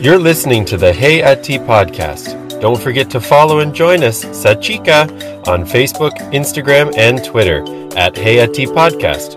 You're 0.00 0.18
listening 0.18 0.64
to 0.64 0.78
the 0.78 0.94
Hey 0.94 1.20
at 1.20 1.44
Tea 1.44 1.58
podcast. 1.58 2.58
Don't 2.58 2.80
forget 2.80 3.10
to 3.10 3.20
follow 3.20 3.58
and 3.58 3.74
join 3.74 4.02
us, 4.02 4.24
Sachika, 4.24 5.06
on 5.46 5.66
Facebook, 5.66 6.12
Instagram, 6.32 6.96
and 6.96 7.22
Twitter 7.22 7.62
at 7.98 8.16
Hey 8.16 8.40
at 8.40 8.54
Tea 8.54 8.64
podcast. 8.64 9.36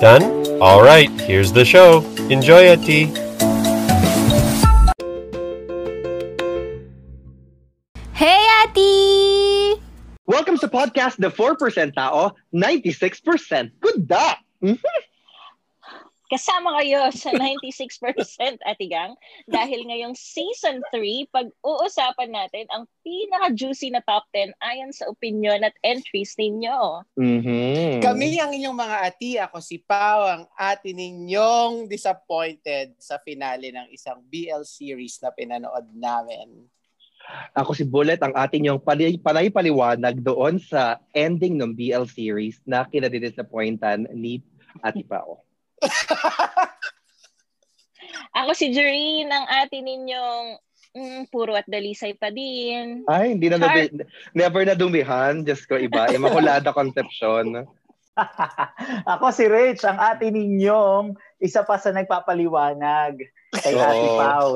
Done? 0.00 0.62
All 0.62 0.82
right, 0.82 1.10
here's 1.20 1.52
the 1.52 1.62
show. 1.62 2.02
Enjoy 2.30 2.68
at 2.68 2.78
Tea. 2.78 3.04
Hey, 8.14 8.46
Ati! 8.62 9.82
Welcome 10.24 10.56
to 10.56 10.68
podcast 10.68 11.16
The 11.18 11.30
4% 11.30 11.94
Tao, 11.94 12.34
96% 12.54 13.72
Good 13.78 14.08
Da! 14.08 14.36
Kasama 16.28 16.76
kayo 16.76 17.08
sa 17.16 17.32
96% 17.32 18.60
Atigang 18.68 19.16
dahil 19.48 19.88
ngayong 19.88 20.12
season 20.12 20.84
3, 20.92 21.24
pag-uusapan 21.32 22.28
natin 22.28 22.68
ang 22.68 22.84
pinaka-juicy 23.00 23.88
na 23.88 24.04
top 24.04 24.28
10 24.36 24.52
ayon 24.60 24.92
sa 24.92 25.08
opinion 25.08 25.64
at 25.64 25.72
entries 25.80 26.36
ninyo. 26.36 27.00
Mm-hmm. 27.16 28.04
Kami 28.04 28.44
ang 28.44 28.52
inyong 28.52 28.76
mga 28.76 28.96
ati. 29.08 29.30
Ako 29.40 29.64
si 29.64 29.80
Pao, 29.80 30.28
ang 30.28 30.44
ati 30.52 30.92
ninyong 30.92 31.88
disappointed 31.88 32.92
sa 33.00 33.16
finale 33.24 33.72
ng 33.72 33.88
isang 33.88 34.20
BL 34.28 34.68
series 34.68 35.16
na 35.24 35.32
pinanood 35.32 35.88
namin. 35.96 36.68
Ako 37.56 37.72
si 37.72 37.88
Bullet, 37.88 38.20
ang 38.20 38.36
ating 38.36 38.68
yung 38.68 38.80
panay, 38.84 39.16
panay-paliwanag 39.16 40.20
doon 40.20 40.60
sa 40.60 41.00
ending 41.16 41.56
ng 41.56 41.72
BL 41.72 42.04
series 42.04 42.60
na 42.68 42.84
kinadidisappointan 42.84 44.12
ni 44.12 44.44
Ati 44.84 45.00
Pao. 45.08 45.47
Ako 48.34 48.54
si 48.54 48.70
Jereen, 48.70 49.28
ang 49.28 49.46
ati 49.48 49.80
ninyong 49.80 50.46
mm, 50.94 51.22
puro 51.28 51.52
at 51.52 51.66
dalisay 51.66 52.14
pa 52.14 52.30
din. 52.30 53.02
Ay, 53.04 53.34
hindi 53.34 53.48
na 53.48 53.58
Char- 53.58 53.90
nabi- 53.90 54.06
never 54.32 54.62
na 54.62 54.74
dumihan. 54.74 55.42
Diyos 55.42 55.64
ko, 55.64 55.74
iba. 55.74 56.06
Immaculada 56.08 56.70
Conception. 56.70 57.66
Ako 59.14 59.30
si 59.30 59.46
Rich, 59.46 59.86
ang 59.86 59.94
ate 59.96 60.26
ninyong 60.28 61.14
isa 61.38 61.62
pa 61.62 61.78
sa 61.78 61.94
nagpapaliwanag 61.94 63.14
kay 63.54 63.72
Oo. 63.72 63.80
Ate 63.80 64.08
Pau 64.18 64.48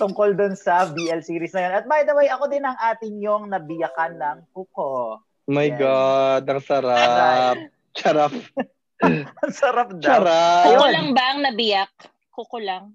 tungkol 0.00 0.32
dun 0.32 0.56
sa 0.56 0.88
BL 0.88 1.20
series 1.20 1.52
na 1.52 1.68
yun. 1.68 1.74
At 1.74 1.84
by 1.84 2.02
the 2.02 2.16
way, 2.16 2.26
ako 2.26 2.48
din 2.48 2.64
ang 2.64 2.80
ate 2.80 3.06
ninyong 3.06 3.46
nabiyakan 3.46 4.16
ng 4.16 4.38
kuko. 4.50 5.20
My 5.46 5.68
Yes. 5.68 5.76
God, 5.76 6.42
ang 6.46 6.62
sarap. 6.62 7.56
Charap. 7.92 8.32
Ang 9.42 9.52
sarap 9.54 9.96
daw. 9.96 10.04
Charap. 10.04 10.64
Kuko 10.68 10.86
lang 10.92 11.08
ba 11.16 11.24
ang 11.32 11.40
nabiyak? 11.40 11.92
Kuko 12.30 12.56
lang. 12.60 12.92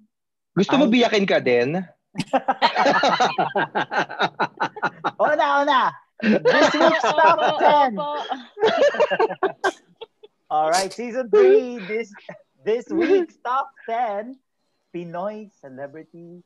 Gusto 0.55 0.77
mo 0.77 0.85
biyakin 0.87 1.25
ka 1.25 1.41
din? 1.41 1.81
Una, 5.19 5.45
una. 5.63 5.81
This 6.23 6.71
week's 6.71 7.03
top 7.03 7.39
Opo, 7.39 7.59
10. 7.59 7.99
opo. 7.99 8.11
Alright, 10.55 10.93
season 10.95 11.27
3. 11.27 11.83
This 11.91 12.07
this 12.63 12.87
week's 12.87 13.35
top 13.43 13.67
10 13.89 14.39
Pinoy 14.95 15.51
celebrity 15.59 16.39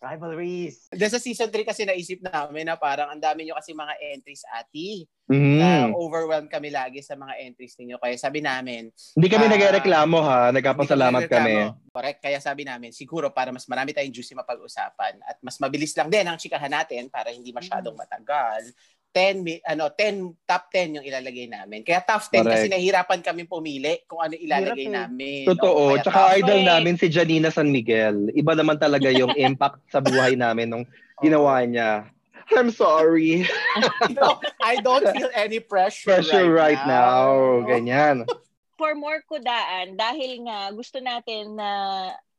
rivalries. 0.00 0.88
Dahil 0.88 1.12
sa 1.12 1.20
season 1.20 1.52
3 1.52 1.62
kasi 1.62 1.84
naisip 1.84 2.24
namin 2.24 2.66
na 2.66 2.74
parang 2.74 3.12
ang 3.12 3.20
dami 3.20 3.44
nyo 3.44 3.54
kasi 3.54 3.76
mga 3.76 3.94
entries 4.16 4.42
ati. 4.48 5.04
Mhm. 5.30 5.58
Na 5.60 5.70
overwhelmed 5.94 6.50
kami 6.50 6.74
lagi 6.74 6.98
sa 7.04 7.14
mga 7.14 7.38
entries 7.38 7.78
ninyo. 7.78 8.00
Kaya 8.02 8.16
sabi 8.18 8.42
namin, 8.42 8.90
Hindi 9.14 9.28
kami 9.30 9.46
Ah, 9.46 9.52
nagreklamo 9.54 10.18
ha. 10.24 10.50
Nagpapasalamat 10.50 11.22
Hindi 11.28 11.30
kami. 11.30 11.54
Correct. 11.92 12.18
Kaya 12.18 12.38
sabi 12.42 12.66
namin, 12.66 12.90
siguro 12.90 13.30
para 13.30 13.54
mas 13.54 13.68
marami 13.68 13.94
tayong 13.94 14.10
juicy 14.10 14.34
mapag-usapan 14.34 15.22
at 15.22 15.36
mas 15.38 15.60
mabilis 15.62 15.94
lang 15.94 16.10
din 16.10 16.26
ang 16.26 16.40
chikahan 16.40 16.72
natin 16.72 17.06
para 17.12 17.30
hindi 17.30 17.52
masyadong 17.54 17.94
Mm. 17.94 18.00
matagal. 18.02 18.62
10 19.10 19.42
mi- 19.42 19.62
ano 19.66 19.90
10 19.90 20.38
top 20.46 20.70
10 20.70 20.96
yung 20.98 21.06
ilalagay 21.06 21.50
namin. 21.50 21.82
Kaya 21.82 21.98
top 22.00 22.22
10 22.30 22.46
kasi 22.46 22.66
Correct. 22.66 22.72
nahihirapan 22.72 23.20
kami 23.20 23.42
pumili 23.44 24.06
kung 24.06 24.22
ano 24.22 24.34
ilalagay 24.34 24.86
Hirap 24.86 24.94
eh. 24.94 24.98
namin. 25.02 25.42
Totoo. 25.50 25.74
Oo, 25.74 25.86
kaya 25.94 26.02
Tsaka 26.06 26.20
top 26.20 26.34
idol 26.38 26.60
10. 26.62 26.70
namin 26.70 26.94
si 26.94 27.06
Janina 27.10 27.50
San 27.50 27.68
Miguel. 27.68 28.30
Iba 28.32 28.52
naman 28.54 28.78
talaga 28.78 29.10
yung 29.10 29.34
impact 29.50 29.82
sa 29.90 29.98
buhay 29.98 30.38
namin 30.38 30.70
nung 30.70 30.84
ginawa 31.18 31.58
niya. 31.66 32.06
I'm 32.50 32.70
sorry. 32.70 33.46
No, 34.10 34.42
I 34.58 34.82
don't 34.82 35.06
feel 35.14 35.30
any 35.30 35.62
pressure, 35.62 36.18
Pressure 36.18 36.50
right, 36.50 36.80
now. 36.82 37.62
Ganyan. 37.62 38.26
For 38.80 38.98
more 38.98 39.22
kudaan, 39.22 39.94
dahil 39.94 40.50
nga 40.50 40.72
gusto 40.74 40.98
natin 40.98 41.54
na 41.54 41.68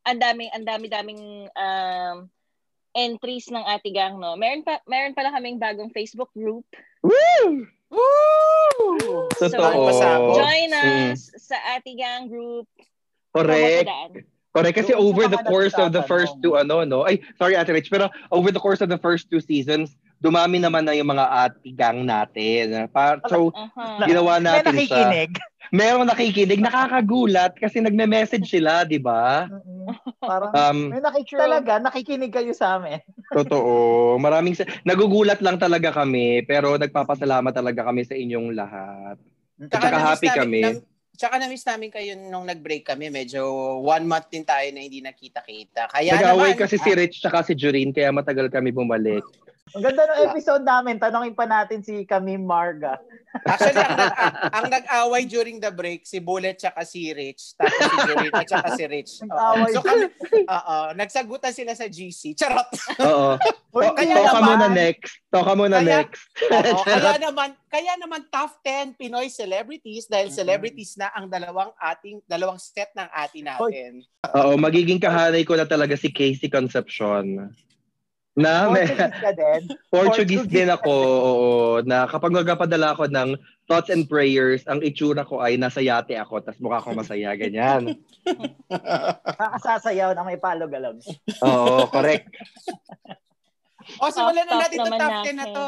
ang 0.04 0.20
daming 0.20 0.50
ang 0.52 0.66
dami-daming 0.66 1.22
um, 1.48 2.28
entries 2.92 3.48
ng 3.48 3.64
Atigang, 3.64 4.20
no? 4.20 4.36
Meron 4.36 4.62
pa 4.62 4.80
meron 4.86 5.16
pala 5.16 5.32
kaming 5.32 5.58
bagong 5.58 5.92
Facebook 5.92 6.30
group. 6.32 6.64
Woo! 7.02 7.66
Woo! 7.92 9.28
Totoo. 9.36 9.88
pasabog. 9.88 10.36
Join 10.40 10.70
Mm. 10.72 11.12
us 11.12 11.32
sa 11.38 11.58
Atigang 11.76 12.28
group. 12.28 12.68
Correct. 13.32 13.88
Correct. 14.52 14.76
Kasi 14.76 14.92
over 14.92 15.32
the 15.32 15.40
course 15.48 15.72
of 15.80 15.96
the 15.96 16.04
first 16.04 16.36
two, 16.44 16.60
ano, 16.60 16.84
no? 16.84 17.08
Ay, 17.08 17.24
sorry, 17.40 17.56
Ate 17.56 17.72
Rich. 17.72 17.88
Pero 17.88 18.12
over 18.32 18.52
the 18.52 18.60
course 18.60 18.84
of 18.84 18.92
the 18.92 19.00
first 19.00 19.32
two 19.32 19.40
seasons, 19.40 19.96
dumami 20.22 20.62
naman 20.62 20.86
na 20.86 20.94
yung 20.94 21.10
mga 21.10 21.26
atigang 21.50 22.06
natin. 22.06 22.86
So, 23.26 23.50
Aha. 23.52 24.06
ginawa 24.06 24.38
May 24.38 24.46
natin 24.46 24.74
siya. 24.78 25.10
nakikinig. 25.10 25.32
Merong 25.72 26.04
nakikinig. 26.06 26.60
Nakakagulat 26.60 27.56
kasi 27.56 27.80
nagme-message 27.80 28.46
sila, 28.46 28.84
di 28.84 29.00
ba? 29.00 29.48
Parang 30.20 30.52
Um, 30.52 30.78
may 30.92 31.02
True. 31.24 31.40
talaga, 31.40 31.80
nakikinig 31.80 32.30
kayo 32.30 32.52
sa 32.52 32.78
amin. 32.78 33.02
Totoo. 33.34 34.16
Maraming 34.18 34.54
sa- 34.54 34.68
nagugulat 34.84 35.40
lang 35.40 35.58
talaga 35.58 35.90
kami 35.92 36.44
pero 36.44 36.76
nagpapasalamat 36.76 37.50
talaga 37.50 37.82
kami 37.84 38.04
sa 38.04 38.14
inyong 38.14 38.52
lahat. 38.52 39.18
At 39.64 39.80
saka 39.80 39.98
happy 39.98 40.28
namin- 40.28 40.38
kami. 40.38 40.62
na- 40.62 40.90
Tsaka 41.12 41.38
na-miss 41.38 41.62
namin 41.64 41.94
kayo 41.94 42.18
nung 42.18 42.50
nag-break 42.50 42.82
kami. 42.84 43.08
Medyo 43.08 43.46
one 43.80 44.04
month 44.04 44.28
din 44.28 44.42
tayo 44.42 44.66
na 44.74 44.82
hindi 44.82 45.00
nakita-kita. 45.00 45.86
Kaya 45.88 46.18
Nag-away 46.18 46.52
naman, 46.52 46.60
kasi 46.60 46.76
si 46.76 46.90
Rich 46.90 47.22
tsaka 47.22 47.46
si 47.46 47.54
Jureen 47.54 47.94
kaya 47.94 48.10
matagal 48.10 48.50
kami 48.50 48.74
bumalik. 48.74 49.22
Ang 49.72 49.84
ganda 49.84 50.04
ng 50.04 50.20
episode 50.28 50.64
namin, 50.64 51.00
tanongin 51.00 51.32
pa 51.32 51.48
natin 51.48 51.80
si 51.80 52.04
Camille 52.04 52.42
Marga. 52.42 53.00
Actually, 53.48 53.80
ang, 53.80 54.12
ang 54.52 54.66
nag-away 54.68 55.24
during 55.24 55.58
the 55.58 55.72
break, 55.72 56.04
si 56.04 56.20
Bullet 56.20 56.60
tsaka 56.60 56.84
si 56.84 57.08
Rich. 57.10 57.56
Tapos 57.56 57.80
si 57.80 57.98
Jureen 58.04 58.34
at 58.34 58.44
tsaka 58.44 58.76
si 58.76 58.84
Rich. 58.84 59.12
Nag-away 59.24 59.72
So 59.72 59.80
kami, 59.80 60.06
oo, 60.44 60.78
nagsagutan 60.94 61.56
sila 61.56 61.72
sa 61.72 61.88
GC. 61.88 62.36
Charot! 62.36 62.68
Oo. 63.00 63.40
To- 63.40 63.96
kaya 64.00 64.14
Toka 64.14 64.28
naman- 64.36 64.48
muna 64.52 64.68
next. 64.68 65.12
Toka 65.32 65.54
muna 65.56 65.78
Kaya- 65.80 65.88
next. 66.04 66.22
Oo, 66.44 66.84
kaya 66.84 67.16
naman, 67.32 67.50
kaya 67.72 67.94
naman 67.96 68.22
top 68.28 68.60
10 68.60 69.00
Pinoy 69.00 69.32
celebrities 69.32 70.12
dahil 70.12 70.28
celebrities 70.28 71.00
na 71.00 71.08
ang 71.16 71.32
dalawang 71.32 71.72
ating 71.80 72.20
dalawang 72.28 72.60
set 72.60 72.92
ng 72.92 73.08
atin 73.08 73.44
natin. 73.48 73.92
Oo, 74.28 74.60
magiging 74.60 75.00
kahanay 75.00 75.48
ko 75.48 75.56
na 75.56 75.64
talaga 75.64 75.96
si 75.96 76.12
Casey 76.12 76.52
Concepcion. 76.52 77.48
Na 78.32 78.72
may, 78.72 78.88
Portuguese 78.88 79.20
ka 79.20 79.32
din. 79.36 79.62
Portuguese 79.92 79.92
Portuguese 79.92 80.48
din 80.48 80.70
ako, 80.72 80.92
oo, 80.94 81.50
na 81.84 82.08
kapag 82.08 82.32
magpapadala 82.32 82.96
ako 82.96 83.12
ng 83.12 83.36
thoughts 83.68 83.92
and 83.92 84.08
prayers, 84.08 84.64
ang 84.72 84.80
itsura 84.80 85.28
ko 85.28 85.44
ay 85.44 85.60
nasa 85.60 85.84
yate 85.84 86.16
ako, 86.16 86.40
tas 86.40 86.56
mukha 86.58 86.80
ko 86.80 86.96
masaya, 86.96 87.36
ganyan. 87.36 88.00
Kakasasayaw 89.40 90.16
na 90.16 90.24
may 90.24 90.40
palog-alog. 90.40 91.04
Oo, 91.48 91.88
correct. 91.92 92.32
O, 94.00 94.08
simulan 94.08 94.48
na 94.48 94.64
natin 94.64 94.78
itong 94.80 94.96
top 94.96 95.16
10 95.28 95.36
na 95.36 95.48
to. 95.50 95.66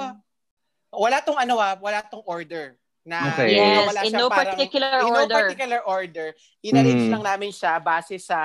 Wala 0.94 1.18
tong 1.20 1.40
ano 1.40 1.58
ah, 1.60 1.76
wala 1.76 2.00
tong 2.06 2.24
order. 2.24 2.78
Na 3.04 3.36
Okay. 3.36 3.60
Yes, 3.60 3.84
wala 3.84 4.00
in 4.08 4.14
no 4.14 4.32
parang- 4.32 4.56
particular 4.56 4.92
in 4.96 5.04
no 5.04 5.20
order. 5.20 5.36
particular 5.44 5.82
order. 5.84 6.28
In-arrange 6.62 7.10
Mhm. 7.10 7.12
lang 7.12 7.24
namin 7.26 7.52
siya 7.52 7.82
base 7.84 8.16
sa 8.16 8.40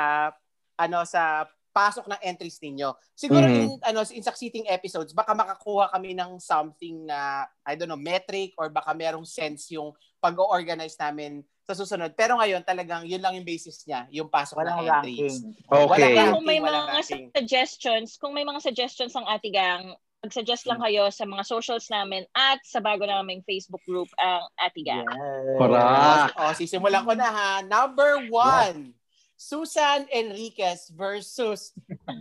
ano 0.74 1.06
sa 1.06 1.46
pasok 1.70 2.06
ng 2.06 2.20
entries 2.20 2.58
ninyo. 2.58 2.90
Siguro 3.12 3.44
Mhm. 3.44 3.54
in 3.54 3.70
ano 3.82 4.00
in 4.08 4.20
succeeding 4.20 4.66
episodes 4.66 5.12
baka 5.12 5.30
makakuha 5.30 5.88
kami 5.88 6.10
ng 6.12 6.36
something 6.38 7.06
na 7.06 7.44
I 7.62 7.74
don't 7.74 7.86
know 7.86 7.98
metric 7.98 8.52
or 8.56 8.66
baka 8.68 8.90
merong 8.92 9.22
sense 9.22 9.70
yung 9.70 9.92
pag-organize 10.18 10.98
namin 10.98 11.40
sa 11.62 11.72
susunod. 11.72 12.10
Pero 12.12 12.34
ngayon 12.34 12.60
talagang 12.62 13.04
yun 13.04 13.20
lang 13.20 13.36
yung 13.36 13.46
basis 13.46 13.84
niya, 13.84 14.08
yung 14.10 14.26
pasok 14.26 14.58
Walang 14.58 14.82
ng 14.82 14.88
entries. 14.90 15.34
ranking. 15.38 15.54
Okay. 15.62 15.86
Walang 15.86 16.00
Kaya 16.10 16.22
kung 16.32 16.42
may 16.42 16.58
ranking, 16.58 16.64
walang 16.64 16.84
mga 16.84 16.94
ranking. 16.96 17.26
suggestions, 17.30 18.08
kung 18.16 18.32
may 18.32 18.42
mga 18.42 18.60
suggestions 18.60 19.14
ang 19.14 19.28
Atigang, 19.28 19.94
mag-suggest 20.18 20.66
lang 20.66 20.82
kayo 20.82 21.06
sa 21.14 21.22
mga 21.22 21.46
socials 21.46 21.86
namin 21.86 22.26
at 22.34 22.58
sa 22.66 22.82
bago 22.82 23.06
naming 23.06 23.38
Facebook 23.46 23.78
group 23.86 24.10
ang 24.18 24.50
Atigang. 24.58 25.06
Yes. 25.06 25.54
Correct. 25.54 26.34
O, 26.34 26.50
sisimulan 26.58 27.06
ko 27.06 27.14
na 27.14 27.30
ha. 27.30 27.50
Number 27.62 28.26
one, 28.26 28.97
Susan 29.38 30.02
Enriquez 30.10 30.90
versus 30.98 31.70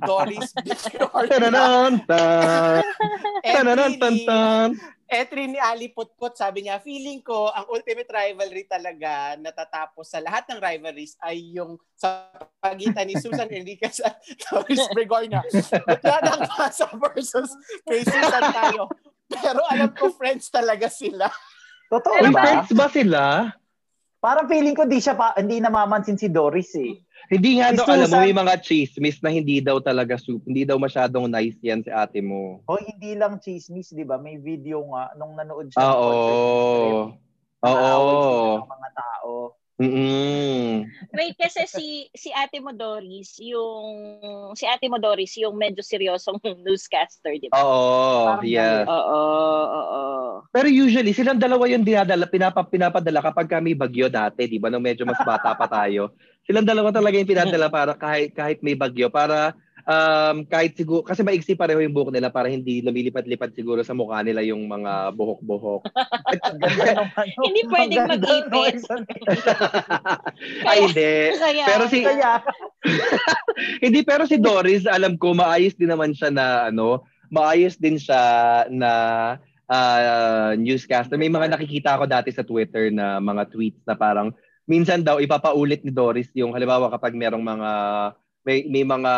Doris. 0.06 0.54
Tananan, 1.34 1.98
Entry 5.10 5.50
ni, 5.50 5.58
Ali 5.58 5.90
Putput, 5.90 6.38
sabi 6.38 6.70
niya, 6.70 6.78
feeling 6.78 7.26
ko, 7.26 7.50
ang 7.50 7.66
ultimate 7.74 8.06
rivalry 8.14 8.70
talaga 8.70 9.34
natatapos 9.42 10.14
sa 10.14 10.22
lahat 10.22 10.46
ng 10.52 10.62
rivalries 10.62 11.18
ay 11.26 11.58
yung 11.58 11.82
sa 11.98 12.30
pagitan 12.62 13.10
ni 13.10 13.18
Susan 13.18 13.50
Enriquez 13.50 13.98
at 14.06 14.22
Doris 14.46 14.86
Bregorna. 14.94 15.42
Butlana 15.90 16.38
ang 16.38 16.46
Pasa 16.54 16.86
versus 17.02 17.50
kay 17.90 18.06
Susan 18.06 18.46
tayo. 18.54 18.94
Pero 19.26 19.66
alam 19.74 19.90
ko, 19.98 20.14
friends 20.14 20.54
talaga 20.54 20.86
sila. 20.86 21.34
Totoo 21.90 22.30
ba? 22.30 22.46
friends 22.46 22.70
ba 22.78 22.88
sila? 22.94 23.24
Parang 24.22 24.46
feeling 24.46 24.76
ko 24.76 24.84
di 24.84 25.00
siya 25.00 25.16
pa, 25.16 25.32
hindi 25.40 25.64
namamansin 25.64 26.20
si 26.20 26.28
Doris 26.28 26.76
eh. 26.78 27.07
Hindi 27.28 27.60
nga 27.60 27.76
daw, 27.76 27.84
alam 27.92 28.08
mo, 28.08 28.18
may 28.24 28.32
mga 28.32 28.56
chismis 28.64 29.20
na 29.20 29.34
hindi 29.34 29.60
daw 29.60 29.84
talaga 29.84 30.16
soup. 30.16 30.48
Hindi 30.48 30.64
daw 30.64 30.80
masyadong 30.80 31.28
nice 31.28 31.60
yan 31.60 31.84
si 31.84 31.92
ate 31.92 32.24
mo. 32.24 32.64
O 32.64 32.80
hindi 32.80 33.20
lang 33.20 33.42
chismis, 33.44 33.92
di 33.92 34.08
ba? 34.08 34.16
May 34.16 34.40
video 34.40 34.80
nga 34.96 35.12
nung 35.20 35.36
nanood 35.36 35.68
siya. 35.68 35.84
ng 35.84 35.92
Oo. 35.92 37.12
Oo. 37.68 38.64
ng 38.64 38.72
mga 38.72 38.90
tao. 38.96 39.32
Mm-mm. 39.78 40.47
Wait, 41.18 41.34
kasi 41.34 41.66
si 41.66 41.88
si 42.14 42.30
Ate 42.30 42.62
mo 42.62 42.70
Doris, 42.70 43.42
yung 43.42 44.54
si 44.54 44.70
Ate 44.70 44.86
mo 44.86 45.02
Doris, 45.02 45.34
yung 45.42 45.58
medyo 45.58 45.82
seryosong 45.82 46.38
newscaster, 46.66 47.34
di 47.42 47.50
ba? 47.50 47.58
Oo, 47.58 48.38
Parang 48.38 48.46
yes. 48.46 48.86
Oo, 48.86 49.22
oo. 49.66 50.04
Pero 50.54 50.70
usually, 50.70 51.18
silang 51.18 51.42
dalawa 51.42 51.66
yung 51.66 51.82
dinadala, 51.82 52.30
pinapa, 52.30 52.62
pinapadala 52.62 53.20
kapag 53.26 53.50
kami 53.50 53.74
bagyo 53.74 54.14
dati, 54.14 54.46
di 54.46 54.62
ba? 54.62 54.70
Nung 54.70 54.86
medyo 54.86 55.10
mas 55.10 55.18
bata 55.26 55.58
pa 55.58 55.66
tayo. 55.66 56.14
Silang 56.46 56.70
dalawa 56.70 56.94
talaga 56.94 57.18
yung 57.18 57.28
pinadala 57.34 57.68
para 57.68 57.98
kahit, 57.98 58.38
kahit 58.38 58.62
may 58.62 58.78
bagyo, 58.78 59.10
para 59.10 59.58
um, 59.88 60.44
kahit 60.46 60.76
siguro, 60.76 61.02
kasi 61.02 61.24
maiksi 61.24 61.56
pareho 61.56 61.80
yung 61.80 61.96
buhok 61.96 62.12
nila 62.12 62.28
para 62.28 62.52
hindi 62.52 62.84
lumilipat-lipat 62.84 63.56
siguro 63.56 63.82
sa 63.82 63.96
mukha 63.96 64.20
nila 64.22 64.44
yung 64.44 64.68
mga 64.68 65.16
buhok-buhok. 65.16 65.82
Hindi 67.48 67.62
pwedeng 67.72 68.06
mag-ipit. 68.12 68.84
Ay, 70.70 70.80
hindi. 70.86 71.14
Pero 71.64 71.84
si, 71.88 72.04
Kaya, 72.04 72.44
hindi, 73.86 74.00
pero 74.04 74.24
si 74.28 74.36
Doris, 74.38 74.84
alam 74.86 75.16
ko, 75.16 75.32
maayos 75.32 75.74
din 75.80 75.90
naman 75.90 76.12
siya 76.12 76.30
na, 76.30 76.46
ano, 76.70 77.08
maayos 77.32 77.80
din 77.80 77.96
siya 77.96 78.66
na 78.68 78.92
ah, 79.72 80.52
newscaster. 80.60 81.16
May 81.16 81.32
mga 81.32 81.56
nakikita 81.56 81.96
ako 81.96 82.06
dati 82.06 82.30
sa 82.36 82.44
Twitter 82.44 82.92
na 82.92 83.24
mga 83.24 83.48
tweets 83.50 83.82
na 83.88 83.96
parang, 83.96 84.36
minsan 84.68 85.02
daw, 85.02 85.18
ipapaulit 85.24 85.82
ni 85.88 85.92
Doris 85.96 86.28
yung, 86.36 86.52
halimbawa 86.52 86.92
kapag 86.92 87.16
merong 87.16 87.44
mga, 87.44 87.70
may, 88.48 88.64
may 88.72 88.88
mga 88.88 89.14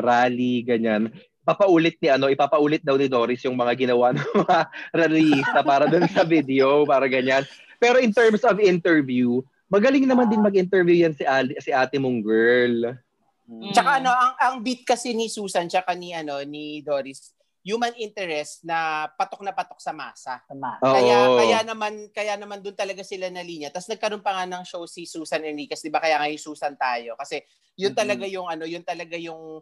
rally, 0.00 0.64
ganyan, 0.64 1.12
papaulit 1.44 2.00
ni 2.00 2.08
ano, 2.08 2.32
ipapaulit 2.32 2.80
daw 2.80 2.96
ni 2.96 3.12
Doris 3.12 3.44
yung 3.44 3.60
mga 3.60 3.76
ginawa 3.76 4.16
ng 4.16 4.24
mga 4.44 4.58
rallyista 4.96 5.60
para 5.60 5.84
dun 5.84 6.08
sa 6.08 6.24
video, 6.24 6.88
para 6.88 7.04
ganyan. 7.04 7.44
Pero 7.76 8.00
in 8.00 8.16
terms 8.16 8.40
of 8.48 8.56
interview, 8.56 9.44
magaling 9.68 10.08
naman 10.08 10.32
din 10.32 10.40
mag-interview 10.40 11.04
yan 11.04 11.12
si, 11.12 11.28
Ali, 11.28 11.52
si 11.60 11.68
ate 11.68 12.00
mong 12.00 12.24
girl. 12.24 12.96
Mm. 13.44 13.72
Tsaka 13.76 14.00
ano, 14.00 14.12
ang, 14.12 14.32
ang 14.40 14.54
beat 14.64 14.88
kasi 14.88 15.12
ni 15.12 15.28
Susan, 15.28 15.68
tsaka 15.68 15.92
ni, 15.92 16.16
ano, 16.16 16.40
ni 16.44 16.80
Doris, 16.80 17.36
human 17.68 17.92
interest 18.00 18.64
na 18.64 19.04
patok 19.12 19.44
na 19.44 19.52
patok 19.52 19.76
sa 19.76 19.92
masa. 19.92 20.40
tama. 20.48 20.80
Oo. 20.80 20.88
Kaya 20.96 21.16
kaya 21.36 21.58
naman 21.68 21.94
kaya 22.16 22.34
naman 22.40 22.64
doon 22.64 22.72
talaga 22.72 23.04
sila 23.04 23.28
na 23.28 23.44
linya. 23.44 23.68
Tapos 23.68 23.92
nagkaroon 23.92 24.24
pa 24.24 24.32
nga 24.40 24.48
ng 24.48 24.64
show 24.64 24.88
si 24.88 25.04
Susan 25.04 25.44
Enriquez, 25.44 25.84
'di 25.84 25.92
ba? 25.92 26.00
Kaya 26.00 26.16
nga 26.16 26.32
yung 26.32 26.40
Susan 26.40 26.72
tayo 26.80 27.12
kasi 27.20 27.44
yun 27.76 27.92
Mhm. 27.92 28.00
talaga 28.00 28.24
yung 28.24 28.48
ano, 28.48 28.64
yun 28.64 28.80
talaga 28.80 29.20
yung 29.20 29.60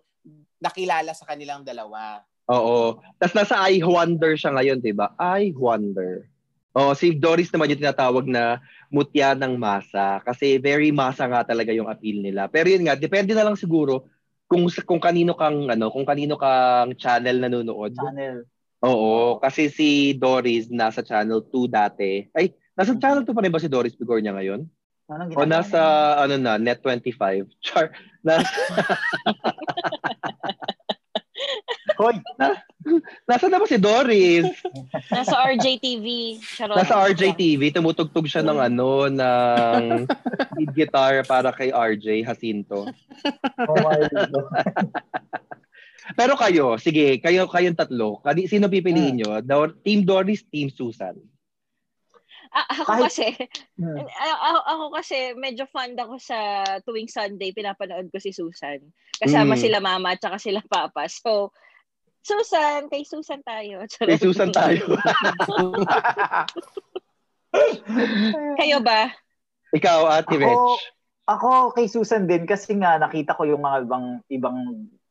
nakilala 0.63 1.11
sa 1.19 1.27
kanilang 1.27 1.67
dalawa. 1.67 2.23
Oo. 2.47 3.03
Tapos 3.19 3.35
nasa 3.35 3.59
I 3.67 3.83
Wonder 3.83 4.39
siya 4.39 4.55
ngayon, 4.55 4.79
di 4.79 4.95
ba? 4.95 5.11
I 5.19 5.51
Wonder. 5.59 6.31
Oh, 6.77 6.93
si 6.95 7.17
Doris 7.17 7.51
naman 7.51 7.73
yung 7.73 7.83
tinatawag 7.83 8.29
na 8.29 8.61
mutya 8.93 9.33
ng 9.35 9.57
masa 9.57 10.21
kasi 10.23 10.61
very 10.61 10.93
masa 10.93 11.25
nga 11.27 11.43
talaga 11.43 11.73
yung 11.73 11.89
appeal 11.91 12.21
nila. 12.23 12.47
Pero 12.53 12.69
yun 12.71 12.87
nga, 12.87 12.95
depende 12.95 13.33
na 13.35 13.43
lang 13.49 13.57
siguro 13.59 14.07
kung 14.47 14.71
kung 14.87 15.03
kanino 15.03 15.35
kang 15.35 15.67
ano, 15.67 15.91
kung 15.91 16.07
kanino 16.07 16.39
kang 16.39 16.95
channel 16.95 17.43
nanonood. 17.43 17.95
Channel. 17.95 18.47
Oo, 18.87 19.43
kasi 19.43 19.67
si 19.73 20.15
Doris 20.15 20.71
nasa 20.71 21.03
channel 21.03 21.43
2 21.43 21.67
dati. 21.67 22.31
Ay, 22.31 22.55
nasa 22.79 22.95
channel 22.95 23.27
2 23.27 23.35
pa 23.35 23.43
rin 23.43 23.51
ba 23.51 23.59
si 23.59 23.67
Doris 23.67 23.99
Bigornia 23.99 24.31
ngayon? 24.37 24.63
Anong 25.07 25.39
O 25.39 25.47
nasa 25.47 25.79
niya? 25.79 26.23
ano 26.27 26.35
na, 26.39 26.53
Net 26.59 26.83
25. 26.83 27.47
Char. 27.65 27.95
Nasa, 28.23 28.47
Hoy, 31.97 32.21
nasa 33.31 33.47
na 33.49 33.59
ba 33.59 33.67
si 33.67 33.79
Doris? 33.81 34.45
Nasa 35.17 35.37
RJTV. 35.49 36.07
Charot. 36.39 36.77
Nasa 36.77 36.95
RJTV, 37.07 37.73
tumutugtog 37.73 38.27
siya 38.27 38.43
ng 38.43 38.59
ano, 38.61 39.09
ng 39.09 40.05
lead 40.55 40.73
guitar 40.73 41.25
para 41.25 41.51
kay 41.51 41.73
RJ 41.73 42.23
Jacinto. 42.23 42.85
oh 43.65 43.77
my 43.81 44.01
God. 44.13 44.37
Pero 46.15 46.39
kayo, 46.39 46.79
sige, 46.79 47.19
kayo 47.19 47.51
kayong 47.51 47.75
tatlo, 47.75 48.23
kani 48.23 48.47
sino 48.47 48.71
pipiliin 48.71 49.19
nyo? 49.19 49.43
Dor- 49.43 49.75
Team 49.83 50.07
Doris, 50.07 50.47
Team 50.47 50.71
Susan. 50.71 51.19
Ah, 52.49 52.63
ako 52.71 52.83
Kahit- 52.87 53.05
kasi, 53.11 53.27
Hmm. 53.75 54.07
a- 54.07 54.41
ako, 54.49 54.59
ako 54.65 54.85
kasi 54.95 55.17
medyo 55.35 55.67
fond 55.67 55.99
ako 55.99 56.15
sa 56.17 56.39
tuwing 56.87 57.11
Sunday, 57.11 57.51
pinapanood 57.51 58.07
ko 58.09 58.23
si 58.23 58.31
Susan. 58.31 58.81
Kasama 59.19 59.59
Mm. 59.59 59.61
sila 59.61 59.79
mama 59.83 60.15
at 60.15 60.23
saka 60.23 60.39
sila 60.39 60.63
papa. 60.65 61.11
So, 61.11 61.51
Susan, 62.27 62.91
kay 62.91 63.07
Susan 63.07 63.39
tayo. 63.47 63.87
Kay 64.11 64.19
Susan 64.19 64.51
tayo. 64.51 64.83
Kayo 68.59 68.79
ba? 68.83 69.15
Ikaw, 69.71 69.99
Ate 70.11 70.35
Ako- 70.35 70.43
Rich. 70.43 70.83
Ako 71.27 71.75
kay 71.75 71.91
Susan 71.91 72.31
din 72.31 72.47
kasi 72.47 72.79
nga 72.79 73.03
nakita 73.03 73.35
ko 73.35 73.43
yung 73.43 73.59
mga 73.59 73.83
ibang 73.83 74.23
ibang 74.31 74.59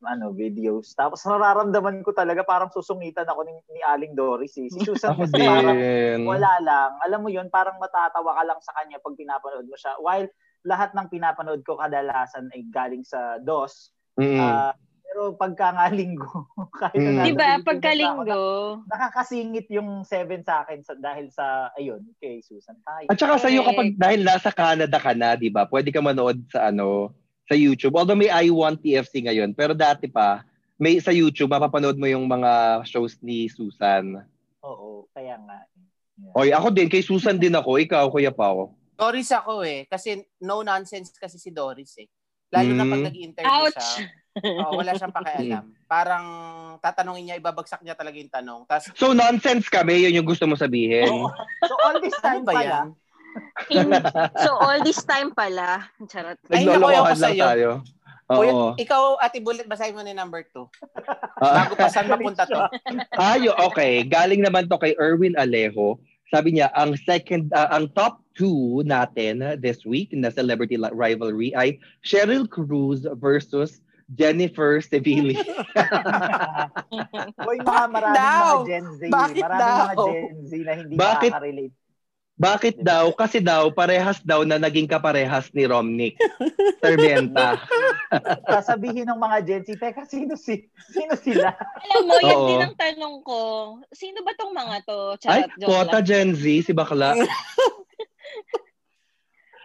ano 0.00 0.32
videos. 0.32 0.96
Tapos 0.96 1.20
nararamdaman 1.28 2.00
ko 2.00 2.16
talaga 2.16 2.40
parang 2.40 2.72
susungitan 2.72 3.28
ako 3.28 3.44
ni, 3.44 3.52
ni 3.68 3.84
Aling 3.84 4.16
Doris 4.16 4.56
eh. 4.56 4.72
Si 4.72 4.80
Susan 4.80 5.12
Ako 5.12 5.28
kasi 5.28 5.44
parang 5.44 5.76
wala 6.24 6.52
lang. 6.64 6.90
Alam 7.04 7.20
mo 7.20 7.28
yun, 7.28 7.52
parang 7.52 7.76
matatawa 7.76 8.32
ka 8.32 8.42
lang 8.48 8.60
sa 8.64 8.72
kanya 8.80 8.96
pag 8.96 9.12
pinapanood 9.12 9.68
mo 9.68 9.76
siya. 9.76 9.92
While 10.00 10.32
lahat 10.64 10.96
ng 10.96 11.12
pinapanood 11.12 11.60
ko 11.68 11.76
kadalasan 11.76 12.48
ay 12.48 12.64
galing 12.72 13.04
sa 13.04 13.36
DOS. 13.36 13.92
Mm. 14.16 14.40
ah, 14.40 14.72
pero 15.06 15.32
pagka 15.32 15.70
nga 15.70 15.86
linggo, 15.88 16.26
kahit 16.76 16.94
Mm. 16.94 17.06
na 17.06 17.10
nasa 17.12 17.24
Di 17.24 17.32
ba? 17.32 17.38
Pilipinas 17.38 17.56
ako, 17.56 17.66
Pagkalinggo. 17.68 18.42
na- 18.76 18.84
nakakasingit 18.88 19.66
yung 19.70 19.90
7 20.02 20.42
sa 20.42 20.54
akin 20.60 20.80
sa, 20.80 20.92
dahil 20.94 21.26
sa, 21.30 21.46
ayun, 21.72 22.02
kay 22.16 22.40
Susan 22.40 22.76
tayo. 22.80 23.06
At 23.06 23.16
saka 23.16 23.38
sa'yo 23.38 23.60
Correct. 23.60 23.70
kapag 23.72 23.88
dahil 23.96 24.20
nasa 24.22 24.50
Canada 24.50 24.96
ka 24.96 25.12
na, 25.12 25.32
'di 25.32 25.48
ba? 25.48 25.64
Pwede 25.64 25.88
ka 25.88 26.00
manood 26.00 26.42
sa 26.46 26.68
ano, 26.68 27.14
sa 27.44 27.54
YouTube. 27.54 27.94
Although 27.94 28.18
may 28.18 28.28
I 28.28 28.50
Want 28.50 28.80
TFC 28.80 29.22
ngayon, 29.22 29.52
pero 29.52 29.72
dati 29.72 30.06
pa 30.06 30.42
may 30.76 30.98
sa 30.98 31.08
YouTube 31.08 31.48
mapapanood 31.48 31.96
mo 31.96 32.04
yung 32.04 32.26
mga 32.26 32.50
shows 32.84 33.16
ni 33.20 33.46
Susan. 33.46 34.20
Oo, 34.60 35.08
kaya 35.10 35.38
nga. 35.38 35.64
Yeah. 36.14 36.34
Oy, 36.34 36.48
ako 36.50 36.68
din 36.70 36.88
kay 36.88 37.00
Susan 37.00 37.36
din 37.36 37.54
ako, 37.54 37.78
ikaw 37.78 38.04
Kuya 38.06 38.28
Pao. 38.28 38.74
Doris 38.92 39.28
ako 39.28 39.60
eh 39.60 39.84
kasi 39.84 40.16
no 40.38 40.60
nonsense 40.60 41.12
kasi 41.14 41.36
si 41.36 41.48
Doris 41.48 41.96
eh. 41.96 42.08
Lalo 42.48 42.70
na 42.70 42.84
pag 42.84 42.98
Mm. 42.98 43.06
nag-interview 43.06 43.52
Ouch! 43.62 43.76
siya. 43.76 44.08
Oo, 44.42 44.76
wala 44.76 44.92
siyang 44.92 45.14
pakialam. 45.18 45.64
Parang 45.86 46.26
tatanungin 46.80 47.24
niya, 47.32 47.40
ibabagsak 47.40 47.80
niya 47.80 47.96
talaga 47.96 48.16
yung 48.18 48.32
tanong. 48.32 48.60
Tapos, 48.68 48.92
So 48.92 49.16
nonsense 49.16 49.70
kami, 49.72 50.04
yun 50.04 50.20
yung 50.22 50.28
gusto 50.28 50.44
mo 50.44 50.58
sabihin. 50.58 51.08
Oo. 51.08 51.32
So 51.64 51.74
all 51.80 51.96
this 52.02 52.16
ano 52.20 52.24
time 52.24 52.42
ba 52.44 52.52
pala, 52.52 52.64
yan? 52.68 52.88
In- 53.68 53.92
so, 54.40 54.50
all 54.56 54.80
this 54.80 55.00
time 55.04 55.28
pala. 55.32 55.84
Charot. 56.08 56.40
Naglolokohan 56.48 57.16
lang 57.20 57.36
tayo. 57.36 57.70
Kuya, 58.26 58.50
Oo. 58.50 58.74
ikaw, 58.74 59.22
Ate 59.22 59.38
Bullet, 59.38 59.70
basahin 59.70 59.94
mo 59.94 60.02
na 60.02 60.10
yung 60.10 60.18
number 60.18 60.42
2. 60.50 60.66
Ah, 61.38 61.62
Bago 61.62 61.78
pa 61.78 61.86
saan 61.86 62.10
mapunta 62.10 62.42
to. 62.42 62.58
Ayo, 63.22 63.54
okay. 63.62 64.02
Galing 64.02 64.42
naman 64.42 64.66
to 64.66 64.74
kay 64.82 64.98
Erwin 64.98 65.38
Alejo. 65.38 66.02
Sabi 66.26 66.58
niya, 66.58 66.74
ang 66.74 66.98
second, 67.06 67.54
ah, 67.54 67.70
ang 67.70 67.86
top 67.94 68.18
two 68.34 68.82
natin 68.82 69.40
this 69.62 69.86
week 69.86 70.10
na 70.10 70.28
celebrity 70.28 70.74
rivalry 70.90 71.54
ay 71.54 71.78
Cheryl 72.02 72.50
Cruz 72.50 73.06
versus 73.22 73.78
Jennifer 74.06 74.78
Sevilla. 74.78 75.34
Hoy, 77.46 77.58
mga 77.58 77.86
maraming 77.90 78.14
daw? 78.14 78.62
mga 78.62 78.68
Gen 78.70 78.86
Z. 78.94 79.00
Bakit 79.10 79.42
maraming 79.42 79.66
mga 79.66 79.94
daw? 79.98 80.06
Gen 80.14 80.38
Z 80.46 80.52
na 80.62 80.72
hindi 80.78 80.94
Bakit? 80.94 81.30
makaka-relate. 81.34 81.74
Bakit 82.36 82.76
daw? 82.84 83.04
Kasi 83.16 83.40
daw, 83.40 83.72
parehas 83.72 84.20
daw 84.20 84.44
na 84.44 84.60
naging 84.60 84.84
kaparehas 84.84 85.48
ni 85.56 85.64
Romnick. 85.64 86.20
Serbienta. 86.84 87.56
Sasabihin 88.52 89.08
ng 89.08 89.16
mga 89.16 89.38
Gen 89.42 89.62
Z, 89.64 89.68
teka, 89.80 90.04
sino, 90.04 90.36
si, 90.36 90.68
sino 90.92 91.16
sila? 91.16 91.56
Alam 91.56 92.02
mo, 92.04 92.14
yan 92.20 92.36
Oo. 92.36 92.48
din 92.52 92.60
ang 92.60 92.76
tanong 92.76 93.16
ko. 93.24 93.40
Sino 93.88 94.20
ba 94.20 94.36
tong 94.36 94.52
mga 94.52 94.84
to? 94.84 95.16
Ay, 95.26 95.48
Charot, 95.48 95.50
joke 95.56 95.68
quota 95.72 95.98
lang. 95.98 96.06
Gen 96.06 96.30
Z, 96.36 96.44
si 96.68 96.72
Bakla. 96.76 97.16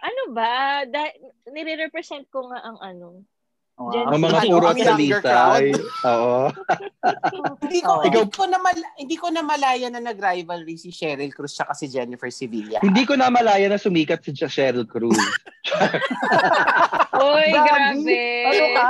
Ano 0.02 0.34
ba? 0.34 0.82
Da- 0.82 1.14
nire-represent 1.46 2.26
ko 2.26 2.50
nga 2.50 2.58
ang 2.58 2.74
ano. 2.82 3.22
Wow. 3.82 4.14
Ang 4.14 4.20
mga 4.22 4.38
puro 4.44 4.66
younger 4.70 4.86
salisay. 4.86 5.64
Oo. 6.08 6.46
Hindi 7.58 7.78
ko, 7.80 7.90
Oh. 7.92 8.02
hindi 8.02 8.20
ko 8.30 8.44
na 8.46 8.58
mal- 8.58 8.92
hindi 8.94 9.16
ko 9.16 9.26
na 9.28 9.42
malaya 9.42 9.86
na 9.88 9.98
nag-rivalry 9.98 10.76
si 10.76 10.88
Cheryl 10.88 11.28
Cruz 11.28 11.58
at 11.58 11.74
si 11.74 11.86
Jennifer 11.86 12.30
Sevilla. 12.30 12.78
Hindi 12.78 13.02
ko 13.02 13.14
na 13.14 13.26
malaya 13.26 13.66
na 13.66 13.76
sumikat 13.76 14.22
si 14.22 14.30
Cheryl 14.32 14.86
Cruz. 14.86 15.18
Uy, 17.14 17.44
Gagi. 17.48 17.60
grabe. 17.60 18.22
Ano 18.44 18.64
ka? 18.72 18.88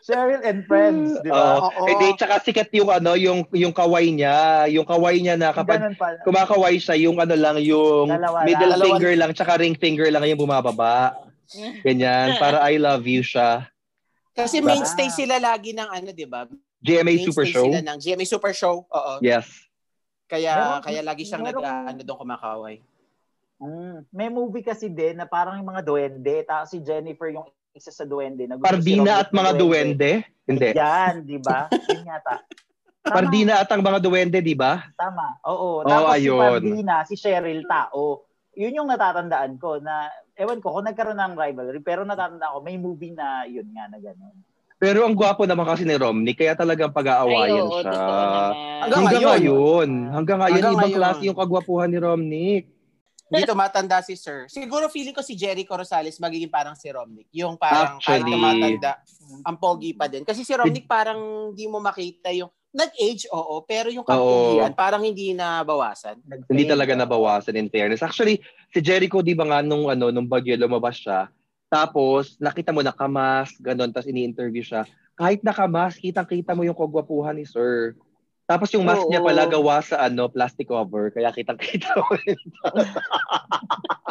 Cheryl 0.00 0.42
and 0.42 0.60
Friends, 0.64 1.18
di 1.20 1.28
ba? 1.28 1.60
Oo. 1.60 1.86
Eh 1.86 1.94
di, 1.96 2.06
tsaka 2.14 2.38
sikat 2.40 2.70
yung 2.72 2.88
ano, 2.88 3.14
yung 3.14 3.44
yung 3.52 3.70
kaway 3.70 4.08
niya, 4.08 4.66
yung 4.66 4.84
kaway 4.84 5.18
niya 5.18 5.34
na 5.34 5.50
kapag 5.50 5.82
kumakaway 6.22 6.76
siya, 6.76 6.96
yung 6.96 7.18
ano 7.18 7.34
lang, 7.34 7.58
yung 7.58 8.08
Dalawa 8.08 8.42
middle 8.42 8.72
lang. 8.72 8.80
finger 8.80 9.12
lang, 9.16 9.30
tsaka 9.32 9.58
ring 9.58 9.74
finger 9.74 10.06
lang 10.08 10.24
yung 10.24 10.40
bumababa. 10.40 11.14
Ganyan, 11.82 12.38
para 12.38 12.62
I 12.62 12.78
love 12.78 13.04
you 13.04 13.20
siya. 13.20 13.66
Kasi 14.32 14.58
Diba? 14.58 14.72
mainstay 14.72 15.08
sila 15.08 15.36
lagi 15.36 15.74
ng 15.74 15.86
ano, 15.86 16.08
'di 16.08 16.26
ba? 16.26 16.46
GMA 16.80 17.04
Mainstay 17.04 17.26
Super 17.26 17.44
Show. 17.46 17.64
sila 17.66 17.80
ng 17.82 17.98
GMA 17.98 18.24
Super 18.24 18.52
Show. 18.52 18.76
Oo. 18.84 19.12
Yes. 19.20 19.46
Kaya 20.24 20.52
Meron- 20.54 20.82
kaya 20.82 21.00
lagi 21.02 21.22
siyang 21.22 21.42
nag 21.42 21.54
meron- 21.54 21.88
ano 21.88 22.00
doon 22.00 22.18
kumakaway. 22.18 22.76
Mm, 23.60 24.08
may 24.08 24.28
movie 24.28 24.64
kasi 24.64 24.88
din 24.88 25.14
na 25.14 25.28
parang 25.28 25.60
yung 25.60 25.68
mga 25.68 25.84
duwende, 25.84 26.34
tapos 26.42 26.72
si 26.72 26.80
Jennifer 26.80 27.28
yung 27.28 27.44
isa 27.70 27.92
sa 27.92 28.08
duwende. 28.08 28.48
Na 28.48 28.56
gusto 28.56 28.64
si 28.64 28.66
Pardina 28.66 29.02
Robert 29.04 29.20
at 29.20 29.28
mga 29.30 29.50
duwende. 29.54 30.10
Hindi. 30.48 30.68
Yan, 30.72 31.14
di 31.20 31.38
ba? 31.38 31.68
Yun 31.68 32.08
yata. 32.08 32.34
Tama, 33.00 33.12
Pardina 33.20 33.52
at 33.60 33.68
ang 33.68 33.84
mga 33.84 34.00
duwende, 34.00 34.38
di 34.40 34.56
ba? 34.56 34.88
Tama. 34.96 35.36
Oo. 35.44 35.84
Oo, 35.84 35.84
Tapos 35.84 36.08
si 36.08 36.16
ayun. 36.24 36.40
Pardina, 36.40 36.96
si 37.04 37.14
Cheryl 37.14 37.62
Tao. 37.68 38.24
Yun 38.60 38.76
yung 38.76 38.88
natatandaan 38.92 39.56
ko 39.56 39.80
na, 39.80 40.12
ewan 40.36 40.60
ko 40.60 40.76
kung 40.76 40.84
nagkaroon 40.84 41.16
ng 41.16 41.32
rivalry, 41.32 41.80
pero 41.80 42.04
natatandaan 42.04 42.52
ko, 42.52 42.60
may 42.60 42.76
movie 42.76 43.16
na 43.16 43.48
yun 43.48 43.64
nga 43.72 43.88
na 43.88 43.96
gano'n. 43.96 44.36
Pero 44.76 45.08
ang 45.08 45.16
gwapo 45.16 45.48
naman 45.48 45.64
kasi 45.64 45.88
ni 45.88 45.96
Romney, 45.96 46.36
kaya 46.36 46.52
talagang 46.52 46.92
Ay, 46.92 46.96
pag-aawayan 46.96 47.64
oo, 47.64 47.80
siya. 47.80 47.92
Hanggang 47.92 48.80
Hanggang 48.84 49.04
ngayon. 49.04 49.28
ngayon. 49.32 49.90
Hanggang 50.12 50.38
ngayon, 50.40 50.52
Hanggang 50.60 50.72
ibang 50.76 50.84
ngayon. 50.92 51.00
klase 51.00 51.22
yung 51.24 51.38
kagwapuhan 51.40 51.88
ni 51.88 51.98
Romney. 52.00 52.52
Hindi 53.30 53.46
tumatanda 53.46 54.02
si 54.02 54.18
Sir. 54.18 54.50
Siguro 54.50 54.90
feeling 54.90 55.14
ko 55.14 55.22
si 55.22 55.38
Jericho 55.38 55.72
Rosales 55.78 56.18
magiging 56.18 56.50
parang 56.50 56.74
si 56.74 56.90
Romnick. 56.90 57.30
Yung 57.30 57.54
parang 57.54 58.02
kahit 58.02 58.26
Actually. 58.26 58.34
tumatanda, 58.34 58.92
ang 59.46 59.56
pogi 59.56 59.94
pa 59.94 60.10
din. 60.10 60.26
Kasi 60.26 60.42
si 60.42 60.50
Romnick 60.50 60.90
parang 60.90 61.54
hindi 61.54 61.64
mo 61.70 61.78
makita 61.78 62.34
yung 62.34 62.50
nag-age, 62.70 63.26
oo, 63.34 63.62
pero 63.66 63.90
yung 63.90 64.06
kapugian 64.06 64.74
parang 64.78 65.02
hindi 65.02 65.34
na 65.34 65.66
bawasan. 65.66 66.22
Hindi 66.46 66.70
talaga 66.70 66.94
nabawasan 66.94 67.58
in 67.58 67.66
fairness. 67.66 68.02
Actually, 68.02 68.38
si 68.70 68.78
Jericho, 68.78 69.22
di 69.22 69.34
ba 69.34 69.46
nga, 69.46 69.58
nung, 69.60 69.90
ano, 69.90 70.14
nung 70.14 70.26
bagyo 70.26 70.54
lumabas 70.54 71.02
siya, 71.02 71.26
tapos 71.70 72.38
nakita 72.38 72.74
mo 72.74 72.82
nakamas, 72.82 73.54
ganun, 73.58 73.90
tapos 73.90 74.10
ini-interview 74.10 74.62
siya. 74.62 74.86
Kahit 75.18 75.42
nakamas, 75.42 75.98
kitang-kita 75.98 76.54
mo 76.54 76.62
yung 76.62 76.78
kagwapuhan 76.78 77.36
ni 77.36 77.44
Sir. 77.44 77.98
Tapos 78.50 78.66
yung 78.74 78.82
mask 78.82 79.06
Oo. 79.06 79.10
niya 79.14 79.22
pala 79.22 79.46
gawa 79.46 79.78
sa 79.78 80.10
ano, 80.10 80.26
plastic 80.26 80.66
cover, 80.66 81.14
kaya 81.14 81.30
kitang-kita 81.30 81.94
mo. 81.94 82.06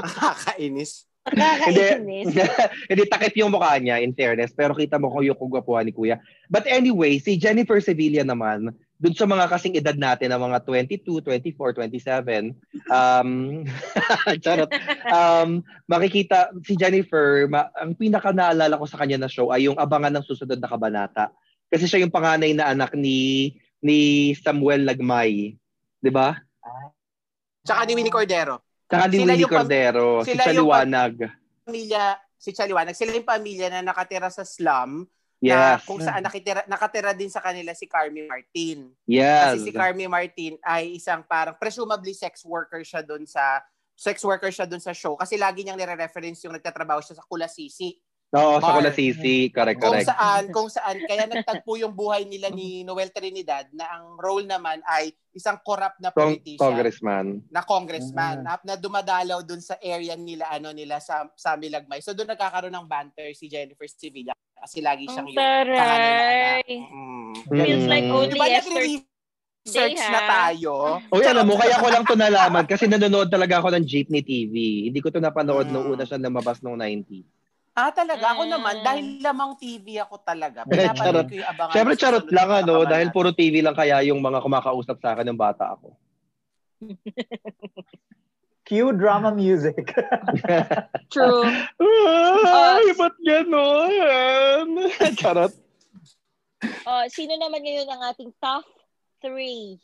Nakakainis. 0.03 1.08
Nakakainis. 1.27 2.31
Hindi 2.89 3.03
takip 3.11 3.35
yung 3.37 3.51
mukha 3.53 3.75
niya, 3.77 3.99
in 3.99 4.15
fairness. 4.15 4.55
Pero 4.55 4.73
kita 4.73 4.95
mo 4.97 5.11
ko 5.11 5.19
yung 5.19 5.37
kagwapuhan 5.37 5.85
ni 5.85 5.93
Kuya. 5.93 6.17
But 6.47 6.65
anyway, 6.65 7.19
si 7.19 7.35
Jennifer 7.35 7.77
Sevilla 7.83 8.23
naman, 8.23 8.71
dun 8.99 9.15
sa 9.15 9.27
mga 9.27 9.47
kasing 9.51 9.77
edad 9.77 9.95
natin, 9.95 10.31
na 10.31 10.39
mga 10.41 10.63
22, 10.65 11.21
24, 11.21 11.75
27, 11.75 12.55
um, 12.91 13.29
charot, 14.43 14.71
um, 15.11 15.63
makikita, 15.85 16.51
si 16.65 16.73
Jennifer, 16.75 17.47
ma- 17.47 17.71
ang 17.77 17.93
pinaka 17.93 18.33
naalala 18.33 18.79
ko 18.79 18.85
sa 18.87 18.99
kanya 18.99 19.21
na 19.21 19.29
show 19.31 19.51
ay 19.53 19.69
yung 19.69 19.77
Abangan 19.77 20.19
ng 20.19 20.25
Susunod 20.25 20.57
na 20.57 20.71
Kabanata. 20.71 21.31
Kasi 21.69 21.85
siya 21.85 22.01
yung 22.01 22.13
panganay 22.13 22.57
na 22.57 22.73
anak 22.73 22.97
ni 22.97 23.53
ni 23.79 24.33
Samuel 24.35 24.83
Lagmay. 24.83 25.53
'Di 26.01 26.11
ba? 26.11 26.35
Tsaka 27.63 27.85
ni 27.85 27.93
Winnie 27.93 28.11
Cordero. 28.11 28.68
Tsaka 28.89 29.05
ni 29.05 29.21
Willie 29.21 29.45
Cordero, 29.45 30.25
si 30.25 30.33
Chaliwanag. 30.33 31.29
Pamilya, 31.61 32.17
si 32.41 32.49
Chaliwanag, 32.49 32.97
sila 32.97 33.13
yung 33.13 33.27
pamilya 33.29 33.69
na 33.69 33.85
nakatira 33.85 34.33
sa 34.33 34.41
slum 34.41 35.05
na 35.39 35.77
Yes. 35.77 35.85
kung 35.85 36.01
saan 36.01 36.25
nakatira, 36.25 36.65
nakatira 36.65 37.13
din 37.13 37.29
sa 37.29 37.39
kanila 37.39 37.71
si 37.77 37.85
Carmi 37.85 38.25
Martin. 38.25 38.89
Yes. 39.05 39.61
Kasi 39.61 39.69
si 39.69 39.71
Carmi 39.71 40.09
Martin 40.09 40.57
ay 40.65 40.97
isang 40.97 41.21
parang 41.21 41.53
presumably 41.55 42.17
sex 42.17 42.41
worker 42.43 42.81
siya 42.81 43.05
doon 43.05 43.29
sa 43.29 43.61
sex 43.93 44.25
worker 44.25 44.49
siya 44.49 44.65
doon 44.65 44.81
sa 44.81 44.95
show 44.95 45.13
kasi 45.19 45.35
lagi 45.35 45.61
niyang 45.63 45.75
nire-reference 45.75 46.43
yung 46.47 46.55
nagtatrabaho 46.55 46.99
siya 47.03 47.19
sa 47.21 47.27
Kulasisi. 47.29 47.93
Oo, 48.29 48.61
sa 48.61 48.69
Bar. 48.69 48.75
Kulasisi. 48.77 49.49
Correct, 49.49 49.79
Kung 49.79 49.89
correct. 49.91 50.05
saan, 50.05 50.43
kung 50.49 50.69
saan 50.69 51.01
kaya 51.01 51.25
nagtagpo 51.25 51.73
yung 51.75 51.91
buhay 51.91 52.23
nila 52.23 52.49
ni 52.49 52.83
Noel 52.83 53.09
Trinidad 53.09 53.65
na 53.73 53.89
ang 53.89 54.13
role 54.15 54.45
naman 54.45 54.85
ay 54.85 55.09
isang 55.31 55.57
corrupt 55.59 55.97
na 55.97 56.09
Cong- 56.09 56.37
politician 56.37 56.61
congressman. 56.61 57.41
na 57.49 57.61
congressman 57.63 58.35
Mm. 58.35 58.45
na, 58.45 58.53
na 58.63 58.75
dumadalaw 58.75 59.41
doon 59.41 59.57
sa 59.59 59.77
area 59.79 60.13
nila 60.13 60.45
ano 60.47 60.69
nila 60.69 60.97
sa 60.99 61.25
sa 61.33 61.55
Milagmay. 61.55 61.99
So 61.99 62.13
doon 62.13 62.29
nagkakaroon 62.29 62.69
ng 62.71 62.85
banter 62.85 63.33
si 63.33 63.45
Jennifer 63.45 63.85
Sevilla 63.87 64.37
kasi 64.55 64.77
lagi 64.79 65.05
siyang 65.05 65.25
Ang 65.25 65.33
yung 65.33 65.41
taray. 65.73 66.61
Mm. 66.69 67.33
Feels 67.47 67.85
like 67.87 68.07
only 68.07 68.29
Diba 68.31 68.45
yesterday. 68.47 69.01
ha? 69.65 70.09
na 70.11 70.21
tayo? 70.27 70.73
Uy, 71.07 71.21
alam 71.23 71.45
mo, 71.45 71.53
kaya 71.55 71.77
ko 71.77 71.87
lang 71.87 72.01
to 72.03 72.13
nalaman 72.13 72.65
kasi 72.65 72.85
nanonood 72.85 73.27
talaga 73.27 73.57
ako 73.57 73.69
ng 73.71 73.83
Jeepney 73.83 74.21
TV. 74.21 74.53
Hindi 74.85 74.97
ko 74.97 75.09
to 75.09 75.17
napanood 75.17 75.65
Mm. 75.65 75.71
nung 75.71 75.87
una 75.89 76.03
siya 76.03 76.17
lumabas 76.17 76.61
nung 76.61 76.73
90. 76.75 77.25
Ah, 77.79 77.91
talaga? 77.95 78.35
Ako 78.35 78.43
Mm. 78.43 78.51
naman, 78.51 78.75
dahil 78.83 79.05
lamang 79.23 79.55
TV 79.55 80.03
ako 80.03 80.19
talaga. 80.19 80.67
Charot. 80.67 80.75
Pinapanood 80.75 81.27
ko 81.31 81.35
yung 81.39 81.47
abangan. 81.47 81.73
Siyempre, 81.73 81.95
charot 81.95 82.27
lang 82.27 82.49
ano, 82.51 82.75
dahil 82.83 83.07
puro 83.15 83.31
TV 83.31 83.63
lang 83.63 83.71
kaya 83.71 84.03
yung 84.03 84.19
mga 84.19 84.43
kumakausap 84.43 84.99
sa 84.99 85.15
akin 85.15 85.31
ng 85.31 85.39
bata 85.39 85.79
ako. 85.79 85.95
Cue 88.69 88.93
drama 88.93 89.33
music. 89.33 89.97
True. 91.13 91.41
Ay, 92.45 92.93
ba't 92.93 93.15
ganon? 93.25 94.85
Charot. 95.19 95.49
Oh, 96.85 97.03
sino 97.09 97.33
naman 97.33 97.65
ngayon 97.65 97.89
ang 97.89 98.13
ating 98.13 98.29
top 98.37 98.67
three? 99.25 99.81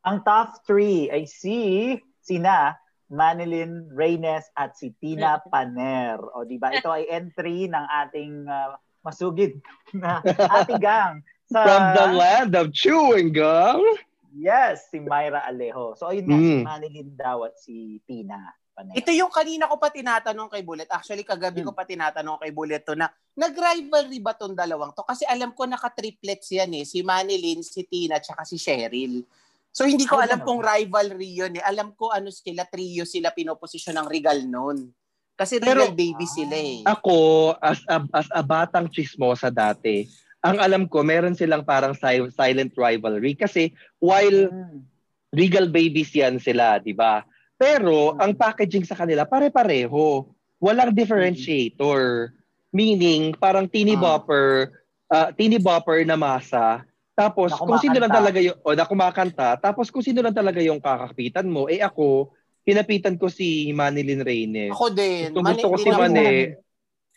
Ang 0.00 0.24
top 0.24 0.64
three 0.64 1.12
ay 1.12 1.28
si 1.28 1.92
sina 2.24 2.79
Manilyn 3.10 3.90
Reynes 3.90 4.46
at 4.54 4.78
si 4.78 4.94
Tina 5.02 5.42
Paner. 5.42 6.22
O 6.32 6.46
di 6.46 6.56
ba? 6.56 6.70
Ito 6.70 6.94
ay 6.94 7.10
entry 7.10 7.66
ng 7.66 7.86
ating 8.06 8.46
ah, 8.46 8.78
masugid 9.02 9.58
na 9.98 10.22
atigang 10.62 11.20
sa 11.50 11.66
From 11.66 11.84
the 11.98 12.06
land 12.14 12.52
of 12.54 12.70
chewing 12.70 13.34
gum. 13.34 13.82
Yes, 14.30 14.86
si 14.94 15.02
Myra 15.02 15.42
Alejo. 15.42 15.98
So 15.98 16.14
ayun 16.14 16.30
nga 16.30 16.38
si 16.38 16.54
Mm. 16.54 16.62
Manilyn 16.62 17.10
daw 17.18 17.50
at 17.50 17.58
si 17.58 17.98
Tina 18.06 18.38
Paner. 18.70 18.94
Ito 18.94 19.10
yung 19.10 19.34
kanina 19.34 19.66
ko 19.66 19.74
pa 19.74 19.90
tinatanong 19.90 20.46
kay 20.46 20.62
Bullet. 20.62 20.86
Actually, 20.86 21.26
kagabi 21.26 21.66
ko 21.66 21.74
pa 21.74 21.82
tinatanong 21.82 22.38
kay 22.38 22.54
Bullet 22.54 22.86
to 22.86 22.94
na 22.94 23.10
nag-rivalry 23.34 24.22
ba 24.22 24.38
tong 24.38 24.54
dalawang 24.54 24.94
to? 24.94 25.02
Kasi 25.02 25.26
alam 25.26 25.50
ko 25.50 25.66
naka-triplets 25.66 26.54
yan 26.54 26.70
eh. 26.78 26.86
Si 26.86 27.02
Manilyn, 27.02 27.66
si 27.66 27.82
Tina, 27.82 28.22
tsaka 28.22 28.46
si 28.46 28.54
Cheryl. 28.54 29.26
So 29.70 29.86
hindi 29.86 30.02
ko 30.02 30.18
alam 30.18 30.42
kung 30.42 30.58
rivalry 30.58 31.30
yun 31.30 31.54
eh. 31.54 31.62
Alam 31.62 31.94
ko 31.94 32.10
ano 32.10 32.28
sila, 32.28 32.66
trio 32.66 33.06
sila 33.06 33.30
pinoposisyon 33.30 34.02
ng 34.02 34.08
Regal 34.10 34.42
noon. 34.44 34.90
Kasi 35.34 35.56
Pero- 35.56 35.86
Regal 35.86 35.94
baby 35.94 36.26
sila 36.26 36.56
eh. 36.56 36.82
Ako, 36.84 37.16
as 37.56 37.80
a, 37.86 38.02
as 38.12 38.28
a 38.30 38.42
batang 38.42 38.90
chismosa 38.90 39.48
dati, 39.48 40.04
ang 40.40 40.58
alam 40.58 40.84
ko, 40.84 41.00
meron 41.00 41.32
silang 41.32 41.62
parang 41.62 41.94
si- 41.94 42.32
silent 42.32 42.74
rivalry. 42.74 43.32
Kasi 43.34 43.70
while 43.96 44.50
Mm. 44.50 44.84
Regal 45.30 45.70
babies 45.70 46.10
yan 46.10 46.42
sila, 46.42 46.82
di 46.82 46.90
ba? 46.90 47.22
Pero 47.54 48.18
ang 48.18 48.34
packaging 48.34 48.82
sa 48.82 48.98
kanila 48.98 49.22
pare-pareho. 49.22 50.26
Walang 50.58 50.90
differentiator. 50.90 52.34
Meaning, 52.70 53.34
parang 53.34 53.70
teeny 53.70 53.94
Ah. 53.94 54.02
bopper, 54.02 54.74
ah, 55.06 55.30
teeny 55.30 55.56
bopper 55.56 56.02
na 56.02 56.14
masa. 56.14 56.82
Tapos, 57.20 57.48
Na 57.50 57.60
kung 57.60 57.76
sino 57.76 57.96
lang 57.96 58.08
talaga 58.10 58.38
yung, 58.38 58.56
o 58.58 58.72
na 58.72 58.84
kumakanta, 58.84 59.48
tapos 59.56 59.92
kung 59.92 60.00
sino 60.00 60.20
lang 60.20 60.32
talaga 60.32 60.56
yung 60.58 60.80
kakapitan 60.80 61.44
mo, 61.44 61.68
eh 61.68 61.78
ako, 61.78 62.32
pinapitan 62.62 63.14
ko 63.14 63.28
si 63.28 63.68
Manilyn 63.70 64.20
Reynes. 64.20 64.72
Ako 64.72 64.88
din. 64.90 65.28
Gusto, 65.30 65.44
gusto 65.44 65.66
ko 65.66 65.76
si 65.76 65.88
ako. 65.88 66.00
Mane. 66.00 66.28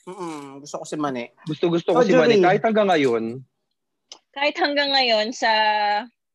Mm-mm, 0.04 0.60
gusto 0.60 0.76
ko 0.76 0.86
si 0.86 0.96
Mane. 0.98 1.24
Gusto, 1.42 1.72
gusto 1.72 1.90
ko 1.90 2.00
Oh, 2.00 2.04
si 2.04 2.12
Mane. 2.12 2.36
Kahit 2.38 2.60
hanggang 2.62 2.92
ngayon, 2.92 3.40
Kahit 4.30 4.58
hanggang 4.58 4.90
ngayon 4.90 5.30
sa 5.30 5.48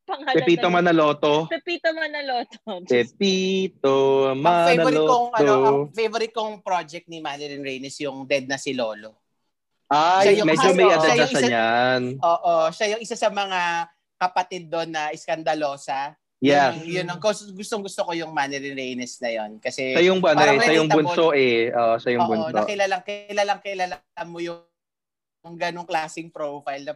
pangalan 0.07 0.39
Pepito 0.39 0.65
ng- 0.65 0.73
Manaloto. 0.73 1.33
Pepito 1.51 1.91
Manaloto. 1.93 2.57
Pepito 2.89 3.97
Ang 4.31 4.41
favorite 4.41 5.05
kong 5.05 5.27
ano, 5.29 5.53
ang 5.53 5.61
Manaloto. 5.61 5.93
favorite 5.93 6.33
kong 6.33 6.55
project 6.63 7.05
ni 7.07 7.19
Manilyn 7.19 7.61
Reynes 7.61 7.99
yung 7.99 8.25
Dead 8.25 8.47
na 8.47 8.57
si 8.57 8.73
Lolo. 8.73 9.28
Ay, 9.89 10.37
yung- 10.37 10.45
medyo 10.45 10.71
may 10.77 10.85
yung 10.85 11.01
siya 11.01 11.25
isa- 11.25 11.49
niyan. 11.49 12.03
Oo, 12.21 12.69
siya 12.69 12.87
yung 12.93 13.01
isa 13.01 13.17
sa 13.17 13.33
mga 13.33 13.89
kapatid 14.21 14.69
doon 14.69 14.93
na 14.93 15.09
iskandalosa. 15.17 16.13
Yes. 16.39 16.79
Yun, 16.87 17.03
yun 17.03 17.07
ang 17.11 17.19
gustong 17.19 17.83
gusto 17.83 18.07
ko 18.07 18.13
yung 18.15 18.31
Manilyn 18.31 18.79
Reynes 18.79 19.19
na 19.19 19.31
yon 19.35 19.59
kasi 19.59 19.91
Siya 19.91 20.07
yung, 20.07 20.23
ano, 20.23 20.39
eh, 20.39 20.63
siya 20.63 20.79
yung 20.79 20.91
bunso 20.93 21.35
eh. 21.35 21.75
Oo, 21.75 21.95
siya 21.99 22.11
yung 22.15 22.25
oo, 22.25 22.31
bunso. 22.31 22.55
nakilalang 22.55 23.03
kilalang 23.03 23.61
kilala 23.65 23.97
mo 24.23 24.39
yung 24.39 24.63
ganong 25.59 25.89
klaseng 25.89 26.31
profile 26.31 26.85
na 26.85 26.95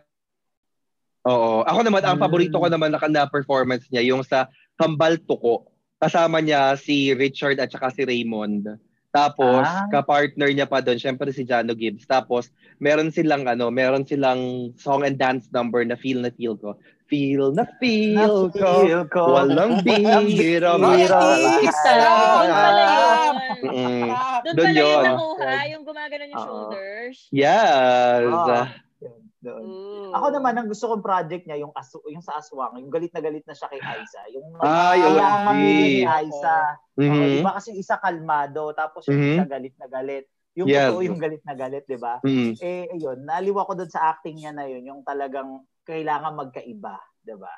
Oo. 1.22 1.62
Ako 1.62 1.86
naman, 1.86 2.02
ang 2.02 2.18
paborito 2.18 2.58
ko 2.58 2.66
naman 2.66 2.90
na, 2.90 2.98
na 3.06 3.30
performance 3.30 3.86
niya, 3.90 4.02
yung 4.10 4.26
sa 4.26 4.50
Kambal 4.74 5.22
Tuko. 5.22 5.70
Kasama 6.02 6.42
niya 6.42 6.74
si 6.74 7.14
Richard 7.14 7.62
at 7.62 7.70
saka 7.70 7.94
si 7.94 8.02
Raymond. 8.02 8.66
Tapos, 9.12 9.62
Ah. 9.62 9.84
ka-partner 9.92 10.48
niya 10.50 10.64
pa 10.64 10.80
doon, 10.80 10.96
syempre 10.96 11.28
si 11.30 11.44
Jano 11.44 11.76
Gibbs. 11.76 12.08
Tapos, 12.08 12.48
meron 12.80 13.12
silang 13.12 13.44
ano, 13.44 13.68
meron 13.68 14.08
silang 14.08 14.72
song 14.80 15.04
and 15.04 15.20
dance 15.20 15.52
number 15.52 15.84
na 15.84 15.94
feel 15.94 16.18
na 16.18 16.32
feel 16.32 16.56
ko. 16.56 16.74
Feel 17.12 17.52
na 17.52 17.68
feel 17.76 18.48
ko. 18.48 18.88
Na-feel 18.88 19.04
ko. 19.12 19.36
Walang! 19.36 19.84
Ah. 19.84 20.24
Yun. 20.24 21.04
Mm. 23.62 24.08
Sarap. 24.08 24.42
Doon 24.42 24.54
Doon 24.56 24.64
pala 24.64 24.80
yung 24.80 24.88
yun. 24.88 25.04
nakuha, 25.04 25.52
yung 25.68 25.84
gumagano 25.84 26.24
yung 26.24 26.32
Oo. 26.40 26.44
shoulders. 26.48 27.16
Yes. 27.28 28.32
Ah. 28.32 28.66
Doon. 29.42 29.64
Ooh. 29.66 30.14
Ako 30.14 30.26
naman, 30.30 30.54
ang 30.54 30.70
gusto 30.70 30.86
kong 30.86 31.02
project 31.02 31.50
niya, 31.50 31.66
yung, 31.66 31.74
asu, 31.74 31.98
yung 32.06 32.22
sa 32.22 32.38
Aswang, 32.38 32.78
yung 32.78 32.94
galit 32.94 33.10
na 33.10 33.18
galit 33.18 33.42
na 33.42 33.58
siya 33.58 33.66
kay 33.66 33.82
Aiza. 33.82 34.22
Yung 34.30 34.54
Ay, 34.62 35.02
yung 35.02 35.18
OG. 35.18 35.46
mamili 35.50 35.84
ni 35.98 36.02
Aiza. 36.06 36.78
Oo, 36.94 37.02
Mhm. 37.02 37.26
di 37.26 37.42
ba? 37.42 37.52
Kasi 37.58 37.70
isa 37.74 37.98
kalmado, 37.98 38.70
tapos 38.70 39.02
yung 39.10 39.18
Mhm. 39.18 39.34
isa 39.34 39.44
galit 39.50 39.74
na 39.82 39.86
galit. 39.90 40.24
Yung 40.54 40.68
Yes. 40.70 40.94
totoo 40.94 41.02
yung 41.02 41.18
galit 41.18 41.42
na 41.42 41.54
galit, 41.58 41.84
di 41.88 41.98
ba? 41.98 42.22
Mm. 42.22 42.54
Eh, 42.60 42.84
ayun, 42.92 43.18
naaliw 43.26 43.56
ako 43.58 43.72
doon 43.82 43.90
sa 43.90 44.14
acting 44.14 44.36
niya 44.38 44.52
na 44.54 44.68
yun, 44.70 44.84
yung 44.86 45.00
talagang 45.02 45.64
kailangan 45.82 46.38
magkaiba, 46.38 47.02
di 47.18 47.34
ba? 47.34 47.50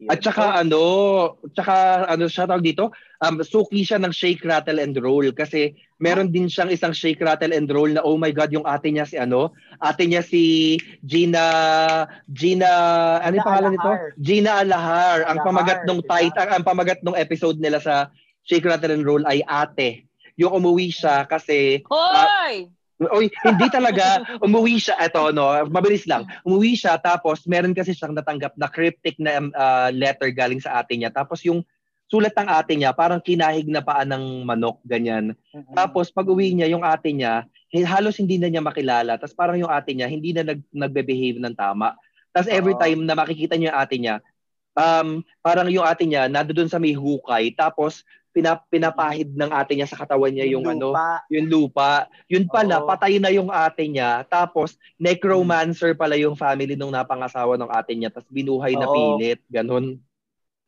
Yun. 0.00 0.10
At 0.10 0.18
saka 0.24 0.58
ano, 0.58 0.82
tsaka 1.54 2.06
ano 2.10 2.26
siya 2.26 2.48
tawag 2.48 2.66
dito, 2.66 2.90
um, 3.22 3.38
suki 3.44 3.86
siya 3.86 4.02
ng 4.02 4.10
shake, 4.10 4.42
rattle, 4.42 4.82
and 4.82 4.98
roll 4.98 5.30
kasi 5.30 5.78
meron 6.02 6.34
din 6.34 6.50
siyang 6.50 6.74
isang 6.74 6.90
shake, 6.90 7.22
rattle, 7.22 7.54
and 7.54 7.70
roll 7.70 7.86
na 7.86 8.02
oh 8.02 8.18
my 8.18 8.34
God, 8.34 8.50
yung 8.50 8.66
ate 8.66 8.90
niya 8.90 9.06
si 9.06 9.14
ano, 9.14 9.54
ate 9.78 10.10
niya 10.10 10.26
si 10.26 10.74
Gina, 11.06 11.44
Gina, 12.26 12.70
ano 13.22 13.38
yung 13.38 13.46
Gina 13.46 13.46
pangalan 13.46 13.72
nito? 13.78 13.90
Gina 14.18 14.50
Alahar. 14.58 15.18
Ang 15.30 15.38
Alahar, 15.38 15.46
pamagat 15.46 15.80
nung 15.86 16.02
title, 16.02 16.50
ang 16.50 16.64
pamagat 16.66 16.98
nung 17.06 17.14
episode 17.14 17.62
nila 17.62 17.78
sa 17.78 18.10
shake, 18.42 18.66
rattle, 18.66 18.90
and 18.90 19.06
roll 19.06 19.22
ay 19.22 19.38
ate. 19.46 20.10
Yung 20.34 20.50
umuwi 20.50 20.90
siya 20.90 21.28
kasi 21.30 21.86
Hoy! 21.86 22.72
Oy, 23.10 23.26
hindi 23.42 23.66
talaga. 23.72 24.22
Umuwi 24.38 24.78
siya, 24.78 25.00
eto, 25.02 25.34
no, 25.34 25.50
mabilis 25.66 26.06
lang. 26.06 26.28
Umuwi 26.46 26.78
siya, 26.78 27.00
tapos 27.00 27.42
meron 27.50 27.74
kasi 27.74 27.96
siyang 27.96 28.14
natanggap 28.14 28.54
na 28.54 28.70
cryptic 28.70 29.18
na 29.18 29.42
uh, 29.42 29.88
letter 29.90 30.30
galing 30.30 30.62
sa 30.62 30.78
ate 30.78 30.94
niya. 30.94 31.10
Tapos 31.10 31.42
yung 31.42 31.66
sulat 32.12 32.36
ng 32.36 32.48
ate 32.52 32.76
niya, 32.76 32.92
parang 32.92 33.24
kinahig 33.24 33.66
na 33.72 33.80
paa 33.80 34.04
ng 34.04 34.44
manok, 34.44 34.78
ganyan. 34.84 35.32
Tapos 35.72 36.12
pag 36.12 36.28
uwi 36.28 36.52
niya, 36.52 36.68
yung 36.68 36.84
ate 36.84 37.08
niya, 37.08 37.48
halos 37.88 38.20
hindi 38.20 38.36
na 38.36 38.52
niya 38.52 38.60
makilala. 38.60 39.16
Tapos 39.16 39.32
parang 39.32 39.56
yung 39.56 39.72
ate 39.72 39.96
niya, 39.96 40.12
hindi 40.12 40.36
na 40.36 40.44
nag, 40.44 40.60
nagbe-behave 40.68 41.40
ng 41.40 41.56
tama. 41.56 41.96
Tapos 42.28 42.52
every 42.52 42.76
time 42.76 43.08
na 43.08 43.16
makikita 43.16 43.56
niya 43.56 43.72
yung 43.72 43.80
ate 43.80 43.96
niya, 43.96 44.16
um, 44.76 45.24
parang 45.40 45.72
yung 45.72 45.88
ate 45.88 46.04
niya, 46.04 46.28
nandoon 46.28 46.68
sa 46.68 46.76
may 46.76 46.92
hukay, 46.92 47.52
tapos 47.56 48.04
pinap, 48.32 48.64
pinapahid 48.66 49.30
ng 49.30 49.50
ate 49.50 49.72
niya 49.72 49.84
sa 49.84 49.94
katawan 49.94 50.32
niya 50.32 50.48
yung, 50.48 50.64
ano, 50.64 50.90
lupa. 50.90 51.20
yung 51.28 51.46
lupa. 51.46 51.90
Yun 52.26 52.44
pala, 52.46 52.80
Oo. 52.80 52.88
patay 52.88 53.16
na 53.16 53.28
yung 53.28 53.46
ate 53.46 53.84
niya. 53.84 54.24
Tapos, 54.26 54.74
necromancer 54.96 55.92
pala 55.92 56.16
yung 56.16 56.34
family 56.34 56.72
nung 56.72 56.90
napangasawa 56.90 57.54
ng 57.54 57.70
ate 57.70 57.92
niya. 57.92 58.08
Tapos, 58.08 58.26
binuhay 58.28 58.74
na 58.74 58.88
Oo. 58.88 59.20
pilit. 59.20 59.44
Ganon. 59.46 60.00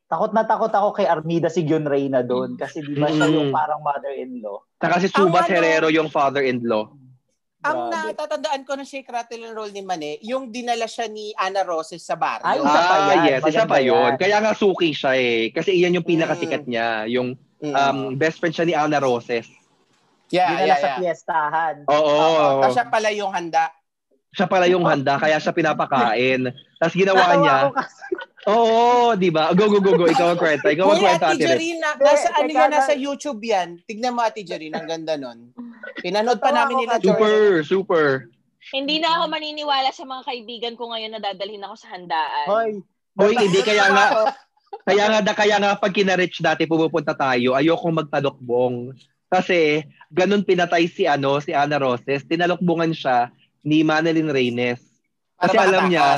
Takot 0.04 0.30
na 0.30 0.44
takot 0.44 0.68
ako 0.68 0.92
kay 0.92 1.08
Armida 1.08 1.48
Sigun 1.48 1.82
Reyna 1.82 2.20
doon 2.20 2.54
kasi 2.54 2.84
di 2.84 2.92
ba 2.94 3.08
siya 3.08 3.24
Mm. 3.24 3.34
yung 3.34 3.50
parang 3.50 3.80
mother-in-law. 3.80 4.60
Saka 4.76 5.00
si 5.00 5.08
Subas 5.08 5.24
Ang 5.42 5.48
ano- 5.48 5.50
Herrero 5.50 5.88
yung 5.88 6.06
father-in-law. 6.06 6.84
Ang 7.64 7.78
Grabe. 7.88 8.12
natatandaan 8.12 8.62
ko 8.62 8.76
ng 8.76 8.84
Shake, 8.84 9.08
Rattle, 9.08 9.40
and 9.40 9.56
Roll 9.56 9.72
ni 9.72 9.80
Mane, 9.80 10.20
yung 10.20 10.52
dinala 10.52 10.84
siya 10.84 11.08
ni 11.08 11.32
Ana 11.32 11.64
Roses 11.64 12.04
sa 12.04 12.12
barrio. 12.12 12.44
Ay, 12.44 12.60
isa 12.60 12.68
pa 12.78 12.92
Ah, 12.92 13.00
yan. 13.00 13.16
yes. 13.24 13.40
Isa 13.40 13.64
Maganda 13.64 13.72
pa 13.72 13.78
yun. 13.80 13.96
yan. 13.96 14.14
Kaya 14.20 14.36
nga 14.38 14.52
suki 14.52 14.90
siya 14.92 15.12
eh. 15.16 15.48
Kasi 15.48 15.70
iyan 15.72 15.96
yung 15.96 16.04
pinakasikat 16.06 16.68
niya. 16.68 17.08
Yung 17.08 17.32
Mm. 17.64 17.74
um, 17.74 17.98
best 18.20 18.36
friend 18.42 18.52
siya 18.52 18.66
ni 18.68 18.74
Ana 18.76 19.00
Roses. 19.00 19.48
yeah, 20.28 20.52
Dinala 20.52 20.68
yeah, 20.68 20.78
sa 20.80 20.88
yeah. 20.88 20.98
fiestahan. 21.00 21.74
Oo. 21.88 22.04
Oo, 22.04 22.60
tapos 22.60 22.74
siya 22.76 22.86
pala 22.92 23.08
yung 23.14 23.32
handa. 23.32 23.72
Siya 24.34 24.46
pala 24.50 24.66
yung 24.66 24.82
handa, 24.82 25.14
kaya 25.14 25.38
siya 25.38 25.54
pinapakain. 25.54 26.50
Tapos 26.82 26.94
ginawa 26.98 27.38
niya, 27.38 27.70
oo, 28.50 29.14
di 29.14 29.30
ba? 29.30 29.54
Go, 29.54 29.70
go, 29.70 29.78
go, 29.78 29.94
go. 29.94 30.10
Ikaw 30.10 30.34
ang 30.34 30.40
kwenta. 30.42 30.74
Ikaw 30.74 30.90
ang 30.90 30.98
kwenta, 30.98 31.26
Ate 31.30 31.38
Ate 31.38 31.44
Red. 31.46 31.50
Jerry, 31.54 31.70
na, 31.78 31.88
Hindi, 31.94 32.02
nasa 32.02 32.28
ano 32.34 32.50
yan, 32.50 32.70
nasa 32.74 32.94
YouTube 32.98 33.40
yan. 33.46 33.68
Tignan 33.86 34.10
mo, 34.10 34.26
Ate 34.26 34.42
Jerry, 34.42 34.74
ang 34.74 34.90
ganda 34.90 35.14
nun. 35.14 35.54
Pinanood 36.02 36.42
pa 36.42 36.50
namin 36.50 36.82
nila. 36.82 36.98
Super, 36.98 37.62
Jordan. 37.62 37.70
super. 37.70 38.06
Hindi 38.74 38.98
na 38.98 39.22
ako 39.22 39.24
maniniwala 39.30 39.94
sa 39.94 40.02
mga 40.02 40.22
kaibigan 40.26 40.74
ko 40.74 40.90
ngayon 40.90 41.14
na 41.14 41.20
dadalhin 41.22 41.62
ako 41.62 41.74
sa 41.78 41.94
handaan. 41.94 42.46
Hoy. 42.50 42.70
Hoy, 43.14 43.38
hindi 43.38 43.62
kaya 43.62 43.86
nga, 43.94 44.34
kaya 44.82 45.04
nga, 45.06 45.20
da- 45.22 45.38
kaya 45.38 45.56
nga 45.62 45.78
pag 45.78 45.94
kina-reach 45.94 46.42
dati 46.42 46.66
pumupunta 46.66 47.14
tayo, 47.14 47.54
ayokong 47.54 48.02
magtalokbong. 48.04 48.90
Kasi, 49.30 49.82
ganun 50.10 50.42
pinatay 50.42 50.86
si, 50.86 51.06
ano, 51.06 51.38
si 51.38 51.54
Ana 51.54 51.78
Roses. 51.78 52.26
Tinalokbongan 52.26 52.94
siya 52.94 53.30
ni 53.62 53.86
Manilyn 53.86 54.30
Reynes. 54.30 54.82
Para 55.34 55.50
Kasi 55.50 55.56
alam 55.58 55.84
niya. 55.88 56.08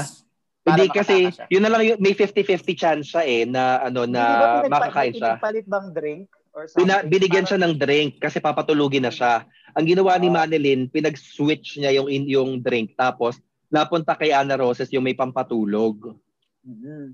Para 0.66 0.82
Hindi 0.82 0.84
kasi, 0.90 1.16
siya. 1.30 1.46
yun 1.46 1.62
na 1.62 1.70
lang, 1.70 1.82
yung, 1.86 2.00
may 2.02 2.12
50-50 2.12 2.74
chance 2.74 3.14
siya 3.14 3.22
eh, 3.22 3.42
na, 3.46 3.86
ano, 3.86 4.02
na 4.04 4.22
Hindi 4.60 4.68
ba 4.68 4.74
makakain 4.82 5.14
siya. 5.14 5.32
Pinagpalit 5.38 5.66
bang 5.66 5.88
drink? 5.94 6.24
Or 6.56 6.64
Bina, 6.72 7.04
binigyan 7.04 7.46
siya 7.46 7.60
ng 7.60 7.76
drink 7.76 8.16
kasi 8.16 8.40
papatulugin 8.40 9.04
na 9.04 9.12
siya. 9.12 9.44
Ang 9.76 9.92
ginawa 9.92 10.16
ni 10.16 10.32
Ah. 10.32 10.42
Manilyn, 10.42 10.88
pinag-switch 10.88 11.78
niya 11.78 11.92
yung, 11.94 12.08
in- 12.08 12.28
yung 12.28 12.50
drink. 12.58 12.96
Tapos, 12.96 13.36
napunta 13.68 14.16
kay 14.16 14.32
Ana 14.32 14.56
Roses 14.56 14.88
yung 14.90 15.04
may 15.04 15.12
pampatulog. 15.12 16.16
Mhm. 16.64 17.12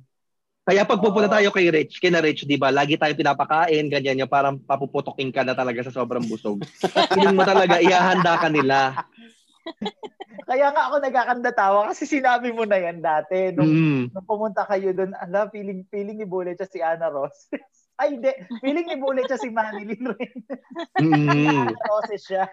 Kaya 0.62 0.87
pag 0.87 1.03
pupunta 1.03 1.27
tayo 1.27 1.51
kay 1.51 1.75
Rich, 1.75 1.98
kina 1.98 2.22
Rich, 2.22 2.46
di 2.46 2.55
ba, 2.55 2.70
lagi 2.70 2.94
tayo 2.94 3.11
pinapakain, 3.18 3.90
ganyan 3.90 4.22
yung 4.22 4.31
parang 4.31 4.62
papuputokin 4.62 5.35
ka 5.35 5.42
na 5.42 5.59
talaga 5.59 5.83
sa 5.83 5.90
sobrang 5.90 6.22
busog. 6.22 6.62
Feeling 7.18 7.35
mo 7.35 7.42
talaga, 7.42 7.83
ihahanda 7.83 8.38
ka 8.38 8.46
nila. 8.46 8.79
Kaya 10.48 10.70
nga 10.70 10.87
ako 10.87 11.03
nagkakanda 11.03 11.51
tawa 11.51 11.90
kasi 11.90 12.07
sinabi 12.07 12.55
mo 12.55 12.62
na 12.62 12.79
yan 12.79 13.03
dati. 13.03 13.51
Nung, 13.55 13.70
Mm. 13.72 14.03
nung 14.14 14.27
pumunta 14.27 14.62
kayo 14.62 14.94
doon, 14.94 15.14
ala, 15.18 15.51
feeling, 15.51 15.83
feeling 15.90 16.18
ni 16.18 16.27
Bullet 16.27 16.55
siya 16.55 16.70
si 16.70 16.79
Ana 16.79 17.11
Roses. 17.11 17.51
Ay, 18.01 18.18
hindi. 18.18 18.31
Feeling 18.62 18.87
ni 18.87 18.96
Bullet 19.03 19.27
siya 19.27 19.42
si 19.42 19.51
Manilyn 19.51 20.14
rin. 20.14 20.35
Mm. 20.98 21.75
Ana 21.75 21.87
Roses 21.90 22.22
siya. 22.22 22.46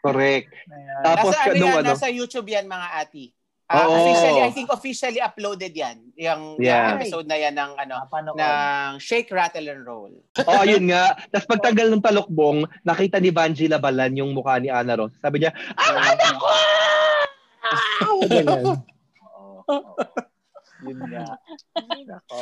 Correct. 0.00 0.52
Ayan. 0.68 1.00
Tapos, 1.04 1.32
nasa, 1.32 1.48
ano 1.48 1.64
yan, 1.64 1.80
ano, 1.80 1.88
nasa 1.96 2.08
YouTube 2.08 2.48
yan, 2.48 2.64
mga 2.68 2.88
ati. 2.96 3.24
Ah, 3.70 3.86
Oo. 3.86 4.02
officially, 4.02 4.42
I 4.42 4.50
think 4.50 4.66
officially 4.66 5.22
uploaded 5.22 5.70
yan. 5.70 6.02
Yung, 6.18 6.58
yung 6.58 6.66
Yeah. 6.66 6.98
episode 6.98 7.30
na 7.30 7.38
yan 7.38 7.54
ng, 7.54 7.78
ano, 7.78 8.02
Napanood. 8.02 8.34
ng 8.34 8.90
Shake, 8.98 9.30
Rattle, 9.30 9.62
and 9.70 9.86
Roll. 9.86 10.10
oh, 10.50 10.66
yun 10.66 10.90
nga. 10.90 11.14
Tapos 11.30 11.46
pagtanggal 11.46 11.86
ng 11.86 12.02
talokbong, 12.02 12.66
nakita 12.82 13.22
ni 13.22 13.30
Vanji 13.30 13.70
Labalan 13.70 14.10
yung 14.18 14.34
mukha 14.34 14.58
ni 14.58 14.74
Ana 14.74 14.98
Rose. 14.98 15.14
Sabi 15.22 15.46
niya, 15.46 15.54
ang 15.78 15.96
anak 15.96 16.34
ko! 16.34 16.50
Ganyan. 18.26 18.74
Oo, 19.22 19.54
oo. 19.70 19.92
Yun 20.82 20.98
nga. 21.06 21.24
Ay, 21.78 22.02
nako. 22.10 22.38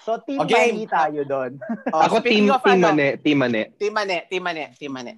So, 0.00 0.16
team 0.24 0.40
Okay. 0.40 0.72
Mani 0.72 0.88
tayo 0.88 1.20
doon. 1.28 1.52
Oh, 1.92 2.00
Ako 2.08 2.24
team, 2.24 2.48
of, 2.48 2.64
team 2.64 2.80
ano, 2.80 2.88
Mane, 2.88 3.20
team 3.20 3.36
Mane. 3.36 3.62
Team 3.76 3.92
Mane, 3.92 4.16
Team 4.24 4.40
Mane, 4.40 4.64
Team 4.80 4.92
Mane. 4.96 5.12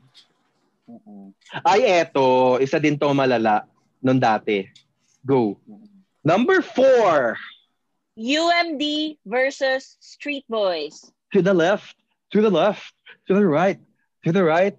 Ay, 1.62 1.86
eto. 2.02 2.58
Isa 2.58 2.82
din 2.82 2.98
to 2.98 3.06
malala 3.14 3.62
nung 4.02 4.18
dati. 4.18 4.66
Go. 5.26 5.60
Number 6.24 6.60
four. 6.60 7.36
UMD 8.18 9.16
versus 9.24 9.96
Street 10.00 10.44
Boys. 10.48 11.08
To 11.32 11.40
the 11.40 11.54
left. 11.54 11.96
To 12.32 12.40
the 12.40 12.50
left. 12.50 12.92
To 13.28 13.34
the 13.34 13.46
right. 13.46 13.80
To 14.24 14.32
the 14.32 14.44
right. 14.44 14.76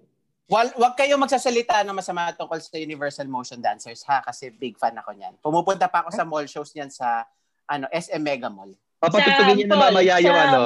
Wal, 0.52 0.68
wag 0.76 0.94
kayo 1.00 1.16
magsasalita 1.16 1.80
ng 1.80 1.96
masama 1.96 2.28
tungkol 2.36 2.60
sa 2.60 2.76
Universal 2.76 3.24
Motion 3.24 3.64
Dancers 3.64 4.04
ha 4.04 4.20
kasi 4.20 4.52
big 4.52 4.76
fan 4.76 4.92
ako 4.92 5.16
niyan. 5.16 5.32
Pumupunta 5.40 5.88
pa 5.88 6.04
ako 6.04 6.12
sa 6.12 6.28
mall 6.28 6.44
shows 6.44 6.76
niyan 6.76 6.92
sa 6.92 7.24
ano 7.64 7.88
SM 7.88 8.20
Mega 8.20 8.52
Mall. 8.52 8.76
Papatugtugin 9.00 9.64
niya 9.64 9.68
na 9.72 9.80
mamaya 9.88 10.14
yung 10.20 10.38
ano. 10.38 10.62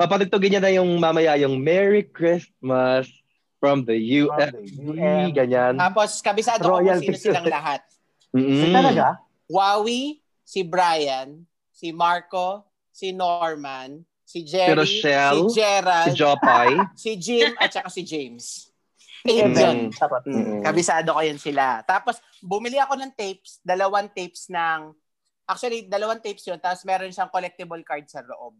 Papatugtugin 0.00 0.50
niya 0.56 0.62
na 0.64 0.72
yung 0.72 0.90
mamaya 0.98 1.36
yung 1.38 1.60
Merry 1.60 2.02
Christmas 2.02 3.06
from 3.60 3.84
the. 3.86 3.94
UM. 3.94 5.30
Ganyan. 5.36 5.78
Tapos 5.78 6.18
kabisado 6.24 6.66
ko 6.66 6.80
kung 6.80 6.98
sino 6.98 7.20
silang 7.20 7.46
lahat. 7.46 7.84
Mm-mm. 8.36 8.72
Talaga? 8.76 9.24
Wowie, 9.48 10.20
si 10.44 10.60
Brian, 10.60 11.48
si 11.72 11.90
Marco, 11.96 12.68
si 12.92 13.16
Norman, 13.16 14.04
si 14.26 14.44
Jerry, 14.44 14.76
Rochelle, 14.76 15.48
si 15.48 15.56
Gerald, 15.56 16.12
Si 16.12 16.18
Jopay. 16.18 16.70
si 17.02 17.10
Jim, 17.16 17.56
at 17.56 17.72
saka 17.72 17.88
si 17.88 18.04
James. 18.04 18.68
Eight 19.26 19.58
yun. 19.58 19.90
Charot. 19.90 20.22
Mm, 20.26 20.62
kabisado 20.62 21.10
ko 21.10 21.20
yun 21.24 21.40
sila. 21.40 21.82
Tapos, 21.82 22.22
bumili 22.38 22.78
ako 22.78 22.94
ng 22.94 23.12
tapes, 23.14 23.58
dalawang 23.64 24.06
tapes 24.14 24.46
ng, 24.46 24.94
actually, 25.50 25.90
dalawang 25.90 26.22
tapes 26.22 26.46
yun, 26.46 26.62
tapos 26.62 26.86
meron 26.86 27.10
siyang 27.10 27.30
collectible 27.32 27.82
card 27.82 28.06
sa 28.06 28.22
loob. 28.22 28.54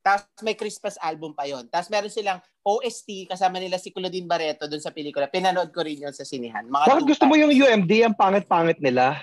Tapos 0.00 0.24
may 0.40 0.56
Christmas 0.56 0.96
album 1.00 1.36
pa 1.36 1.44
yon. 1.44 1.68
Tapos 1.68 1.92
meron 1.92 2.08
silang 2.08 2.40
OST 2.64 3.28
kasama 3.28 3.60
nila 3.60 3.76
si 3.76 3.92
Claudine 3.92 4.24
Barreto 4.24 4.64
doon 4.64 4.80
sa 4.80 4.92
pelikula. 4.92 5.28
Pinanood 5.28 5.68
ko 5.72 5.84
rin 5.84 6.00
yon 6.00 6.16
sa 6.16 6.24
sinihan. 6.24 6.64
Mga 6.64 6.88
Bakit 6.88 7.04
gusto 7.04 7.24
mo 7.28 7.36
yung 7.36 7.52
UMD? 7.52 7.92
Ang 8.08 8.16
pangit-pangit 8.16 8.80
nila. 8.80 9.20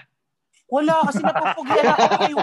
Wala, 0.68 1.00
kasi 1.08 1.24
napupugian 1.24 1.88
ako 1.88 2.08
kay, 2.20 2.34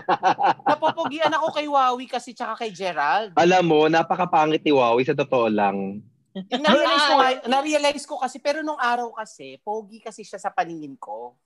napupugian 0.65 1.35
ako 1.37 1.47
kay 1.53 1.67
Wawi 1.69 2.07
kasi 2.09 2.33
tsaka 2.33 2.65
kay 2.65 2.73
Gerald. 2.73 3.37
Alam 3.37 3.65
mo, 3.69 3.81
napakapangit 3.85 4.65
ni 4.65 4.73
Wawi 4.73 5.05
sa 5.05 5.13
totoo 5.13 5.53
lang. 5.53 6.01
Yung 6.35 6.65
na-realize 6.65 7.05
ko, 7.05 7.17
na-realize 7.47 8.05
ko 8.09 8.15
kasi, 8.19 8.41
pero 8.41 8.65
nung 8.65 8.81
araw 8.81 9.13
kasi, 9.13 9.61
pogi 9.61 10.01
kasi 10.01 10.25
siya 10.25 10.41
sa 10.41 10.49
paningin 10.49 10.97
ko. 10.97 11.37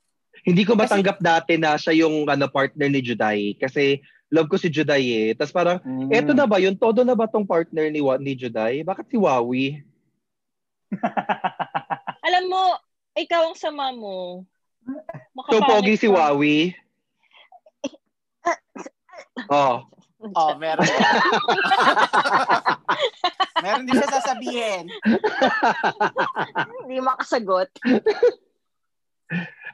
Hindi 0.46 0.62
ko 0.62 0.78
Kasi- 0.78 0.86
matanggap 0.86 1.18
dati 1.18 1.58
na 1.58 1.74
siya 1.74 2.06
yung 2.06 2.24
ano, 2.30 2.46
partner 2.46 2.86
ni 2.86 3.02
Juday. 3.02 3.58
Kasi 3.58 3.98
love 4.28 4.48
ko 4.48 4.56
si 4.60 4.68
Juday 4.68 5.04
eh. 5.08 5.28
Tapos 5.36 5.52
parang, 5.52 5.78
Mm. 5.82 6.08
eto 6.12 6.32
na 6.36 6.44
ba 6.44 6.60
yun? 6.60 6.76
Todo 6.76 7.04
na 7.04 7.16
ba 7.16 7.28
tong 7.28 7.48
partner 7.48 7.88
ni, 7.88 8.00
ni 8.00 8.32
Juday? 8.36 8.84
Bakit 8.84 9.06
si 9.08 9.16
Wawi? 9.16 9.80
Alam 12.28 12.44
mo, 12.48 12.62
ikaw 13.16 13.48
ang 13.48 13.58
sama 13.58 13.92
mo. 13.92 14.44
So, 15.52 15.60
pogi 15.64 16.00
si. 16.00 16.08
Wawi. 16.08 16.72
Oh. 19.52 19.84
Oh, 20.34 20.50
meron. 20.58 20.82
meron 23.62 23.86
din 23.86 23.94
siya 23.94 24.10
sasabihin. 24.18 24.90
Hindi 26.82 26.98
makasagot. 26.98 27.70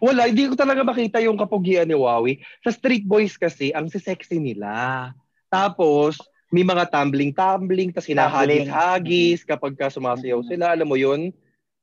Wala, 0.03 0.27
hindi 0.27 0.51
ko 0.51 0.55
talaga 0.55 0.83
makita 0.83 1.23
yung 1.23 1.39
kapugian 1.39 1.87
ni 1.87 1.95
Wawi. 1.95 2.43
Sa 2.61 2.75
Street 2.75 3.07
Boys 3.07 3.39
kasi, 3.39 3.71
ang 3.71 3.87
sexy 3.87 4.43
nila. 4.43 5.11
Tapos, 5.47 6.19
may 6.51 6.63
mga 6.63 6.87
tumbling-tumbling, 6.87 7.91
tapos 7.91 8.11
hinahagis-hagis 8.11 9.43
kapag 9.43 9.75
ka 9.75 9.87
sumasayaw 9.89 10.43
Mhm. 10.43 10.49
sila. 10.51 10.65
Alam 10.71 10.87
mo 10.87 10.95
yun? 10.95 11.31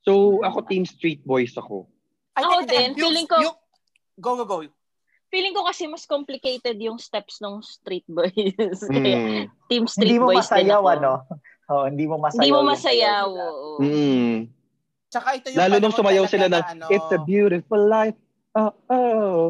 So, 0.00 0.40
ako 0.40 0.64
team 0.64 0.84
Street 0.84 1.20
Boys 1.22 1.52
ako. 1.54 1.88
Ay, 2.32 2.44
Ako 2.44 2.52
teka, 2.62 2.70
din, 2.70 2.88
yung- 2.90 2.96
feeling 2.98 3.28
ko- 3.28 3.42
yung- 3.42 3.60
go, 4.16 4.30
go, 4.36 4.44
go. 4.44 4.58
Feeling 5.28 5.52
ko 5.52 5.64
kasi 5.64 5.88
mas 5.88 6.04
complicated 6.04 6.76
yung 6.76 7.00
steps 7.00 7.40
ng 7.40 7.60
Street 7.60 8.04
Boys. 8.06 8.80
Kaya 8.84 9.16
Mm. 9.16 9.44
Team 9.66 9.84
hindi 9.84 9.88
Street 9.88 10.20
mo 10.20 10.28
Boys 10.28 10.44
din 10.44 10.68
masayaw, 10.68 10.82
ako. 10.82 10.88
ano? 10.92 11.12
Oh, 11.68 11.84
hindi 11.88 12.04
mo 12.04 12.16
masayaw. 12.18 12.36
Hindi 12.38 12.52
mo 12.52 12.62
masayaw. 12.62 12.84
sayaw 12.84 13.26
nila. 13.26 13.44
oo. 13.48 13.70
Mm. 13.80 14.36
Tsaka 15.12 15.36
ito 15.36 15.52
yung 15.52 15.60
Lalo 15.60 15.76
nung 15.76 15.92
sumayaw 15.92 16.24
sila 16.24 16.48
na 16.48 16.64
ng 16.64 16.68
ano, 16.72 16.86
It's 16.88 17.12
a 17.12 17.20
beautiful 17.20 17.76
life. 17.84 18.16
Oh, 18.56 18.72
oh. 18.88 19.40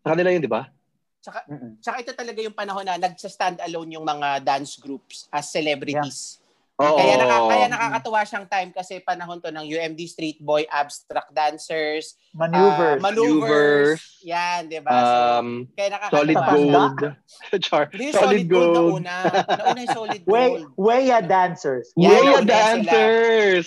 Sa 0.00 0.16
kanila 0.16 0.32
yun, 0.32 0.40
di 0.40 0.48
ba? 0.48 0.72
Tsaka, 1.20 1.44
tsaka 1.84 1.96
ito 2.00 2.12
talaga 2.16 2.40
yung 2.40 2.56
panahon 2.56 2.88
na 2.88 2.96
nagsa-stand 2.96 3.60
alone 3.60 4.00
yung 4.00 4.06
mga 4.08 4.40
dance 4.40 4.80
groups 4.80 5.28
as 5.28 5.52
celebrities. 5.52 6.39
Oo. 6.80 6.96
Kaya, 6.96 7.14
naka, 7.14 7.36
kaya 7.44 7.66
nakakatuwa 7.68 8.20
siyang 8.24 8.46
time 8.48 8.70
kasi 8.72 8.94
panahon 8.98 9.36
to 9.36 9.48
ng 9.48 9.62
UMD 9.62 10.00
Street 10.02 10.40
Boy, 10.40 10.64
Abstract 10.66 11.28
Dancers, 11.30 12.16
Maneuvers. 12.32 12.96
ah, 12.96 12.96
maneuvers. 12.98 13.00
Maneuvers. 13.04 14.00
Yan, 14.24 14.60
di 14.66 14.80
ba? 14.80 14.90
So, 14.90 15.12
Um, 15.36 15.48
kaya 15.70 15.88
nakakatuwa. 15.90 16.16
solid 16.16 16.38
gold. 16.40 16.98
Char. 17.64 17.84
Solid 17.92 18.14
solid, 18.14 18.44
gold, 18.48 18.72
gold. 18.72 19.02
nauna. 19.04 19.16
Nauna 19.46 19.78
yung 19.78 19.92
solid 19.92 20.20
Way, 20.24 20.48
gold. 20.48 20.72
Weya 20.74 21.18
dancers. 21.20 21.86
Yan, 21.94 22.08
Way 22.08 22.20
nauna 22.22 22.40
sila. 22.40 22.48
dancers! 22.48 23.66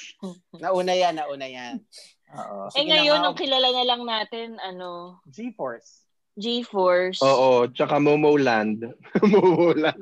Nauna 0.56 0.94
yan, 0.94 1.14
nauna 1.14 1.46
yan. 1.46 1.74
Oo. 2.34 2.66
Eh 2.68 2.82
Sige 2.82 2.90
ngayon, 2.90 3.14
na 3.16 3.22
nga. 3.22 3.30
ang 3.30 3.38
kilala 3.38 3.70
na 3.70 3.84
lang 3.86 4.02
natin, 4.02 4.48
ano, 4.58 5.22
G-Force. 5.30 6.02
G-Force. 6.34 7.22
Oo, 7.22 7.70
tsaka 7.70 8.02
Momoland. 8.02 8.90
Momoland. 9.30 10.02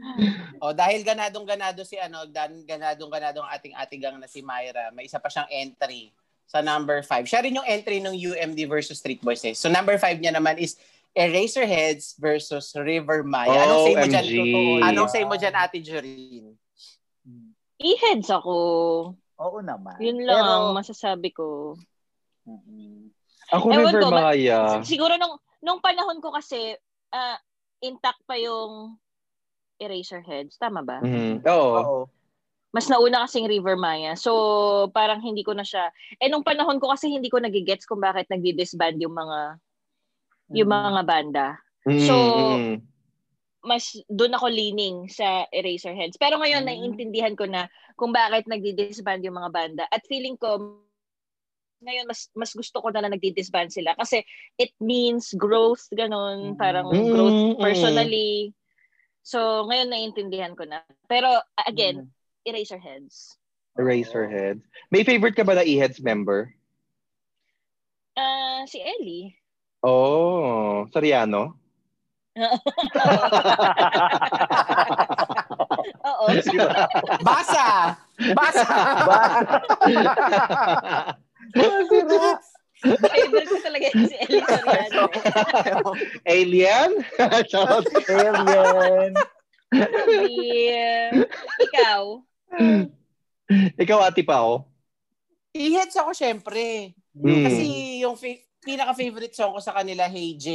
O 0.64 0.72
dahil 0.76 1.00
ganadong 1.04 1.44
ganado 1.48 1.84
si 1.84 1.96
ano, 1.96 2.28
dan 2.28 2.52
ganadong 2.64 3.08
ganado 3.08 3.40
ang 3.40 3.50
ating 3.52 3.74
atigang 3.76 4.16
na 4.20 4.28
si 4.28 4.44
Myra, 4.44 4.92
may 4.92 5.08
isa 5.08 5.20
pa 5.20 5.32
siyang 5.32 5.48
entry 5.48 6.12
sa 6.50 6.60
number 6.60 7.00
5. 7.06 7.30
Siya 7.30 7.40
rin 7.46 7.56
yung 7.56 7.68
entry 7.68 8.02
ng 8.02 8.12
UMD 8.12 8.58
versus 8.66 8.98
Street 8.98 9.22
Boys. 9.22 9.40
Eh. 9.46 9.54
So 9.54 9.70
number 9.70 9.94
5 9.96 10.18
niya 10.18 10.34
naman 10.34 10.58
is 10.58 10.74
Eraserheads 11.14 12.18
versus 12.18 12.74
River 12.74 13.22
Maya. 13.26 13.66
Anong 13.66 13.82
say 13.86 13.94
mo 13.94 14.06
dyan? 14.06 14.24
OMG. 14.26 14.82
Anong 14.82 15.10
say 15.10 15.24
mo 15.26 15.34
dyan, 15.34 15.54
Ate 15.58 15.78
Joreen? 15.82 16.46
E-heads 17.80 18.30
ako. 18.30 18.54
Oo 19.40 19.58
naman. 19.64 19.96
Yun 19.98 20.22
lang 20.22 20.44
Pero, 20.44 20.52
ang 20.52 20.66
masasabi 20.76 21.30
ko. 21.32 21.74
Mm-mm. 22.44 23.08
Ako 23.50 23.64
Ewan 23.72 23.78
River 23.88 24.00
ko, 24.04 24.08
ma- 24.12 24.22
Maya. 24.30 24.60
Siguro 24.86 25.18
nung, 25.18 25.34
nung 25.64 25.80
panahon 25.82 26.22
ko 26.22 26.30
kasi, 26.30 26.76
ah, 27.10 27.40
intact 27.82 28.22
pa 28.28 28.36
yung 28.38 28.94
Eraserheads. 29.80 30.60
Tama 30.60 30.84
ba? 30.84 31.00
Mhm. 31.00 31.40
Oo. 31.48 31.72
Oo. 31.80 32.00
Mas 32.70 32.86
nauna 32.86 33.26
kasing 33.26 33.50
River 33.50 33.74
Maya. 33.74 34.14
So, 34.14 34.30
parang 34.94 35.18
hindi 35.18 35.42
ko 35.42 35.56
na 35.58 35.66
siya... 35.66 35.90
Eh, 36.22 36.30
nung 36.30 36.46
panahon 36.46 36.78
ko 36.78 36.94
kasi 36.94 37.10
hindi 37.10 37.26
ko 37.26 37.42
nagigets 37.42 37.82
kung 37.82 37.98
bakit 37.98 38.30
nagdi-disband 38.30 39.00
yung 39.02 39.16
mga 39.16 39.58
yung 40.54 40.70
Mm. 40.70 40.78
mga 40.94 41.02
banda. 41.02 41.46
Mm, 41.88 42.06
So- 42.06 42.58
mm. 42.58 42.76
Mas 43.60 43.92
doon 44.08 44.32
ako 44.34 44.46
leaning 44.48 45.04
sa 45.06 45.44
Eraserheads. 45.52 46.16
Pero 46.16 46.38
ngayon, 46.40 46.64
Mm. 46.64 46.68
naiintindihan 46.70 47.34
ko 47.36 47.44
na 47.44 47.66
kung 47.94 48.08
bakit 48.10 48.46
nagdi-disband 48.46 49.20
yung 49.20 49.36
mga 49.36 49.50
banda. 49.52 49.84
At 49.90 50.00
feeling 50.08 50.34
ko, 50.34 50.80
ngayon, 51.80 52.06
mas 52.08 52.28
mas 52.34 52.52
gusto 52.52 52.80
ko 52.80 52.88
na 52.88 53.04
na 53.04 53.12
nagdi-disband 53.12 53.68
sila. 53.70 53.92
Kasi 53.96 54.22
it 54.56 54.72
means 54.80 55.32
growth, 55.36 55.86
ganun. 55.92 56.54
Parang 56.56 56.88
Mm, 56.88 57.08
growth 57.10 57.40
mm. 57.52 57.60
personally. 57.60 58.54
So, 59.22 59.68
ngayon 59.68 59.88
naiintindihan 59.92 60.56
ko 60.56 60.64
na. 60.64 60.80
Pero, 61.06 61.40
again, 61.60 62.08
Mm. 62.08 62.08
Eraserheads. 62.48 63.36
Eraserheads. 63.76 64.64
May 64.88 65.04
favorite 65.04 65.36
ka 65.36 65.44
ba 65.44 65.54
na 65.54 65.64
E-Heads 65.64 66.00
member? 66.00 66.50
Ah, 68.16 68.64
si 68.66 68.80
Ellie. 68.80 69.36
Oh, 69.84 70.88
Soriano? 70.92 71.56
Oo. 76.10 76.26
Basa! 77.26 77.96
Basa! 78.32 78.66
Favorite 82.80 83.48
ko 83.48 83.56
talaga 83.60 83.86
si 83.92 84.14
Ellie 84.16 84.44
Soriano. 84.44 85.04
Alien? 86.24 86.90
Alien. 88.08 89.12
Yeah. 90.30 91.28
Ikaw? 91.60 92.02
Ikaw, 93.76 93.98
Ate 94.02 94.24
Pao? 94.24 94.66
I-heads 95.52 95.94
ako 95.94 96.10
syempre. 96.14 96.94
Mm. 97.12 97.44
Kasi 97.44 97.64
yung 98.00 98.14
fa- 98.14 98.42
pinaka-favorite 98.62 99.34
song 99.34 99.54
ko 99.54 99.60
sa 99.60 99.74
kanila, 99.74 100.06
Hey 100.06 100.34
J. 100.34 100.46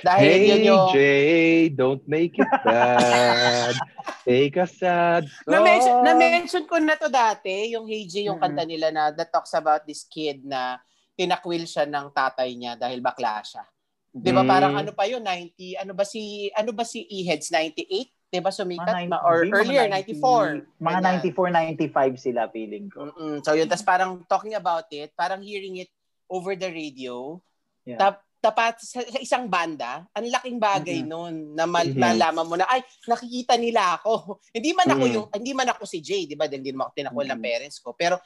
Dahil 0.00 0.24
Hey, 0.24 0.48
yun 0.48 0.62
yung... 0.72 0.86
Jay, 0.94 1.68
don't 1.68 2.00
make 2.08 2.32
it 2.38 2.48
bad. 2.64 3.76
Take 4.24 4.56
a 4.56 4.64
sad 4.64 5.26
song. 5.26 5.50
Na-mention, 5.50 5.94
na-mention 6.00 6.64
ko 6.64 6.78
na 6.78 6.94
to 6.96 7.10
dati, 7.10 7.74
yung 7.74 7.84
Hey 7.84 8.06
J, 8.06 8.30
yung 8.30 8.38
Mm. 8.38 8.44
kanta 8.48 8.64
nila 8.64 8.88
na 8.88 9.10
that 9.12 9.28
talks 9.28 9.52
about 9.52 9.84
this 9.84 10.06
kid 10.06 10.40
na 10.42 10.78
tinakwil 11.14 11.64
siya 11.64 11.84
ng 11.84 12.10
tatay 12.10 12.50
niya 12.52 12.72
dahil 12.74 12.98
bakla 12.98 13.42
siya. 13.42 13.64
'Di 14.10 14.30
ba 14.30 14.44
Mm. 14.44 14.48
parang 14.48 14.74
ano 14.76 14.90
pa 14.92 15.04
yun 15.04 15.20
90 15.20 15.76
ano 15.76 15.92
ba 15.92 16.04
si 16.04 16.48
ano 16.52 16.70
ba 16.70 16.84
si 16.84 17.00
E-Heads 17.02 17.48
98? 17.48 18.12
'Di 18.28 18.40
ba 18.40 18.48
sumikat 18.48 18.92
Mga 18.92 19.08
ma, 19.08 19.18
90 19.20 19.24
or 19.24 19.36
mga 19.38 19.52
earlier 19.54 19.86
90 19.88 20.16
94. 20.20 20.80
Mga 20.80 21.00
Ganyan. 21.00 21.20
94, 21.24 21.48
95 21.48 22.16
sila 22.18 22.42
feeling 22.48 22.86
ko. 22.88 23.08
Mm-mm. 23.08 23.40
So 23.40 23.52
yun, 23.52 23.68
tas 23.68 23.80
parang 23.80 24.20
talking 24.26 24.52
about 24.52 24.88
it, 24.90 25.12
parang 25.12 25.40
hearing 25.40 25.76
it 25.78 25.92
over 26.28 26.52
the 26.52 26.68
radio. 26.68 27.36
Yeah. 27.84 28.00
Tap, 28.00 28.20
tapat 28.38 28.80
sa, 28.80 29.00
sa 29.00 29.18
isang 29.18 29.46
banda, 29.46 30.08
ang 30.10 30.26
laking 30.26 30.58
bagay 30.58 30.98
Mhm. 30.98 31.08
noon 31.08 31.34
na 31.52 31.64
mal- 31.64 31.86
Mhm. 31.86 32.00
nalaman 32.00 32.44
mo 32.44 32.56
na 32.56 32.66
ay 32.66 32.80
nakikita 33.06 33.54
nila 33.54 33.96
ako. 33.96 34.12
hindi 34.56 34.72
man 34.72 34.88
ako 34.90 35.04
Mhm. 35.06 35.12
yung 35.14 35.26
hindi 35.30 35.52
man 35.52 35.68
ako 35.68 35.82
si 35.84 36.00
Jay, 36.00 36.24
'di 36.24 36.34
ba? 36.34 36.48
Dahil 36.48 36.60
hindi 36.60 36.72
naman 36.72 36.88
ako 36.88 36.94
tinakwil 36.96 37.28
ng 37.28 37.40
Mhm. 37.40 37.48
parents 37.48 37.78
ko. 37.80 37.92
Pero 37.92 38.16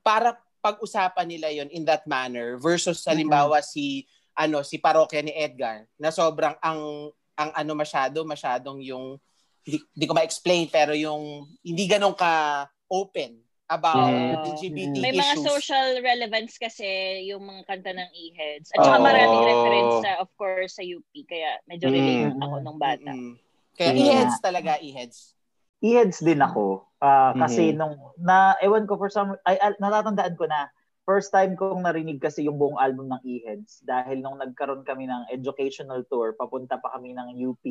para 0.00 0.32
pag-usapan 0.66 1.26
nila 1.30 1.48
yon 1.48 1.70
in 1.70 1.86
that 1.86 2.02
manner 2.04 2.58
versus 2.58 3.06
halimbawa 3.06 3.62
si 3.62 4.02
ano 4.34 4.66
si 4.66 4.76
parokya 4.76 5.22
ni 5.22 5.30
Edgar 5.30 5.86
na 5.94 6.10
sobrang 6.10 6.58
ang 6.58 7.08
ang 7.34 7.50
ano 7.54 7.72
masyado 7.72 8.26
masyadong 8.26 8.82
yung 8.82 9.14
hindi, 9.62 9.78
hindi 9.94 10.06
ko 10.06 10.14
ma-explain 10.14 10.66
pero 10.66 10.90
yung 10.90 11.46
hindi 11.62 11.86
ganun 11.86 12.14
ka 12.14 12.66
open 12.90 13.38
about 13.66 14.14
Mhm. 14.14 14.46
LGBT 14.54 14.94
May 15.02 15.10
mga 15.10 15.34
issues. 15.34 15.42
social 15.44 15.98
relevance 16.00 16.54
kasi 16.54 16.86
yung 17.26 17.42
mga 17.42 17.66
kanta 17.66 17.90
ng 17.92 18.10
E-Heads. 18.14 18.70
At 18.70 18.78
saka 18.78 18.98
Oo. 18.98 19.02
maraming 19.02 19.42
reference 19.42 19.94
sa, 20.06 20.22
of 20.22 20.30
course, 20.38 20.78
sa 20.78 20.86
UP. 20.86 21.02
Kaya 21.26 21.58
medyo 21.66 21.90
relate 21.90 22.30
Mm. 22.30 22.46
ako 22.46 22.54
nung 22.62 22.78
bata. 22.78 23.10
Mm-mm. 23.10 23.34
Kaya 23.74 23.90
Mm. 23.90 23.98
e-heads 24.00 24.38
talaga, 24.38 24.78
e-heads. 24.78 25.34
E-heads 25.84 26.24
din 26.24 26.40
ako. 26.40 26.88
Ah, 26.98 27.36
kasi 27.36 27.72
Mhm. 27.72 27.76
nung, 27.76 27.96
na, 28.18 28.56
ewan 28.64 28.88
ko 28.88 28.96
for 28.96 29.12
some, 29.12 29.36
ay, 29.44 29.60
natatandaan 29.76 30.36
ko 30.36 30.48
na, 30.48 30.68
first 31.06 31.30
time 31.30 31.54
kong 31.54 31.86
narinig 31.86 32.18
kasi 32.18 32.42
yung 32.42 32.58
buong 32.58 32.82
album 32.82 33.06
ng 33.06 33.22
E-heads 33.22 33.78
dahil 33.86 34.18
nung 34.18 34.42
nagkaroon 34.42 34.82
kami 34.82 35.06
ng 35.06 35.30
educational 35.30 36.02
tour, 36.10 36.34
papunta 36.34 36.76
pa 36.82 36.92
kami 36.98 37.14
ng 37.14 37.36
UP. 37.46 37.62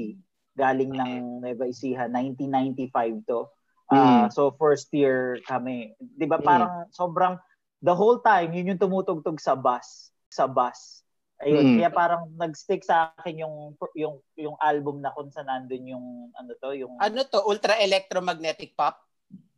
galing 0.55 0.95
ng 0.95 1.43
Nueva 1.43 1.67
Ecija, 1.67 2.07
1995 2.07 3.19
to. 3.27 3.43
Ah, 3.91 4.25
Mm. 4.25 4.31
So 4.31 4.55
first 4.55 4.87
year 4.95 5.37
kami. 5.43 5.93
'Di 5.99 6.25
ba 6.31 6.39
Mm. 6.39 6.47
parang 6.47 6.73
sobrang 6.89 7.35
the 7.83 7.91
whole 7.93 8.23
time 8.23 8.49
yun 8.55 8.71
yung 8.73 8.79
tumutugtog 8.81 9.37
sa 9.37 9.53
bus, 9.53 10.15
sa 10.31 10.47
bus. 10.49 11.04
Ayun, 11.35 11.63
Mm. 11.67 11.77
kaya 11.83 11.91
parang 11.91 12.23
nag-stick 12.39 12.79
sa 12.79 13.11
akin 13.19 13.43
yung 13.43 13.75
yung 13.91 14.23
yung 14.39 14.55
album 14.55 15.03
na 15.03 15.11
kung 15.11 15.27
saan 15.27 15.51
nandun 15.51 15.83
yung 15.83 16.05
ano 16.31 16.51
to, 16.55 16.71
yung 16.71 16.95
Ano 16.95 17.27
to? 17.27 17.43
Ultra 17.43 17.75
electromagnetic 17.75 18.71
pop? 18.71 18.95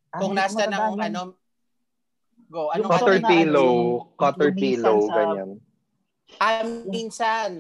Ah, 0.09 0.17
Kung 0.17 0.33
nasa 0.33 0.65
ng 0.65 0.97
ano 0.97 1.37
Go, 2.47 2.71
Yung 2.71 2.87
anong 2.87 2.91
Cutter 2.95 3.19
pillow, 3.21 3.73
ano, 4.07 4.15
cutter 4.15 4.51
pillow, 4.55 4.97
minsan 5.03 5.11
ganyan. 5.11 5.49
Ah, 6.39 6.63
minsan. 6.87 7.51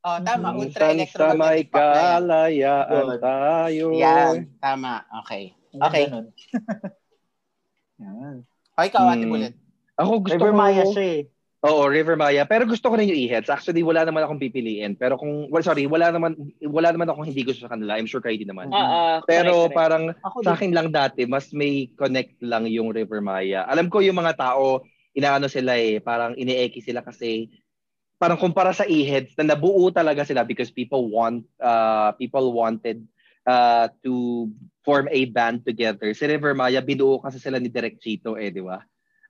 Oh, 0.00 0.18
tama. 0.22 0.54
Mm. 0.54 0.60
Ultra 0.64 0.84
Minsan 0.94 1.10
sa 1.10 1.34
may 1.34 1.66
electromagnetic 1.66 1.68
kalayaan 1.74 3.08
tayo. 3.18 3.84
Yan. 3.92 4.34
Tama. 4.62 4.92
Okay. 5.26 5.52
Okay. 5.76 6.04
Yan. 8.00 8.36
O, 8.78 8.82
ikaw, 8.86 9.04
Ate 9.12 9.26
Mm. 9.28 9.52
Ako 10.00 10.12
gusto 10.24 10.40
River 10.40 10.52
ko... 10.54 10.56
Maya 10.56 10.84
siya 10.88 11.04
eh. 11.04 11.20
Oo, 11.60 11.92
River 11.92 12.16
Maya. 12.16 12.48
Pero 12.48 12.64
gusto 12.64 12.88
ko 12.88 12.96
rin 12.96 13.12
yung 13.12 13.20
e-heads. 13.20 13.52
Actually, 13.52 13.84
wala 13.84 14.00
naman 14.08 14.24
akong 14.24 14.40
pipiliin. 14.40 14.96
Pero 14.96 15.20
kung, 15.20 15.52
well, 15.52 15.60
sorry, 15.60 15.84
wala 15.84 16.08
naman 16.08 16.32
wala 16.64 16.88
naman 16.88 17.12
akong 17.12 17.28
hindi 17.28 17.44
gusto 17.44 17.68
sa 17.68 17.72
kanila. 17.76 18.00
I'm 18.00 18.08
sure 18.08 18.24
kayo 18.24 18.40
din 18.40 18.48
naman. 18.48 18.72
Oo. 18.72 19.20
Pero 19.28 19.68
correct, 19.68 19.68
correct. 19.68 19.76
parang 19.76 20.04
Ako 20.24 20.36
sa 20.40 20.56
akin 20.56 20.72
lang 20.72 20.88
dati, 20.88 21.28
mas 21.28 21.52
may 21.52 21.92
connect 22.00 22.40
lang 22.40 22.64
yung 22.64 22.96
River 22.96 23.20
Maya. 23.20 23.68
Alam 23.68 23.92
ko 23.92 24.00
yung 24.00 24.16
mga 24.16 24.40
tao, 24.40 24.88
inaano 25.12 25.52
sila 25.52 25.76
eh, 25.76 26.00
parang 26.00 26.32
inieki 26.32 26.80
sila 26.80 27.04
kasi 27.04 27.52
parang 28.16 28.40
kumpara 28.40 28.72
sa 28.72 28.88
e-heads 28.88 29.36
na 29.36 29.52
nabuo 29.52 29.92
talaga 29.92 30.24
sila 30.24 30.48
because 30.48 30.72
people 30.72 31.12
want 31.12 31.44
uh, 31.60 32.12
people 32.16 32.56
wanted 32.56 33.04
uh, 33.44 33.88
to 34.00 34.48
form 34.80 35.12
a 35.12 35.28
band 35.28 35.60
together. 35.68 36.16
Si 36.16 36.24
River 36.24 36.56
Maya, 36.56 36.80
binuo 36.80 37.20
kasi 37.20 37.36
sila 37.36 37.60
ni 37.60 37.68
Direk 37.68 38.00
Chito 38.00 38.40
eh, 38.40 38.48
di 38.48 38.64
ba? 38.64 38.80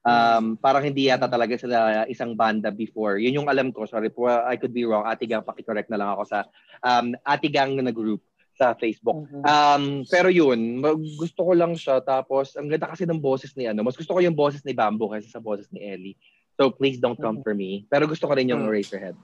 Um, 0.00 0.56
parang 0.56 0.80
hindi 0.80 1.12
yata 1.12 1.28
talaga 1.28 1.60
sila 1.60 2.08
isang 2.08 2.32
banda 2.32 2.72
before. 2.72 3.20
Yun 3.20 3.44
yung 3.44 3.48
alam 3.52 3.68
ko. 3.68 3.84
Sorry 3.84 4.08
po, 4.08 4.28
I 4.28 4.56
could 4.56 4.72
be 4.72 4.88
wrong. 4.88 5.04
Atigang, 5.04 5.44
pakicorrect 5.44 5.92
na 5.92 6.00
lang 6.00 6.10
ako 6.16 6.22
sa 6.24 6.38
um, 6.80 7.12
Atigang 7.20 7.76
na 7.76 7.92
group 7.92 8.24
sa 8.56 8.72
Facebook. 8.76 9.28
Mhm. 9.28 9.44
Um, 9.44 9.84
pero 10.08 10.28
yun, 10.28 10.80
gusto 11.16 11.44
ko 11.48 11.52
lang 11.56 11.76
siya. 11.76 12.00
Tapos, 12.04 12.56
ang 12.56 12.68
ganda 12.68 12.92
kasi 12.92 13.08
ng 13.08 13.20
boses 13.20 13.56
ni 13.56 13.68
ano. 13.68 13.80
Mas 13.80 13.96
gusto 13.96 14.12
ko 14.12 14.20
yung 14.20 14.36
boses 14.36 14.60
ni 14.64 14.76
Bamboo 14.76 15.12
kaysa 15.12 15.32
sa 15.32 15.40
boses 15.40 15.68
ni 15.72 15.80
Ellie. 15.80 16.16
So, 16.60 16.68
please 16.68 17.00
don't 17.00 17.16
come 17.16 17.40
for 17.40 17.56
me. 17.56 17.88
Pero 17.88 18.04
gusto 18.04 18.28
ko 18.28 18.36
rin 18.36 18.52
yung 18.52 18.68
Mm. 18.68 18.68
Eraserhead. 18.68 19.16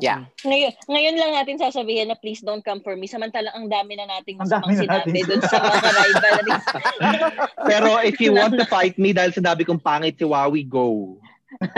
Yeah. 0.00 0.24
Ngayon, 0.40 0.72
ngayon 0.88 1.16
lang 1.20 1.32
natin 1.36 1.60
sasabihin 1.60 2.08
na 2.08 2.16
please 2.16 2.40
don't 2.40 2.64
come 2.64 2.80
for 2.80 2.96
me. 2.96 3.04
Samantalang 3.04 3.52
ang 3.52 3.68
dami 3.68 4.00
na 4.00 4.08
nating 4.08 4.40
Ang 4.40 4.48
masamang 4.48 4.72
dami 4.72 4.80
na 4.80 4.80
sinabi 4.80 5.08
natin 5.12 5.28
dun 5.28 5.42
sa 5.52 5.58
mga 5.60 5.90
rivalries. 5.92 6.66
Pero 7.70 7.88
if 8.00 8.16
you 8.16 8.32
want 8.32 8.56
to 8.56 8.64
fight 8.64 8.96
me 8.96 9.12
dahil 9.12 9.36
sinabi 9.36 9.68
kong 9.68 9.84
pangit 9.84 10.16
si 10.16 10.24
Wawi, 10.24 10.64
go. 10.64 11.20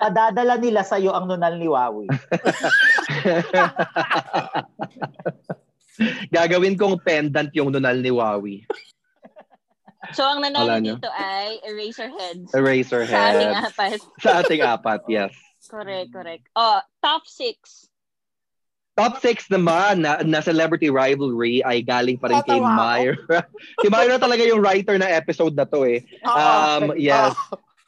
Padadala 0.00 0.56
nila 0.56 0.86
sa 0.86 0.96
iyo 0.96 1.10
ang 1.12 1.26
nunal 1.26 1.58
ni 1.58 1.68
Wawi. 1.68 2.06
Gagawin 6.30 6.78
kong 6.78 7.02
pendant 7.02 7.50
yung 7.50 7.74
nunal 7.74 7.98
ni 7.98 8.14
Wawi. 8.14 8.62
so, 10.14 10.22
ang 10.22 10.38
nanalo 10.40 10.78
na. 10.78 10.86
dito 10.94 11.10
ay 11.10 11.58
Eraserheads. 11.66 12.54
Eraserhead. 12.54 13.12
Sa 13.12 13.22
aming 13.34 13.54
apat. 13.58 13.98
Sa 14.22 14.30
ating 14.40 14.62
apat, 14.62 15.02
yes. 15.10 15.34
Correct, 15.68 16.08
correct. 16.10 16.44
Oh, 16.56 16.80
top 17.04 17.28
six. 17.28 17.86
Top 18.98 19.22
6 19.22 19.46
naman 19.54 20.02
na, 20.02 20.18
na 20.26 20.42
celebrity 20.42 20.90
rivalry 20.90 21.62
ay 21.62 21.86
galing 21.86 22.18
pa 22.18 22.34
rin 22.34 22.42
kay 22.42 22.58
Tatawa 22.58 22.66
ako. 22.66 22.82
Myra. 22.82 23.38
si 23.86 23.86
Myra 23.86 24.16
talaga 24.18 24.42
yung 24.42 24.58
writer 24.58 24.98
na 24.98 25.06
episode 25.14 25.54
na 25.54 25.62
to 25.62 25.86
eh. 25.86 26.02
Um, 26.26 26.98
yes. 26.98 27.30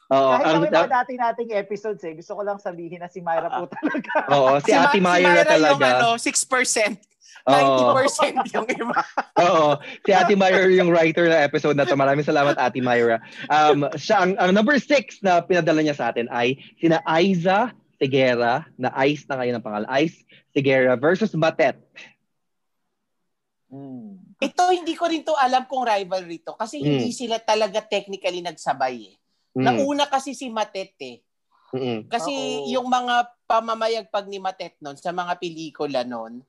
Oo, 0.07 0.31
Kahit 0.39 0.45
ang, 0.47 0.55
kami 0.63 0.67
mga 0.71 0.87
dati 0.87 1.13
nating 1.19 1.51
episodes 1.51 1.99
eh, 2.07 2.15
gusto 2.15 2.31
ko 2.31 2.47
lang 2.47 2.63
sabihin 2.63 3.03
na 3.03 3.11
si 3.11 3.19
Myra 3.19 3.51
po 3.51 3.67
talaga. 3.67 4.11
oo, 4.31 4.55
si, 4.63 4.71
Ma- 4.71 4.87
Ate 4.87 4.99
Myra 5.03 5.43
yung 5.43 5.51
talaga. 5.51 5.87
ano, 5.99 6.15
6%. 6.15 7.10
Oo. 7.47 7.97
90% 7.97 8.45
yung 8.55 8.67
iba. 8.69 9.01
Oo. 9.41 9.79
Si 10.05 10.11
Ate 10.13 10.37
Myra 10.37 10.69
yung 10.69 10.93
writer 10.93 11.25
na 11.25 11.41
episode 11.41 11.73
na 11.73 11.83
to. 11.83 11.97
Maraming 11.97 12.25
salamat, 12.25 12.53
Ate 12.57 12.79
Myra. 12.79 13.17
Um, 13.49 13.89
siya, 13.97 14.21
ang, 14.23 14.31
ang 14.37 14.51
number 14.53 14.77
six 14.77 15.23
na 15.25 15.41
pinadala 15.41 15.81
niya 15.81 15.97
sa 15.97 16.13
atin 16.13 16.29
ay 16.29 16.59
sina 16.77 17.01
Aiza 17.03 17.73
Segera, 18.01 18.65
na 18.81 18.89
Ice 19.05 19.29
na 19.29 19.37
ngayon 19.37 19.61
ang 19.61 19.65
pangalan. 19.65 19.89
Ice 20.01 20.25
Segera 20.53 20.97
versus 20.97 21.33
Matet. 21.37 21.77
Hmm. 23.71 24.19
Ito, 24.41 24.73
hindi 24.73 24.97
ko 24.97 25.05
rin 25.07 25.23
to 25.23 25.37
alam 25.37 25.63
kung 25.69 25.85
rivalry 25.85 26.41
to. 26.41 26.57
Kasi 26.57 26.81
hindi 26.81 27.13
Mm. 27.13 27.15
sila 27.15 27.37
talaga 27.39 27.79
technically 27.79 28.41
nagsabay 28.41 28.95
eh. 29.05 29.15
Mm. 29.53 29.63
Nauna 29.63 30.09
kasi 30.09 30.33
si 30.33 30.49
Matet 30.49 30.97
eh. 30.99 31.21
Mm-mm. 31.71 32.11
Kasi 32.11 32.33
Oo. 32.33 32.67
yung 32.67 32.87
mga 32.91 33.31
pamamayagpag 33.47 34.27
ni 34.27 34.43
Matet 34.43 34.75
noon 34.83 34.99
sa 34.99 35.15
mga 35.15 35.39
pelikula 35.39 36.03
noon, 36.03 36.43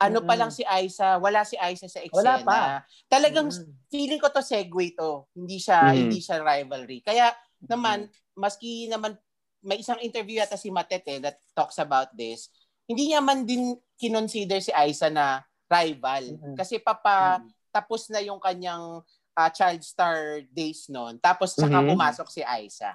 ano 0.00 0.24
pa 0.24 0.32
Mm-mm. 0.32 0.40
lang 0.40 0.50
si 0.50 0.64
Aiza, 0.64 1.20
wala 1.20 1.44
si 1.44 1.54
Aiza 1.54 1.84
sa 1.84 2.00
Wala 2.08 2.40
eksena. 2.40 2.42
pa. 2.42 2.60
Talagang 3.06 3.52
Mm. 3.52 3.68
feeling 3.86 4.16
ko 4.16 4.32
to 4.32 4.40
segue 4.40 4.96
to. 4.96 5.28
Hindi 5.36 5.60
siya 5.60 5.92
Mm. 5.92 5.96
hindi 5.98 6.18
siya 6.18 6.40
rivalry. 6.40 7.04
Kaya 7.04 7.28
naman 7.62 8.08
maski 8.32 8.88
naman 8.88 9.14
may 9.60 9.76
isang 9.76 10.00
interview 10.00 10.40
yata 10.40 10.56
si 10.56 10.72
Matet 10.72 11.04
eh, 11.04 11.20
that 11.20 11.36
talks 11.52 11.76
about 11.76 12.08
this. 12.12 12.48
Hindi 12.88 13.12
niya 13.12 13.20
man 13.20 13.44
din 13.44 13.76
kinonsider 13.94 14.58
si 14.58 14.72
Aiza 14.72 15.12
na 15.12 15.44
rival. 15.68 16.32
Mm-mm. 16.32 16.56
Kasi 16.56 16.80
papa 16.80 17.38
Mm. 17.38 17.52
tapos 17.70 18.08
na 18.08 18.18
yung 18.18 18.40
kanyang 18.40 19.04
ah, 19.32 19.48
child 19.48 19.80
star 19.80 20.42
days 20.48 20.88
noon. 20.88 21.16
Tapos 21.16 21.54
saka 21.54 21.80
Mhm. 21.80 21.92
pumasok 21.92 22.28
si 22.28 22.42
Aiza. 22.42 22.92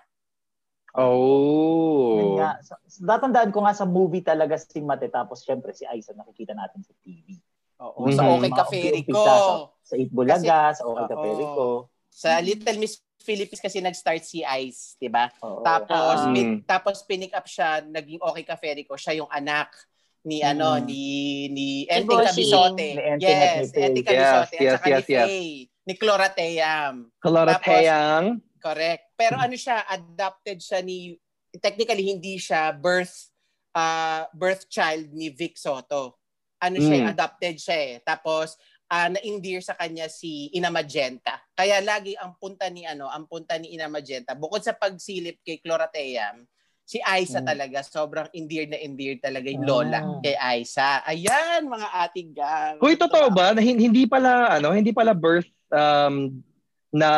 Oh. 0.97 2.39
nga. 2.39 2.59
Sa- 2.61 2.79
Datandaan 2.97 3.51
ko 3.51 3.59
nga 3.61 3.75
sa 3.75 3.83
movie 3.83 4.23
talaga 4.23 4.55
si 4.55 4.79
Mate 4.79 5.11
tapos 5.11 5.43
syempre 5.43 5.75
si 5.75 5.83
Aiza 5.83 6.15
nakikita 6.15 6.55
natin 6.55 6.79
sa 6.81 6.95
TV. 7.03 7.35
Oo. 7.83 8.07
Mhm. 8.07 8.15
Sa 8.15 8.23
Okay 8.31 8.51
Caferico. 8.51 9.11
umpisa 9.11 9.35
Sa, 9.35 9.43
sa 9.83 9.95
Itbulaga, 9.95 10.57
sa 10.71 10.83
Okay 10.83 11.03
Oo. 11.03 11.11
Caferico. 11.11 11.65
Sa 12.07 12.29
Little 12.39 12.79
Miss 12.79 12.95
Philippines 13.19 13.59
kasi 13.59 13.81
nag-start 13.81 14.23
si 14.23 14.39
Ice, 14.63 14.95
'di 14.95 15.09
ba? 15.09 15.27
Tapos 15.61 16.17
Ah. 16.21 16.31
pin- 16.31 16.63
tapos 16.63 17.03
pinick 17.03 17.33
up 17.33 17.43
siya, 17.43 17.81
naging 17.81 18.21
Okay 18.21 18.45
Caferico, 18.45 18.95
siya 18.95 19.19
yung 19.19 19.27
anak 19.27 19.73
ni 20.23 20.39
Mm. 20.39 20.47
ano 20.47 20.67
ni 20.79 21.03
ni 21.49 21.67
Enteng 21.85 22.07
Bossing. 22.07 22.47
Cabisote. 22.47 22.87
Yes. 23.19 23.69
Enteng 23.69 24.05
Cabisote 24.05 24.55
Yes, 24.55 24.61
yes, 24.61 24.71
at 24.71 24.79
saka 24.79 24.87
yes, 24.87 25.03
ni 25.03 25.11
yes. 25.11 25.27
Faye, 25.27 25.53
ni 25.85 25.93
Clora 25.93 26.29
Team. 26.31 26.93
Correct. 28.65 29.13
Pero 29.13 29.37
ano 29.37 29.53
siya, 29.53 29.85
adopted 29.85 30.57
siya 30.57 30.81
ni 30.81 31.13
technically 31.61 32.09
hindi 32.09 32.41
siya 32.41 32.73
birth 32.73 33.29
uh, 33.71 34.25
birth 34.33 34.65
child 34.65 35.13
ni 35.13 35.29
Vic 35.29 35.53
Soto. 35.55 36.17
Ano 36.57 36.81
siya, 36.81 37.05
Mm. 37.05 37.11
adopted 37.13 37.55
siya 37.61 37.77
eh. 37.77 37.95
Tapos 38.01 38.57
ah, 38.85 39.09
na-endear 39.09 39.61
sa 39.61 39.73
kanya 39.73 40.05
si 40.05 40.49
Ina 40.53 40.69
Magenta. 40.69 41.41
Kaya 41.53 41.81
lagi 41.81 42.13
ang 42.17 42.37
punta 42.37 42.69
ni 42.69 42.85
ano, 42.85 43.09
ang 43.09 43.25
punta 43.25 43.57
ni 43.57 43.73
Ina 43.73 43.89
Magenta, 43.89 44.37
bukod 44.37 44.61
sa 44.61 44.77
pagsilip 44.77 45.41
kay 45.41 45.57
Clorateam, 45.57 46.45
si 46.85 47.01
Aiza 47.01 47.41
Mm. 47.41 47.49
talaga, 47.49 47.77
sobrang 47.81 48.29
endeared 48.29 48.69
na 48.69 48.77
endeared 48.77 49.25
talaga 49.25 49.49
yung 49.49 49.65
Ah. 49.65 49.69
lola 49.69 49.99
kay 50.21 50.37
Aiza. 50.37 51.01
Ayan, 51.01 51.65
mga 51.65 51.87
ating 52.05 52.29
gang. 52.29 52.75
Uy, 52.77 52.93
totoo 52.93 53.33
ba? 53.33 53.53
Na 53.53 53.61
hin- 53.61 53.81
hindi 53.81 54.05
pala, 54.05 54.53
ano, 54.53 54.69
hindi 54.69 54.93
pala 54.93 55.17
birth 55.17 55.49
um, 55.73 56.37
na 56.93 57.09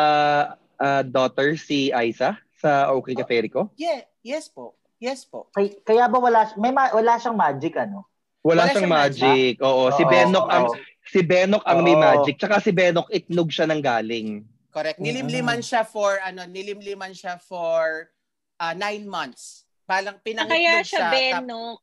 uh, 0.78 1.02
daughter 1.02 1.54
si 1.54 1.90
Aiza 1.90 2.34
sa 2.52 2.90
Okay 2.92 3.14
Caferico? 3.14 3.70
Yeah, 3.74 4.02
yes 4.20 4.46
po. 4.46 4.74
Yes 4.96 5.22
po. 5.22 5.46
Kay- 5.52 5.78
Kaya 5.80 6.06
ba 6.06 6.18
wala 6.18 6.50
may 6.56 6.70
ma- 6.70 6.90
wala 6.90 7.14
siyang 7.16 7.34
magic 7.34 7.74
ano? 7.76 8.02
Wala, 8.40 8.64
Wala 8.64 8.64
siyang 8.64 8.74
siyang 8.80 8.94
magic. 8.96 9.52
Oo, 9.60 9.90
si 9.92 10.02
Oo, 10.02 10.10
Benok 10.10 10.46
ang 10.48 10.64
oo. 10.64 10.74
si 11.04 11.20
Benok 11.20 11.62
ang 11.64 11.78
may 11.80 11.92
Oo. 11.92 12.02
magic. 12.02 12.34
Tsaka 12.36 12.58
si 12.58 12.70
Benok 12.70 13.06
itnog 13.08 13.46
siya 13.48 13.66
ng 13.66 13.78
galing. 13.78 14.42
Correct. 14.68 14.96
Mm-mm. 14.96 15.06
Nilimliman 15.06 15.60
siya 15.60 15.82
for 15.82 16.18
ano, 16.18 16.42
nilimliman 16.44 17.10
siya 17.10 17.36
for 17.36 18.10
uh, 18.56 18.74
nine 18.74 19.04
months. 19.04 19.66
Palang 19.84 20.16
Ah, 20.16 20.22
pinangitlog 20.22 20.52
Kaya 20.52 20.74
siya 20.82 21.00
tap- 21.00 21.14
Benok. 21.14 21.82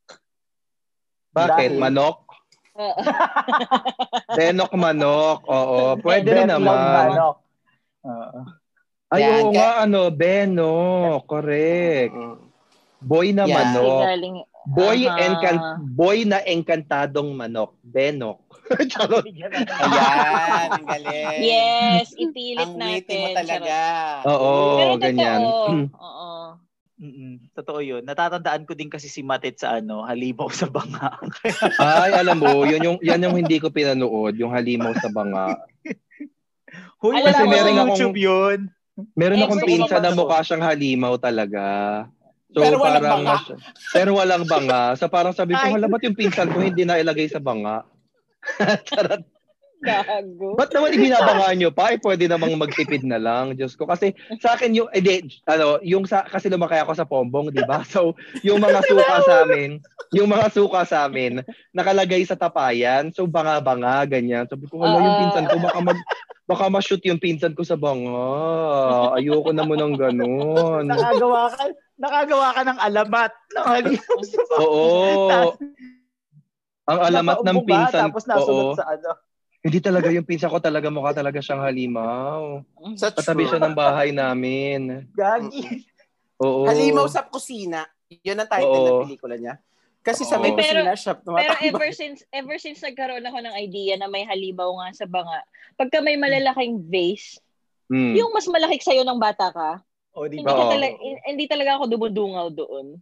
Bakit? 1.32 1.70
Dahil- 1.72 1.80
Manok? 1.82 2.18
Oo. 2.76 3.00
Benok 4.30 4.72
manok. 4.76 5.40
Oo, 5.46 5.80
pwede 6.04 6.30
rin 6.34 6.50
naman. 6.50 6.76
ano? 7.10 7.40
Oo. 8.04 8.40
Ay, 9.16 9.22
Yan, 9.22 9.32
oo 9.40 9.52
nga, 9.52 9.70
ano, 9.82 10.02
Benok. 10.10 11.24
Correct. 11.26 12.14
Boy 13.00 13.32
na 13.32 13.44
Yeah. 13.44 13.56
Manok. 13.56 14.02
galing. 14.04 14.36
Boy, 14.66 15.06
Aha. 15.06 15.18
encan- 15.22 15.64
boy 15.88 16.18
na 16.26 16.42
enkantadong 16.42 17.32
manok. 17.32 17.78
Benok. 17.80 18.42
Charot. 18.90 19.22
Ayan, 19.22 19.62
ang 20.74 20.84
galing. 20.84 21.38
Yes, 21.40 22.18
ipilit 22.18 22.66
Ang 22.66 22.76
natin. 22.76 22.98
witty 22.98 23.14
mo 23.16 23.28
talaga. 23.32 23.78
Oo, 24.26 24.52
Pero 24.76 24.94
ganyan. 24.98 25.40
totoo. 25.40 25.70
Oo. 26.02 26.30
Mm-mm, 26.96 27.52
totoo 27.54 27.80
yun. 27.80 28.02
Natatandaan 28.02 28.64
ko 28.64 28.74
din 28.74 28.88
kasi 28.88 29.06
si 29.06 29.22
Matet 29.22 29.60
sa 29.60 29.78
ano, 29.78 30.02
halimaw 30.02 30.50
sa 30.50 30.66
banga. 30.66 31.14
Ay, 31.78 32.16
alam 32.16 32.40
mo, 32.40 32.64
yun 32.64 32.82
yung, 32.82 32.98
yan 33.04 33.22
yung 33.22 33.36
hindi 33.36 33.60
ko 33.60 33.70
pinanood, 33.70 34.34
yung 34.34 34.50
halimaw 34.50 34.96
sa 34.96 35.12
banga. 35.12 35.60
Huy, 36.98 37.14
Alam 37.14 37.32
sa 37.32 37.46
meron 37.46 37.70
akong- 37.76 37.90
YouTube 37.92 38.18
yun. 38.18 38.60
Meron 39.16 39.44
akong 39.44 39.60
Every 39.60 39.76
pinsan 39.76 40.02
na 40.04 40.16
mukha 40.16 40.40
siyang 40.40 40.64
halimaw 40.64 41.20
talaga. 41.20 41.64
So 42.56 42.64
Pero 42.64 42.80
walang 42.80 43.04
parang 43.04 43.24
banga. 43.28 43.36
pero 43.92 44.10
walang 44.16 44.46
banga. 44.48 44.82
So 44.96 45.12
parang 45.12 45.36
sabi 45.36 45.52
ko, 45.52 45.68
hala 45.68 45.92
ba't 45.92 46.04
yung 46.08 46.16
pinsan 46.16 46.48
ko 46.56 46.64
hindi 46.64 46.88
na 46.88 46.96
ilagay 47.04 47.28
sa 47.28 47.44
banga? 47.44 47.84
Charot. 48.88 49.35
Gago. 49.86 50.58
Ba't 50.58 50.74
naman 50.74 50.98
ibinabangaan 50.98 51.58
nyo 51.62 51.72
pa? 51.72 51.94
Eh, 51.94 52.02
pwede 52.02 52.26
namang 52.26 52.58
magtipid 52.58 53.06
na 53.06 53.22
lang. 53.22 53.54
Diyos 53.54 53.78
ko. 53.78 53.86
Kasi 53.86 54.18
sa 54.42 54.58
akin 54.58 54.74
yung, 54.74 54.90
eh, 54.90 55.00
di, 55.00 55.22
ano, 55.46 55.78
yung 55.86 56.10
sa, 56.10 56.26
kasi 56.26 56.50
lumakay 56.50 56.82
ako 56.82 56.92
sa 56.98 57.06
Pombong, 57.06 57.54
di 57.54 57.62
ba? 57.64 57.86
So, 57.86 58.18
yung 58.42 58.60
mga 58.60 58.82
suka 58.84 59.16
sa 59.24 59.36
amin, 59.46 59.80
yung 60.12 60.28
mga 60.28 60.48
suka 60.52 60.82
sa 60.84 60.98
amin, 61.06 61.46
nakalagay 61.72 62.26
sa 62.26 62.36
tapayan. 62.36 63.14
So, 63.14 63.30
banga-banga, 63.30 64.04
ganyan. 64.10 64.50
Sabi 64.50 64.66
ko, 64.66 64.82
wala 64.82 65.00
yung 65.00 65.20
pinsan 65.30 65.46
ko, 65.48 65.56
baka 65.62 65.80
mag, 65.80 66.00
baka 66.50 66.66
ma-shoot 66.68 67.04
yung 67.06 67.22
pinsan 67.22 67.54
ko 67.54 67.62
sa 67.62 67.78
banga. 67.78 68.26
Ayoko 69.16 69.54
naman 69.54 69.80
ng 69.80 69.96
ganun. 69.96 70.84
Nakagawa 70.90 71.54
ka, 71.54 71.64
nakagawa 72.02 72.48
ka 72.52 72.62
ng 72.66 72.80
alamat. 72.82 73.32
sa 73.54 74.42
banga. 74.50 74.66
Oo. 74.66 75.56
Ang 76.86 77.00
alamat 77.02 77.38
ng 77.42 77.60
pinsan 77.66 78.14
Tapos 78.14 78.26
nasunod 78.30 78.78
sa 78.78 78.86
ano. 78.94 79.12
Hindi 79.66 79.82
talaga 79.82 80.14
yung 80.14 80.30
pinsan 80.30 80.54
ko 80.54 80.62
talaga 80.62 80.94
mukha 80.94 81.10
talaga 81.10 81.42
siyang 81.42 81.66
halimaw. 81.66 82.62
Sa 82.94 83.10
Katabi 83.10 83.50
siya 83.50 83.58
ng 83.58 83.74
bahay 83.74 84.14
namin. 84.14 85.10
Gagi. 85.10 85.82
Oo. 86.38 86.70
Halimaw 86.70 87.10
sa 87.10 87.26
kusina. 87.26 87.90
Yun 88.22 88.38
ang 88.38 88.46
title 88.46 88.70
Oo. 88.70 88.86
ng 88.86 89.02
pelikula 89.10 89.36
niya. 89.42 89.58
Kasi 90.06 90.22
sa 90.22 90.38
may 90.38 90.54
Oo. 90.54 90.62
kusina 90.62 90.94
siya 90.94 91.18
Pero 91.18 91.54
ever 91.66 91.90
since 91.90 92.22
ever 92.30 92.62
since 92.62 92.78
nagkaroon 92.78 93.26
ako 93.26 93.42
ng 93.42 93.58
idea 93.58 93.98
na 93.98 94.06
may 94.06 94.22
halimaw 94.22 94.70
nga 94.86 95.02
sa 95.02 95.06
banga, 95.10 95.42
pagka 95.74 95.98
may 95.98 96.14
malalaking 96.14 96.78
vase, 96.86 97.42
Mm. 97.86 98.18
yung 98.18 98.34
mas 98.34 98.50
malaki 98.50 98.82
sa'yo 98.82 99.06
ng 99.06 99.22
bata 99.22 99.54
ka, 99.54 99.78
O, 100.18 100.26
di 100.26 100.42
hindi, 100.42 100.50
ba? 100.50 100.58
ka 100.58 100.64
Oo. 100.66 100.74
talaga, 100.74 100.94
hindi 101.26 101.46
talaga 101.46 101.72
ako 101.78 101.84
dumudungaw 101.86 102.48
doon. 102.50 102.98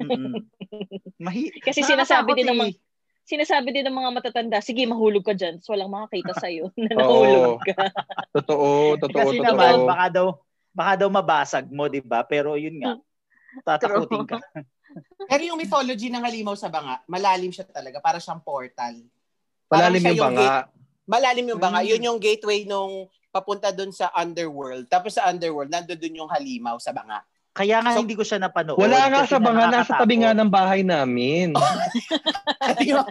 Mm-mm. 0.00 0.32
Mahi- 1.24 1.52
Kasi 1.60 1.84
sinasabi 1.84 2.32
din 2.32 2.48
ng 2.48 2.56
mga, 2.56 2.72
Nakakatakot 2.72 2.91
sinasabi 3.32 3.72
din 3.72 3.88
ng 3.88 3.96
mga 3.96 4.10
matatanda, 4.12 4.60
sige 4.60 4.84
mahulog 4.84 5.24
ka 5.24 5.32
dyan, 5.32 5.56
so 5.58 5.72
walang 5.72 5.88
makakita 5.88 6.36
sa'yo 6.36 6.68
na 6.84 6.92
Oo. 7.00 7.00
nahulog 7.00 7.58
ka. 7.64 7.74
Totoo, 8.36 8.96
totoo, 8.96 9.12
Kasi 9.16 9.36
totoo. 9.40 9.48
naman, 9.52 9.74
baka 9.84 10.06
daw, 10.08 10.26
baka 10.72 10.92
daw 11.00 11.08
mabasag 11.08 11.66
mo, 11.68 11.88
di 11.88 12.00
ba? 12.00 12.24
Pero 12.24 12.56
yun 12.56 12.80
nga, 12.80 12.96
tatakutin 13.64 14.24
ka. 14.24 14.36
Pero 15.30 15.42
yung 15.44 15.56
mythology 15.56 16.08
ng 16.08 16.20
halimaw 16.20 16.52
sa 16.52 16.68
banga, 16.68 17.00
malalim 17.08 17.48
siya 17.48 17.64
talaga. 17.64 18.00
Para 18.00 18.20
siyang 18.20 18.40
portal. 18.44 19.00
Parang 19.68 19.88
Malalim 19.88 20.00
siya 20.00 20.12
yung 20.12 20.24
banga. 20.28 20.40
gate- 20.40 20.68
malalim 21.02 21.46
yung 21.48 21.60
banga. 21.60 21.80
Mm. 21.80 21.88
Yun 21.92 22.06
yung 22.12 22.18
gateway 22.20 22.64
nung 22.64 23.04
papunta 23.28 23.72
dun 23.72 23.88
sa 23.88 24.12
underworld. 24.12 24.84
Tapos 24.88 25.16
sa 25.16 25.28
underworld, 25.28 25.72
nandun 25.72 25.96
dun 25.96 26.18
yung 26.24 26.28
halimaw 26.28 26.76
sa 26.76 26.92
banga. 26.92 27.24
Kaya 27.52 27.84
nga 27.84 27.92
So, 27.92 28.00
hindi 28.00 28.16
ko 28.16 28.24
siya 28.24 28.40
napanood. 28.40 28.80
Wala 28.80 29.12
nga 29.12 29.28
kasi 29.28 29.36
sa 29.36 29.38
banga, 29.38 29.68
nasa 29.68 29.92
tabi 29.92 30.24
nga 30.24 30.32
ng 30.32 30.48
bahay 30.48 30.80
namin. 30.80 31.52
halimaw, 32.72 33.04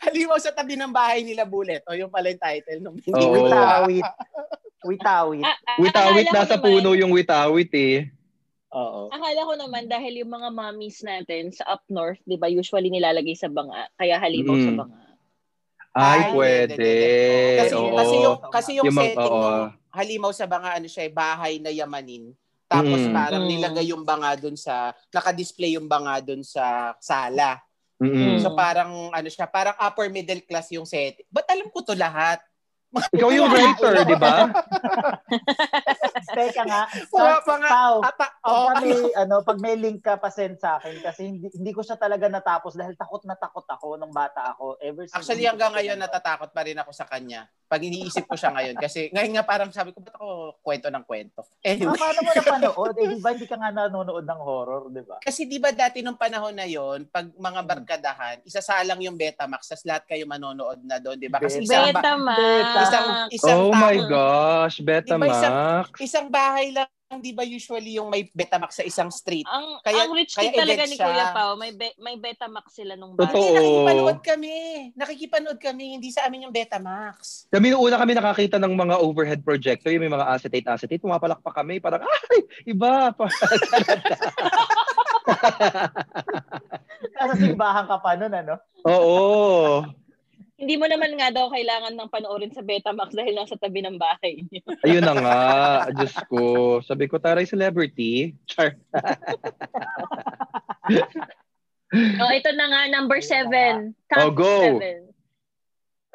halimaw 0.00 0.38
sa 0.40 0.56
tabi 0.56 0.72
ng 0.72 0.88
bahay 0.88 1.20
nila 1.20 1.44
Bullet. 1.44 1.84
O 1.84 1.92
yung 1.92 2.08
pala 2.08 2.32
yung 2.32 2.40
title 2.40 2.80
nung 2.80 2.96
hindi 2.96 3.12
Oo. 3.20 3.28
ko 3.28 3.36
Witawit. 3.44 4.06
Witawit. 4.88 5.44
Witawit, 5.76 6.26
nasa 6.32 6.56
naman- 6.56 6.64
puno 6.64 6.96
yung 6.96 7.12
witawit 7.12 7.68
eh. 7.76 8.08
Oo. 8.72 9.12
Akala 9.12 9.40
ko 9.44 9.52
naman 9.54 9.84
dahil 9.84 10.24
yung 10.24 10.32
mga 10.32 10.48
mommies 10.52 11.04
natin 11.04 11.52
sa 11.52 11.76
up 11.76 11.84
north, 11.88 12.20
'di 12.24 12.36
ba, 12.36 12.48
usually 12.48 12.88
nilalagay 12.88 13.32
sa 13.32 13.48
banga, 13.48 13.88
kaya 13.96 14.16
halimaw 14.16 14.52
sa 14.54 14.70
Mm. 14.72 14.78
banga. 14.80 15.00
Ay, 15.96 16.20
Ay, 16.20 16.28
pwede. 16.32 16.92
Kasi, 17.56 17.74
Oo. 17.74 17.96
kasi 17.96 18.14
yung, 18.16 18.36
kasi 18.52 18.70
yung, 18.76 18.86
Yung 18.88 18.96
setting 18.96 19.32
nung 19.32 19.72
halimaw 19.88 20.32
sa 20.32 20.44
banga, 20.44 20.76
ano 20.76 20.88
siya, 20.88 21.08
eh, 21.08 21.12
bahay 21.12 21.56
na 21.56 21.72
yamanin. 21.72 22.36
Tapos 22.66 22.98
Mm. 22.98 23.14
parang 23.14 23.42
Mm. 23.46 23.50
nilagay 23.50 23.86
yung 23.94 24.02
banga 24.02 24.34
dun 24.34 24.58
sa, 24.58 24.90
naka-display 25.14 25.78
yung 25.78 25.86
banga 25.86 26.18
dun 26.18 26.42
sa 26.42 26.94
sala. 26.98 27.62
Mm-mm. 28.02 28.42
So 28.42 28.52
parang, 28.52 29.08
ano 29.14 29.28
siya, 29.30 29.46
parang 29.48 29.78
upper 29.78 30.10
middle 30.12 30.42
class 30.44 30.68
yung 30.74 30.84
set. 30.84 31.22
Ba't 31.30 31.46
alam 31.48 31.70
ko 31.70 31.80
to 31.80 31.94
lahat? 31.96 32.42
Ikaw 33.12 33.28
yung 33.30 33.48
writer, 33.48 33.92
di 34.02 34.16
ba? 34.16 34.46
Teka 36.36 36.62
nga. 36.64 36.82
Wala 37.10 37.40
pa 37.40 37.54
nga. 37.56 37.68
Pao, 37.68 37.94
Ata, 38.00 38.26
pag, 38.28 38.32
oh, 38.44 38.68
may, 38.78 38.92
ano, 39.14 39.34
pag 39.40 39.58
may 39.58 39.74
link 39.74 40.00
ka 40.00 40.16
pa 40.16 40.28
send 40.28 40.56
sa 40.56 40.76
akin 40.76 41.00
kasi 41.00 41.20
hindi, 41.26 41.48
hindi 41.48 41.72
ko 41.72 41.80
siya 41.80 41.96
talaga 41.96 42.26
natapos 42.26 42.74
dahil 42.74 42.92
takot 42.92 43.24
na 43.24 43.34
takot 43.34 43.64
ako 43.64 43.96
nung 43.96 44.12
bata 44.12 44.52
ako. 44.52 44.76
Ever 44.78 45.04
since 45.04 45.16
Actually, 45.16 45.44
hanggang 45.44 45.72
ngayon, 45.72 45.96
natatakot 45.96 46.50
pa 46.50 46.62
rin 46.62 46.76
ako 46.76 46.90
sa 46.90 47.04
kanya. 47.04 47.48
Pag 47.66 47.82
iniisip 47.82 48.24
ko 48.24 48.34
siya 48.34 48.52
ngayon. 48.52 48.76
Kasi 48.76 49.10
ngayon 49.10 49.32
nga 49.34 49.44
parang 49.44 49.70
sabi 49.70 49.90
ko, 49.90 49.98
ba't 49.98 50.14
ako 50.14 50.28
kwento 50.60 50.86
ng 50.86 51.02
kwento? 51.02 51.42
Ah, 51.42 51.66
Anyway. 51.66 51.98
paano 51.98 52.18
mo 52.20 52.30
napanood? 52.30 52.94
Eh, 52.96 53.08
di 53.08 53.18
ba 53.18 53.30
hindi 53.32 53.46
ka 53.46 53.56
nga 53.56 53.70
nanonood 53.72 54.22
ng 54.22 54.40
horror, 54.40 54.82
di 54.88 55.02
ba? 55.02 55.18
Kasi 55.18 55.44
di 55.44 55.58
ba 55.58 55.70
dati 55.70 55.98
nung 55.98 56.14
panahon 56.14 56.54
na 56.54 56.62
yon 56.62 57.06
pag 57.06 57.26
mga 57.28 57.58
Hmm. 57.58 57.68
barkadahan, 57.68 58.36
isasalang 58.42 59.00
yung 59.00 59.18
Betamax, 59.18 59.66
tas 59.66 59.82
lahat 59.82 60.06
kayo 60.06 60.22
manonood 60.24 60.78
na 60.80 60.98
doon, 60.98 61.18
di 61.18 61.26
ba? 61.26 61.42
Kasi 61.42 61.58
isang, 61.60 61.90
ba- 61.90 61.98
Betamax. 61.98 62.62
Isang, 62.86 63.06
isang, 63.30 63.58
Oh 63.58 63.68
tao- 63.68 63.80
my 63.80 63.96
gosh, 64.06 64.76
Di 64.76 64.82
ba 64.82 65.00
Betamax. 65.00 65.86
isang 65.98 66.26
bahay 66.26 66.70
lang, 66.70 66.86
di 67.16 67.30
ba 67.30 67.42
usually 67.42 67.94
yung 67.94 68.06
may 68.06 68.26
Betamax 68.28 68.76
sa 68.76 68.84
isang 68.84 69.08
street? 69.08 69.46
Ang 69.46 69.78
Kaya- 69.80 70.04
ang 70.04 70.12
rich 70.12 70.32
kaya 70.32 70.48
kid 70.48 70.58
talaga 70.58 70.82
ni. 70.84 70.96
Kuya 70.96 71.26
Pao, 71.30 71.54
may 71.54 71.70
be, 71.70 71.94
may 71.96 72.16
Betamax 72.16 72.66
sila 72.72 72.94
nung 72.94 73.12
bata. 73.12 73.30
Totoo. 73.30 73.46
Hindi, 73.46 73.62
nakikipanood 73.86 74.20
kami. 74.20 74.54
Nakikipanood 74.92 75.58
kami, 75.60 75.84
hindi 75.94 76.08
sa 76.10 76.26
amin 76.26 76.44
yung 76.44 76.54
Betamax. 76.54 77.46
Kami 77.48 77.66
noong 77.68 77.84
una 77.84 77.96
kami 77.96 78.12
nakakita 78.12 78.58
ng 78.58 78.74
mga 78.74 78.94
overhead 78.98 79.40
projector, 79.40 79.88
yung 79.88 80.02
may 80.02 80.12
mga 80.12 80.26
acetate, 80.28 80.66
acetate, 80.66 80.98
pumapalakpak 80.98 81.54
kami, 81.54 81.78
parang, 81.78 82.02
ay, 82.30 82.40
iba. 82.66 83.14
Nasa 87.16 87.34
simbahan 87.36 87.86
ka 87.86 87.96
pa 87.98 88.14
nun, 88.14 88.32
ano? 88.32 88.54
Oo. 88.84 89.82
Hindi 90.56 90.80
mo 90.80 90.88
naman 90.88 91.12
nga 91.20 91.28
daw 91.28 91.52
kailangan 91.52 91.92
ng 91.92 92.08
panoorin 92.08 92.48
sa 92.48 92.64
Betamax 92.64 93.12
dahil 93.12 93.36
nasa 93.36 93.60
tabi 93.60 93.84
ng 93.84 94.00
bahay 94.00 94.40
niyo. 94.48 94.64
Ayun 94.88 95.04
na 95.04 95.12
nga. 95.12 95.40
Diyos 95.92 96.16
ko. 96.32 96.40
Sabi 96.80 97.12
ko, 97.12 97.20
taray 97.20 97.44
celebrity. 97.44 98.32
Char. 98.48 98.72
oh, 102.24 102.32
ito 102.32 102.50
na 102.56 102.66
nga, 102.72 102.80
number 102.88 103.20
seven. 103.20 103.92
Top 104.08 104.24
Oh, 104.24 104.32
go. 104.32 104.48
seven. 104.64 105.12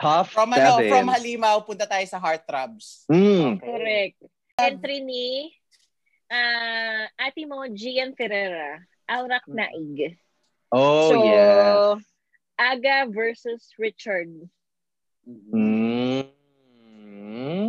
Top 0.02 0.26
From 0.34 0.58
ano, 0.58 0.82
seven. 0.82 0.90
from 0.90 1.06
Halimaw, 1.14 1.62
punta 1.62 1.86
tayo 1.86 2.02
sa 2.10 2.18
Heartthrobs. 2.18 3.06
Mm. 3.06 3.62
Correct. 3.62 4.18
Entry 4.58 5.06
ni 5.06 5.54
ah 6.26 7.06
ate 7.22 7.46
mo, 7.46 7.62
Gian 7.70 8.18
Ferreira. 8.18 8.82
Aurak 9.06 9.46
Naig. 9.46 10.18
Oh, 10.74 11.14
so, 11.14 11.16
yes. 11.22 12.02
Aga 12.62 13.10
versus 13.10 13.74
Richard. 13.82 14.30
Mm. 15.26 16.30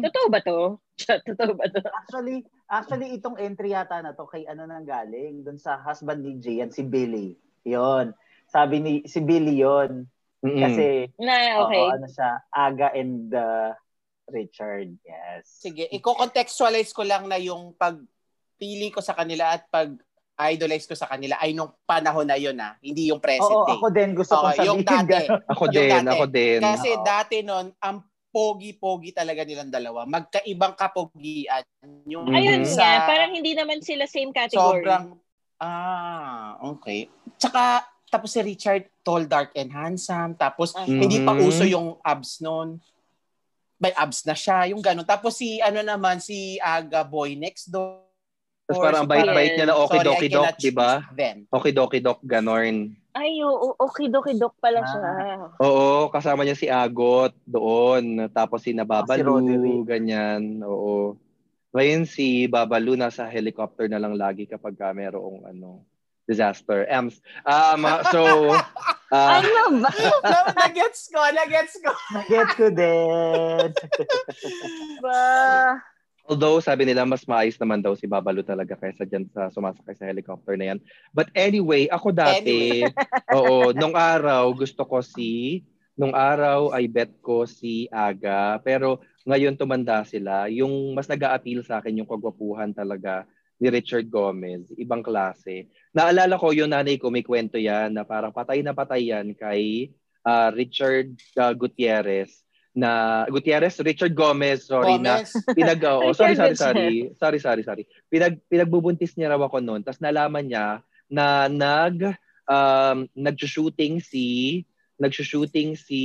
Totoo 0.05 0.28
ba 0.28 0.44
to? 0.44 0.76
Totoo 1.00 1.57
ba 1.57 1.64
to? 1.72 1.81
Actually, 1.96 2.44
actually 2.68 3.16
itong 3.16 3.40
entry 3.40 3.72
yata 3.72 4.05
na 4.05 4.12
to 4.12 4.28
kay 4.28 4.44
ano 4.44 4.68
nang 4.68 4.85
galing 4.85 5.40
doon 5.40 5.57
sa 5.57 5.81
husband 5.81 6.20
ni 6.20 6.37
Jay, 6.37 6.61
yan 6.61 6.68
si 6.68 6.85
Billy. 6.85 7.40
'Yon. 7.64 8.12
Sabi 8.52 8.85
ni 8.85 8.92
si 9.09 9.24
Billy 9.24 9.64
'yon 9.64 10.05
Mm-mm. 10.44 10.61
kasi 10.61 11.09
Na, 11.16 11.64
okay. 11.64 11.87
oo, 11.87 11.94
ano 11.94 12.07
siya, 12.11 12.42
Aga 12.52 12.92
and 12.92 13.33
uh, 13.33 13.72
Richard. 14.28 14.92
Yes. 15.07 15.46
Sige, 15.46 15.87
i-contextualize 15.88 16.90
ko 16.90 17.07
lang 17.07 17.31
na 17.31 17.38
yung 17.38 17.72
pagpili 17.78 18.90
ko 18.90 18.98
sa 18.98 19.14
kanila 19.14 19.55
at 19.55 19.64
pag 19.70 19.94
idolize 20.48 20.85
ko 20.85 20.94
sa 20.94 21.07
kanila 21.07 21.38
ay 21.38 21.52
nung 21.52 21.70
panahon 21.83 22.24
na 22.24 22.35
yun 22.35 22.57
ah, 22.57 22.74
hindi 22.78 23.07
yung 23.07 23.20
present 23.20 23.46
Oo, 23.46 23.66
day. 23.68 23.76
ako 23.76 23.87
din 23.88 24.11
gusto 24.12 24.35
kong 24.35 24.50
Okay, 24.50 24.66
yung 24.66 24.81
sabihin 24.81 25.07
dati. 25.07 25.26
Ako 25.52 25.62
Yung 25.64 25.74
din, 25.74 25.90
dati. 25.92 26.11
ako 26.11 26.24
din. 26.26 26.59
Kasi 26.61 26.88
Oo. 26.90 27.02
dati 27.02 27.37
nun, 27.40 27.66
ang 27.78 27.96
pogi-pogi 28.33 29.12
talaga 29.12 29.44
nilang 29.44 29.68
dalawa. 29.68 30.02
Magkaibang 30.02 30.72
kapogian. 30.72 31.62
Yung 32.07 32.24
Mhm. 32.26 32.35
Ayun 32.35 32.62
sa 32.64 32.81
nga, 32.81 33.07
parang 33.07 33.31
hindi 33.31 33.52
naman 33.52 33.78
sila 33.78 34.09
same 34.09 34.33
category. 34.33 34.81
sobrang, 34.81 35.20
ah, 35.59 36.57
okay. 36.66 37.07
Tsaka, 37.37 37.85
tapos 38.09 38.28
si 38.28 38.40
Richard, 38.40 38.88
tall, 39.00 39.24
dark, 39.24 39.52
and 39.52 39.68
handsome. 39.68 40.33
Tapos, 40.35 40.72
Ah. 40.72 40.85
hindi 40.85 41.20
pa 41.20 41.33
uso 41.35 41.62
yung 41.62 42.00
abs 42.00 42.40
nun. 42.40 42.81
May 43.76 43.92
abs 43.92 44.23
na 44.23 44.33
siya, 44.33 44.69
yung 44.69 44.79
ganun. 44.79 45.02
Tapos 45.02 45.35
si, 45.35 45.58
ano 45.58 45.81
naman, 45.81 46.17
si 46.17 46.54
Aga 46.56 47.02
Boy 47.02 47.35
next 47.35 47.69
door. 47.69 48.00
Tapos 48.63 48.79
parang 48.81 49.04
bite-bite 49.04 49.54
niya 49.54 49.67
na 49.67 49.77
okay 49.77 49.98
Sorry, 49.98 50.06
I 50.06 50.08
doki 50.08 50.27
dok, 50.29 50.44
cannot 50.44 50.56
di 50.56 50.71
ba? 50.71 50.90
choose 50.96 51.15
Then. 51.15 51.37
Okay 51.50 51.73
doki 51.73 51.98
dok, 51.98 52.19
ganorn. 52.23 52.77
Ay, 53.13 53.44
oo, 53.44 53.77
okay 53.77 54.08
dokidok 54.08 54.56
pala 54.56 54.81
Ah. 54.81 54.88
siya. 54.88 55.10
Oo, 55.60 56.08
kasama 56.08 56.42
niya 56.42 56.56
si 56.56 56.65
Agot 56.65 57.37
doon. 57.44 58.33
Tapos 58.33 58.65
si 58.65 58.73
Si 58.73 58.79
Nababalu, 58.79 59.21
Roderick. 59.21 59.85
ganyan. 59.85 60.65
Oo. 60.65 61.21
Ngayon 61.73 62.04
si 62.04 62.48
Babalu 62.48 62.96
nasa 62.96 63.25
helicopter 63.27 63.85
na 63.85 63.96
lang 63.96 64.17
lagi 64.17 64.44
kapag 64.44 64.73
ka 64.75 64.92
merong 64.92 65.44
ano, 65.44 65.85
disaster. 66.25 66.88
Ems. 66.88 67.21
Um, 67.42 67.85
so, 68.08 68.23
uh, 69.10 69.31
Ano 69.37 69.83
ba? 69.83 69.90
Na- 70.23 70.48
Nagets 70.65 71.13
ko, 71.13 71.21
nagets 71.21 71.75
ko. 71.77 71.92
Get 72.25 72.48
ko 72.54 72.67
din. 72.71 73.69
ba? 75.04 75.21
Although 76.27 76.62
sabi 76.62 76.87
nila 76.87 77.02
mas 77.02 77.27
maayos 77.27 77.58
naman 77.58 77.83
daw 77.83 77.98
si 77.98 78.06
Babalu 78.06 78.46
talaga 78.46 78.79
kaysa 78.79 79.06
dyan 79.06 79.27
sa 79.35 79.50
sumasakay 79.50 79.94
sa 79.98 80.06
helicopter 80.06 80.54
na 80.54 80.75
yan. 80.75 80.79
But 81.10 81.35
anyway, 81.35 81.90
ako 81.90 82.14
dati, 82.14 82.87
oo, 83.37 83.75
nung 83.75 83.98
araw 83.98 84.50
gusto 84.54 84.87
ko 84.87 85.02
si, 85.02 85.62
nung 85.98 86.14
araw 86.14 86.73
ay 86.73 86.87
bet 86.88 87.18
ko 87.20 87.44
si 87.44 87.90
Aga. 87.90 88.62
Pero 88.62 89.02
ngayon 89.27 89.58
tumanda 89.58 90.02
sila. 90.02 90.50
Yung 90.50 90.94
mas 90.94 91.06
nag-a-appeal 91.06 91.62
sa 91.62 91.79
akin 91.79 92.02
yung 92.02 92.10
kagwapuhan 92.10 92.75
talaga 92.75 93.27
ni 93.62 93.70
Richard 93.70 94.10
Gomez, 94.10 94.66
ibang 94.75 95.06
klase. 95.06 95.70
Naalala 95.94 96.35
ko 96.35 96.50
yung 96.50 96.75
nanay 96.75 96.98
ko 96.98 97.14
may 97.14 97.23
kwento 97.23 97.62
yan 97.62 97.94
na 97.94 98.02
parang 98.02 98.35
patay 98.35 98.58
na 98.58 98.75
patay 98.75 99.14
yan 99.14 99.38
kay 99.38 99.94
ah, 100.27 100.50
Richard 100.50 101.14
ah, 101.38 101.54
Gutierrez 101.54 102.42
na 102.73 103.23
Gutierrez, 103.29 103.77
Richard 103.85 104.16
Gomez, 104.16 104.64
sorry 104.64 104.96
na 104.96 105.20
Gomez. 105.20 105.33
pinag 105.56 105.81
oh, 105.85 106.16
sorry 106.16 106.35
sorry 106.37 106.56
sorry. 106.56 106.88
Sorry 107.20 107.38
sorry 107.38 107.62
sorry. 107.62 107.85
Pinag 108.08 108.40
pinagbubuntis 108.48 109.12
niya 109.16 109.37
raw 109.37 109.40
ako 109.44 109.60
noon 109.60 109.85
tapos 109.85 110.00
nalaman 110.00 110.48
niya 110.48 110.81
na 111.12 111.46
nag 111.52 112.16
um 112.48 113.04
nagshooting 113.12 114.00
si 114.00 114.60
nagshooting 114.96 115.77
si 115.77 116.00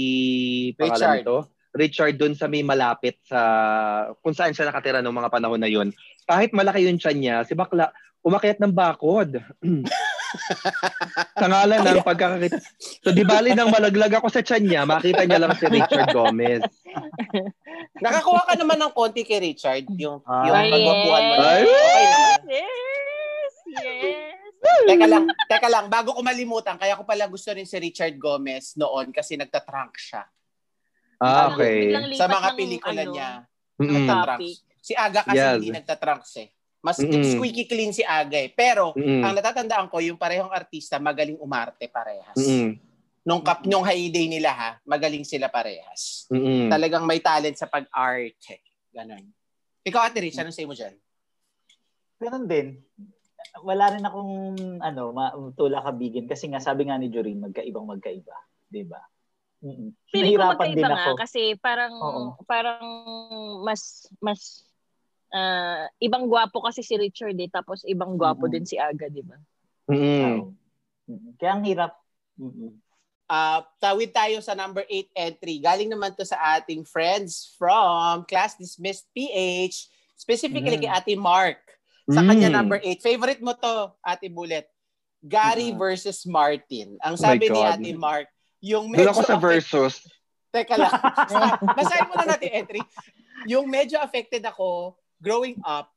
Richard. 0.76 1.24
nito? 1.24 1.48
Richard 1.78 2.18
dun 2.18 2.34
sa 2.34 2.50
may 2.50 2.66
malapit 2.66 3.22
sa 3.24 3.40
kung 4.26 4.34
saan 4.34 4.52
siya 4.52 4.68
nakatira 4.68 5.00
noong 5.00 5.24
mga 5.24 5.34
panahon 5.34 5.62
na 5.62 5.70
yon 5.70 5.94
kahit 6.26 6.52
malaki 6.52 6.84
yung 6.84 6.98
tiyan 6.98 7.18
niya 7.22 7.36
si 7.46 7.54
bakla 7.54 7.94
umakyat 8.26 8.58
ng 8.60 8.74
bakod 8.74 9.38
sa 11.34 11.46
ngalan 11.46 11.80
ng 11.82 12.00
pagkakakita 12.02 12.58
so 13.02 13.10
di 13.10 13.24
bali 13.24 13.52
nang 13.52 13.70
malaglag 13.70 14.14
ako 14.14 14.28
sa 14.28 14.42
tiyan 14.42 14.64
niya 14.64 14.82
makita 14.84 15.24
niya 15.24 15.40
lang 15.40 15.54
si 15.54 15.66
Richard 15.68 16.10
Gomez 16.12 16.64
Nakakuha 17.98 18.42
ka 18.46 18.54
naman 18.54 18.78
ng 18.78 18.94
konti 18.94 19.26
kay 19.26 19.42
Richard, 19.42 19.90
yung, 19.98 20.22
Ah. 20.24 20.46
yung 20.46 20.56
Ay, 20.56 20.70
pagwapuhan 20.70 21.22
mo. 21.22 21.34
Ay! 21.42 21.62
Okay 21.66 22.06
naman. 22.06 22.42
Yes! 22.46 23.54
Yes! 23.68 24.38
Teka 24.86 25.06
lang, 25.06 25.26
teka 25.46 25.68
lang, 25.68 25.86
bago 25.90 26.14
ko 26.14 26.22
malimutan, 26.22 26.78
kaya 26.78 26.94
ko 26.94 27.04
pala 27.06 27.26
gusto 27.26 27.50
rin 27.54 27.66
si 27.66 27.78
Richard 27.78 28.14
Gomez 28.18 28.78
noon 28.78 29.10
kasi 29.10 29.34
nagtatrunk 29.34 29.98
siya. 29.98 30.24
ah 31.18 31.50
okay 31.50 31.90
Sa 32.14 32.30
mga 32.30 32.50
pelikula 32.54 33.02
ano, 33.02 33.12
niya, 33.14 33.30
topic. 34.06 34.56
Si 34.78 34.94
Aga 34.94 35.22
kasi 35.26 35.38
Yes. 35.42 35.54
hindi 35.58 35.70
nagtatrunks 35.74 36.34
eh. 36.38 36.50
Mas 36.80 37.02
Mm-mm. 37.02 37.26
squeaky 37.26 37.66
clean 37.66 37.92
si 37.92 38.06
Aga 38.06 38.38
eh. 38.38 38.52
Pero, 38.54 38.94
Mm-mm. 38.94 39.26
ang 39.26 39.34
natatandaan 39.34 39.90
ko, 39.90 39.98
yung 40.00 40.16
parehong 40.16 40.54
artista, 40.54 41.02
magaling 41.02 41.38
umarte 41.42 41.90
parehas. 41.90 42.38
Mm-mm. 42.38 42.78
Nung, 43.28 43.44
kap, 43.44 43.66
nung 43.68 43.84
heyday 43.84 44.30
nila 44.32 44.52
ha, 44.56 44.72
magaling 44.88 45.28
sila 45.28 45.52
parehas. 45.52 46.30
Mm-mm. 46.32 46.72
Talagang 46.72 47.04
may 47.04 47.20
talent 47.20 47.58
sa 47.60 47.68
pag-art. 47.68 48.40
eh. 48.54 48.62
Ganon. 48.94 49.26
Ikaw, 49.84 50.02
Ate 50.08 50.24
Rich, 50.24 50.40
anong 50.40 50.56
say 50.56 50.64
mo 50.64 50.72
dyan? 50.72 50.96
Ganun 52.18 52.46
din. 52.50 52.82
Wala 53.62 53.94
rin 53.94 54.04
akong 54.04 54.34
ano, 54.82 55.04
ma- 55.14 55.34
tulak 55.54 55.86
kabigin 55.86 56.26
kasi 56.26 56.50
nga 56.50 56.60
sabi 56.60 56.90
nga 56.90 56.98
ni 56.98 57.08
Jorin, 57.08 57.40
magkaibang 57.42 57.86
magkaiba, 57.86 58.34
'di 58.68 58.84
ba? 58.90 59.02
Mm-mm. 59.64 59.94
Feeling 60.10 60.36
ko 60.36 60.42
Nahirapan 60.44 60.58
din 60.74 60.82
magkaiba 60.82 60.88
ako. 60.90 60.98
nga 60.98 61.22
kasi 61.24 61.42
parang 61.58 61.94
Oo. 61.98 62.22
parang 62.46 62.84
mas 63.64 64.06
mas 64.20 64.67
ah, 65.30 65.86
ibang 65.98 66.26
gwapo 66.26 66.62
kasi 66.62 66.82
si 66.82 66.96
Richard 66.96 67.36
eh 67.36 67.50
tapos 67.50 67.84
ibang 67.84 68.16
gwapo 68.16 68.46
Mm-mm. 68.46 68.54
din 68.54 68.66
si 68.66 68.76
Aga, 68.76 69.08
di 69.08 69.24
ba? 69.24 69.38
Mm-mm. 69.88 70.52
Kaya 71.36 71.52
ang 71.56 71.64
hirap. 71.64 71.96
Mm-mm. 72.36 72.76
Uh, 73.28 73.60
tawid 73.84 74.16
tayo 74.16 74.40
sa 74.40 74.56
number 74.56 74.88
8 74.88 75.12
entry. 75.12 75.60
Galing 75.60 75.92
naman 75.92 76.16
to 76.16 76.24
sa 76.24 76.56
ating 76.56 76.88
friends 76.88 77.52
from 77.60 78.24
Class 78.24 78.56
Dismissed 78.56 79.08
PH, 79.12 79.92
specifically 80.16 80.80
Mm. 80.80 80.84
kay 80.84 80.92
Ate 80.92 81.16
Mark. 81.20 81.60
Sa 82.08 82.24
Mm. 82.24 82.28
kanya 82.28 82.50
number 82.50 82.80
8. 82.80 83.04
Favorite 83.04 83.44
mo 83.44 83.52
to, 83.52 83.92
Ate 84.00 84.32
Bullet. 84.32 84.64
Gary 85.20 85.76
Mm. 85.76 85.80
versus 85.80 86.24
Martin. 86.24 86.96
Ang 87.04 87.16
Oh 87.16 87.22
sabi 87.22 87.52
ni 87.52 87.60
God. 87.60 87.68
Ate 87.76 87.92
Mark, 88.00 88.28
yung 88.64 88.88
Doon 88.88 88.96
medyo 88.96 89.12
ako 89.12 89.22
sa 89.24 89.36
versus. 89.36 90.08
Teka 90.48 90.80
lang. 90.80 90.94
Basahin 91.78 92.08
mo 92.08 92.16
na 92.16 92.32
natin 92.32 92.52
entry. 92.54 92.80
Yung 93.44 93.68
medyo 93.68 94.00
affected 94.00 94.40
ako 94.42 94.96
growing 95.18 95.58
up, 95.64 95.90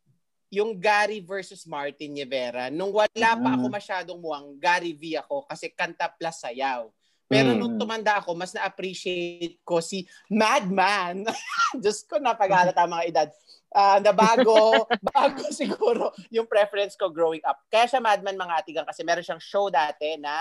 yung 0.50 0.74
Gary 0.76 1.22
versus 1.22 1.62
Martin 1.62 2.10
Rivera. 2.12 2.68
Nung 2.68 2.90
wala 2.90 3.30
pa 3.38 3.50
ako 3.54 3.64
masyadong 3.70 4.18
muwang, 4.18 4.58
Gary 4.58 4.92
V 4.92 5.14
ako 5.16 5.46
kasi 5.46 5.70
kanta 5.70 6.10
plus 6.10 6.42
sayaw. 6.42 6.90
Pero 7.30 7.54
Mm. 7.54 7.58
nung 7.62 7.74
tumanda 7.78 8.18
ako, 8.18 8.34
mas 8.34 8.50
na-appreciate 8.50 9.62
ko 9.62 9.78
si 9.78 10.02
Madman. 10.26 11.22
Diyos 11.78 12.02
ko, 12.02 12.18
napag-alata 12.18 12.82
ang 12.82 12.90
mga 12.90 13.06
edad. 13.06 13.28
Ah, 13.70 14.02
na 14.02 14.10
bago, 14.10 14.82
bago 15.14 15.46
siguro 15.54 16.10
yung 16.26 16.50
preference 16.50 16.98
ko 16.98 17.06
growing 17.06 17.38
up. 17.46 17.62
Kaya 17.70 17.86
siya 17.86 18.02
Madman 18.02 18.34
mga 18.34 18.54
atigang 18.58 18.82
kasi 18.82 19.06
meron 19.06 19.22
siyang 19.22 19.38
show 19.38 19.70
dati 19.70 20.18
na 20.18 20.34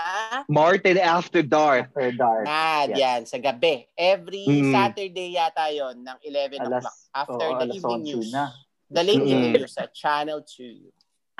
Martin 0.50 0.98
After 0.98 1.38
Dark. 1.38 1.94
After 1.94 2.10
dark. 2.10 2.42
Mad, 2.42 2.90
Yes. 2.90 2.98
yan, 2.98 3.20
sa 3.30 3.38
gabi. 3.38 3.86
Every 3.94 4.50
Mm. 4.50 4.74
Saturday 4.74 5.38
yata 5.38 5.70
yon 5.70 6.02
ng 6.02 6.18
11 6.26 6.58
Alas, 6.58 6.82
o'clock 6.82 6.98
after 7.14 7.46
oo, 7.46 7.58
the 7.62 7.66
evening 7.70 8.02
11 8.02 8.18
news. 8.18 8.28
na. 8.34 8.50
The 8.90 9.02
late 9.06 9.22
Mm. 9.22 9.30
evening 9.30 9.52
news 9.54 9.72
sa 9.72 9.86
Channel 9.86 10.42
2. 10.42 10.90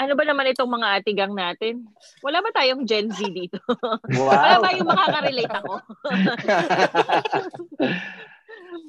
Ano 0.01 0.17
ba 0.17 0.25
naman 0.25 0.49
itong 0.49 0.71
mga 0.71 1.03
atigang 1.03 1.35
natin? 1.35 1.85
Wala 2.25 2.41
ba 2.41 2.49
tayong 2.55 2.89
Gen 2.89 3.11
Z 3.13 3.21
dito? 3.27 3.61
Wow. 4.09 4.33
Wala 4.33 4.57
ba 4.65 4.69
yung 4.73 4.89
makaka-relate 4.89 5.53
ako? 5.53 5.75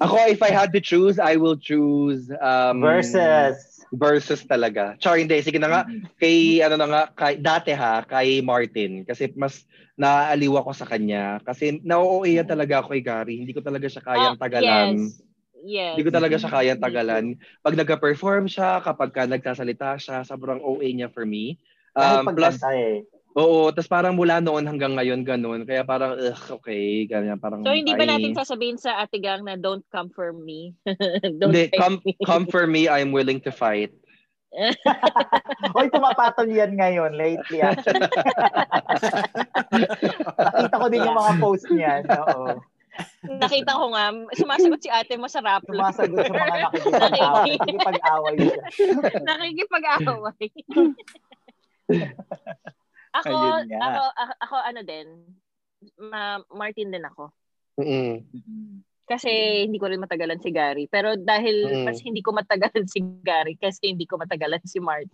Ako, 0.01 0.15
if 0.29 0.41
I 0.41 0.49
had 0.49 0.73
to 0.73 0.81
choose, 0.81 1.19
I 1.21 1.35
will 1.37 1.57
choose 1.57 2.31
um, 2.41 2.81
Versus. 2.81 3.85
versus 3.93 4.41
talaga. 4.47 4.97
Char, 4.97 5.19
hindi. 5.19 5.37
Sige 5.43 5.59
na 5.59 5.67
nga. 5.69 5.81
Kay, 6.17 6.57
ano 6.65 6.79
na 6.79 6.87
nga, 6.87 7.01
kay, 7.11 7.37
dati 7.37 7.69
ha, 7.75 8.01
kay 8.01 8.41
Martin. 8.41 9.03
Kasi 9.05 9.29
mas 9.35 9.61
naaaliw 9.99 10.57
ako 10.57 10.71
sa 10.73 10.87
kanya. 10.87 11.37
Kasi 11.43 11.77
na-OA 11.83 12.41
yan 12.41 12.47
talaga 12.49 12.81
ako 12.81 12.95
kay 12.97 13.03
Gary. 13.03 13.35
Hindi 13.43 13.53
ko 13.53 13.61
talaga 13.61 13.85
siya 13.85 14.01
kayang 14.01 14.37
Oh, 14.37 14.41
tagalan. 14.41 14.89
Yes. 14.95 15.21
Yes. 15.61 15.93
Hindi 15.95 16.05
ko 16.09 16.13
talaga 16.13 16.35
siya 16.41 16.51
kayang 16.51 16.81
Me 16.81 16.85
tagalan. 16.89 17.25
Pag 17.61 17.77
nagka-perform 17.77 18.49
siya, 18.49 18.81
kapag 18.81 19.13
ka 19.13 19.29
nagsasalita 19.29 19.97
siya, 20.01 20.25
sobrang 20.25 20.61
OA 20.61 20.89
niya 20.89 21.09
for 21.13 21.25
me. 21.25 21.61
Um, 21.93 22.23
plus, 22.33 22.57
eh. 22.71 23.03
oo, 23.35 23.67
tas 23.75 23.85
parang 23.85 24.15
mula 24.15 24.39
noon 24.39 24.63
hanggang 24.63 24.95
ngayon 24.95 25.27
ganun. 25.27 25.67
Kaya 25.67 25.83
parang, 25.83 26.15
ugh, 26.17 26.43
okay, 26.61 27.05
ganyan. 27.05 27.37
Parang, 27.37 27.61
So, 27.61 27.75
hindi 27.75 27.93
ba 27.93 28.07
natin 28.07 28.33
sasabihin 28.33 28.79
sa 28.79 29.03
atigang 29.03 29.43
na 29.43 29.59
don't 29.59 29.85
come 29.91 30.09
for 30.09 30.31
me? 30.31 30.73
don't 31.39 31.51
Hindi, 31.51 31.69
fight 31.69 31.79
come, 31.79 31.95
me. 32.01 32.11
come 32.23 32.45
for 32.47 32.65
me, 32.65 32.87
I'm 32.87 33.11
willing 33.11 33.43
to 33.43 33.51
fight. 33.51 33.91
Hoy, 35.75 35.87
pumapatol 35.87 36.51
yan 36.51 36.75
ngayon 36.75 37.15
lately. 37.15 37.63
Actually. 37.63 38.03
Nakita 40.51 40.75
ko 40.75 40.87
din 40.91 41.07
yung 41.07 41.15
mga 41.15 41.33
post 41.39 41.65
niyan. 41.71 42.03
Oo. 42.19 42.59
Nakita 43.23 43.71
ko 43.73 43.85
nga, 43.91 44.03
sumasagot 44.33 44.81
si 44.81 44.89
ate 44.89 45.15
mo 45.15 45.27
sa 45.27 45.39
Rappler. 45.39 45.77
Sumasagot 45.77 46.17
sa 46.21 46.33
mga 46.33 46.55
nakikipag-away. 46.63 47.55
Nakikipag-away 47.55 48.35
siya. 48.37 48.63
Nakikipag-away. 49.29 50.47
ako, 53.19 53.35
ako, 53.67 54.01
ako, 54.15 54.33
ako, 54.39 54.55
ano 54.57 54.81
din, 54.81 55.07
ma- 55.99 56.45
Martin 56.49 56.89
din 56.89 57.03
ako. 57.03 57.29
Mm-mm. 57.79 58.23
Kasi 59.03 59.31
hindi 59.67 59.75
ko 59.75 59.91
rin 59.91 59.99
matagalan 59.99 60.39
si 60.39 60.55
Gary. 60.55 60.87
Pero 60.87 61.19
dahil 61.19 61.67
Mm. 61.67 61.83
mas 61.83 61.99
hindi 61.99 62.23
ko 62.23 62.31
matagalan 62.31 62.87
si 62.87 63.03
Gary 63.19 63.59
kasi 63.59 63.91
hindi 63.91 64.07
ko 64.07 64.15
matagalan 64.15 64.63
si 64.63 64.79
Martin. 64.79 65.11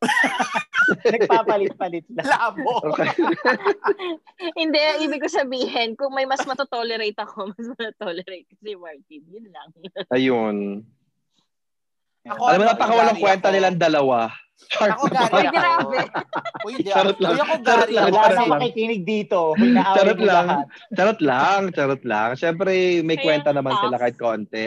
Nagpapalit-palit 1.12 2.06
lang. 2.12 2.26
Labo. 2.26 2.80
Hindi, 4.60 4.82
ibig 5.04 5.20
ko 5.20 5.28
sabihin, 5.28 5.94
kung 5.94 6.16
may 6.16 6.24
mas 6.24 6.42
matotolerate 6.44 7.16
ako, 7.20 7.48
mas 7.52 7.66
matotolerate 7.76 8.48
si 8.58 8.72
Martin. 8.74 9.22
Yun 9.28 9.46
lang. 9.52 9.68
Ayun. 10.10 10.56
Ako, 12.28 12.42
Alam 12.48 12.58
mo, 12.60 12.64
napakawalang 12.68 13.18
kwenta 13.20 13.48
ako. 13.48 13.54
nilang 13.56 13.78
dalawa. 13.80 14.18
Ako, 14.76 15.08
Gary 15.08 15.32
Uy, 15.32 15.46
ako. 15.48 15.56
grabe. 15.56 15.98
Uy, 16.68 16.74
Charot 16.84 17.18
lang. 17.18 17.32
Uy, 17.32 17.40
ako, 17.40 17.54
Charot 17.64 17.88
Gary 17.88 17.96
lang. 17.96 18.04
ako. 18.04 18.12
Wala 18.12 18.20
Charot 18.20 18.36
na 18.36 18.54
makikinig 18.60 19.02
dito. 19.08 19.40
Inaaway 19.56 19.96
Charot 19.96 20.20
lang. 20.20 20.46
Charot 20.92 21.20
lang, 21.24 21.60
charot 21.72 22.02
lang. 22.04 22.28
Siyempre, 22.36 22.72
may 23.00 23.16
Kaya 23.16 23.24
kwenta 23.24 23.50
naman 23.56 23.72
sila 23.80 23.96
kahit 23.96 24.16
konti. 24.20 24.64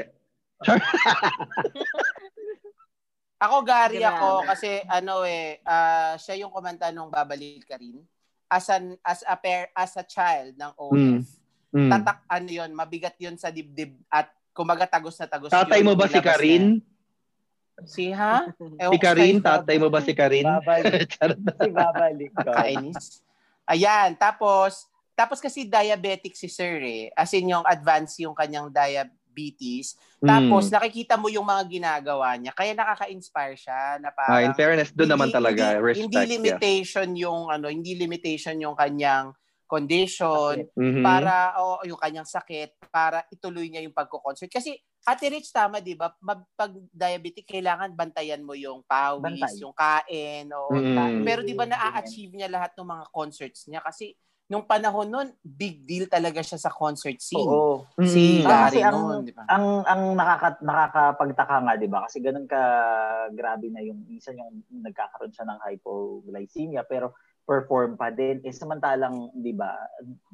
Ako, 3.43 3.55
Gary 3.67 3.99
Grabe. 3.99 4.15
ako. 4.15 4.29
Kasi, 4.47 4.69
ano 4.87 5.27
eh, 5.27 5.59
ah, 5.67 6.15
siya 6.15 6.39
yung 6.39 6.51
kumanta 6.53 6.89
nung 6.89 7.11
babalik 7.11 7.67
ka 7.67 7.75
rin. 7.75 7.99
As, 8.47 8.69
an, 8.69 8.95
as 9.01 9.25
a 9.25 9.35
pair, 9.35 9.73
as 9.73 9.97
a 9.97 10.05
child 10.05 10.55
ng 10.55 10.71
OF. 10.77 11.25
Mm. 11.73 11.89
Tatak, 11.89 12.19
ano 12.29 12.49
yun, 12.53 12.71
mabigat 12.71 13.17
yun 13.17 13.33
sa 13.33 13.49
dibdib 13.49 13.97
at 14.07 14.29
kumaga 14.53 14.85
tagos 14.85 15.17
na 15.17 15.25
tagos 15.25 15.49
Tatay 15.49 15.81
yung 15.81 15.89
mo 15.89 15.93
ba 15.97 16.05
si 16.05 16.21
Karin? 16.21 16.77
niya. 16.77 16.91
Si 17.89 18.13
ha? 18.13 18.45
Ewan 18.81 18.93
Si 18.93 18.97
ko 19.01 19.03
Karin, 19.03 19.37
tatay 19.41 19.75
mo 19.81 19.89
ba 19.89 19.99
si 20.05 20.13
Karin? 20.13 20.45
Babalik. 20.45 21.09
Na. 21.19 21.33
si 21.57 21.69
babalik 21.73 22.31
ko. 22.37 22.49
Kainis. 22.53 23.25
Ayan, 23.65 24.13
tapos, 24.13 24.85
tapos 25.17 25.41
kasi 25.41 25.65
diabetic 25.65 26.37
si 26.37 26.45
Sir 26.45 26.77
eh. 26.85 27.09
As 27.17 27.33
in 27.33 27.49
yung 27.49 27.65
advance 27.65 28.21
yung 28.21 28.37
kanyang 28.37 28.69
diabetes. 28.69 29.22
Tapos 30.21 30.69
Mm. 30.69 30.73
nakikita 30.77 31.13
mo 31.17 31.27
yung 31.27 31.43
mga 31.43 31.63
ginagawa 31.67 32.38
niya. 32.38 32.53
Kaya 32.53 32.71
nakaka-inspire 32.77 33.57
siya 33.57 33.97
na 33.99 34.13
Ah, 34.13 34.39
in 34.39 34.53
parang 34.53 34.55
fairness, 34.55 34.93
doon 34.93 35.11
naman 35.11 35.34
talaga. 35.34 35.75
Hindi, 35.75 35.84
respect. 35.84 35.99
hindi 36.05 36.15
yeah. 36.15 36.31
limitation 36.38 37.07
yung 37.17 37.41
ano, 37.49 37.67
hindi 37.67 37.91
limitation 37.97 38.55
yung 38.61 38.77
kanyang 38.77 39.34
condition 39.65 40.69
Mhm. 40.77 41.01
para 41.01 41.57
o 41.57 41.81
yung 41.81 41.97
kanyang 41.97 42.29
sakit 42.29 42.77
para 42.93 43.25
ituloy 43.27 43.67
niya 43.67 43.81
yung 43.81 43.95
pagko-concert. 43.95 44.47
Kasi 44.47 44.77
Ate 45.03 45.27
Rich 45.27 45.51
tama 45.51 45.84
'di 45.84 45.99
ba? 45.99 46.15
Pag 46.55 46.71
diabetic 46.88 47.43
kailangan 47.43 47.91
bantayan 47.91 48.39
mo 48.39 48.55
yung 48.55 48.86
pawis, 48.88 49.19
Bantay. 49.36 49.59
yung 49.59 49.75
kain, 49.75 50.47
o 50.53 50.71
Mm. 50.71 51.25
pero 51.25 51.43
'di 51.43 51.51
ba 51.51 51.65
na-achieve 51.67 52.31
niya 52.38 52.47
lahat 52.47 52.71
ng 52.77 52.88
mga 52.88 53.05
concerts 53.11 53.67
niya 53.67 53.84
kasi 53.84 54.15
nung 54.54 54.70
panahon 54.70 55.10
nun, 55.10 55.28
big 55.41 55.82
deal 55.89 56.06
talaga 56.06 56.45
siya 56.45 56.62
sa 56.62 56.70
concert 56.70 57.18
scene. 57.18 57.41
Oo. 57.49 57.89
Si 58.06 58.45
Mm. 58.45 58.45
Ah, 58.45 58.70
Larry 58.70 58.70
kasi 58.70 58.80
ang, 58.86 58.99
noon, 59.01 59.18
di 59.26 59.34
ba? 59.34 59.43
ang 59.49 59.66
ang 59.89 60.01
nakaka, 60.14 60.49
nakakapagtaka 60.62 61.56
nga 61.66 61.74
'di 61.82 61.88
ba 61.89 61.99
kasi 62.06 62.22
ganun 62.22 62.45
ka 62.45 62.62
grabe 63.34 63.68
na 63.74 63.82
yung 63.82 64.06
minsan 64.06 64.38
yung 64.38 64.62
nagkakaroon 64.86 65.34
siya 65.34 65.49
ng 65.49 65.60
hypoglycemia 65.66 66.86
pero 66.86 67.18
perform 67.43 67.97
pa 67.99 68.08
din 68.14 68.39
eh 68.45 68.54
samantalang 68.56 69.34
'di 69.36 69.51
ba 69.58 69.74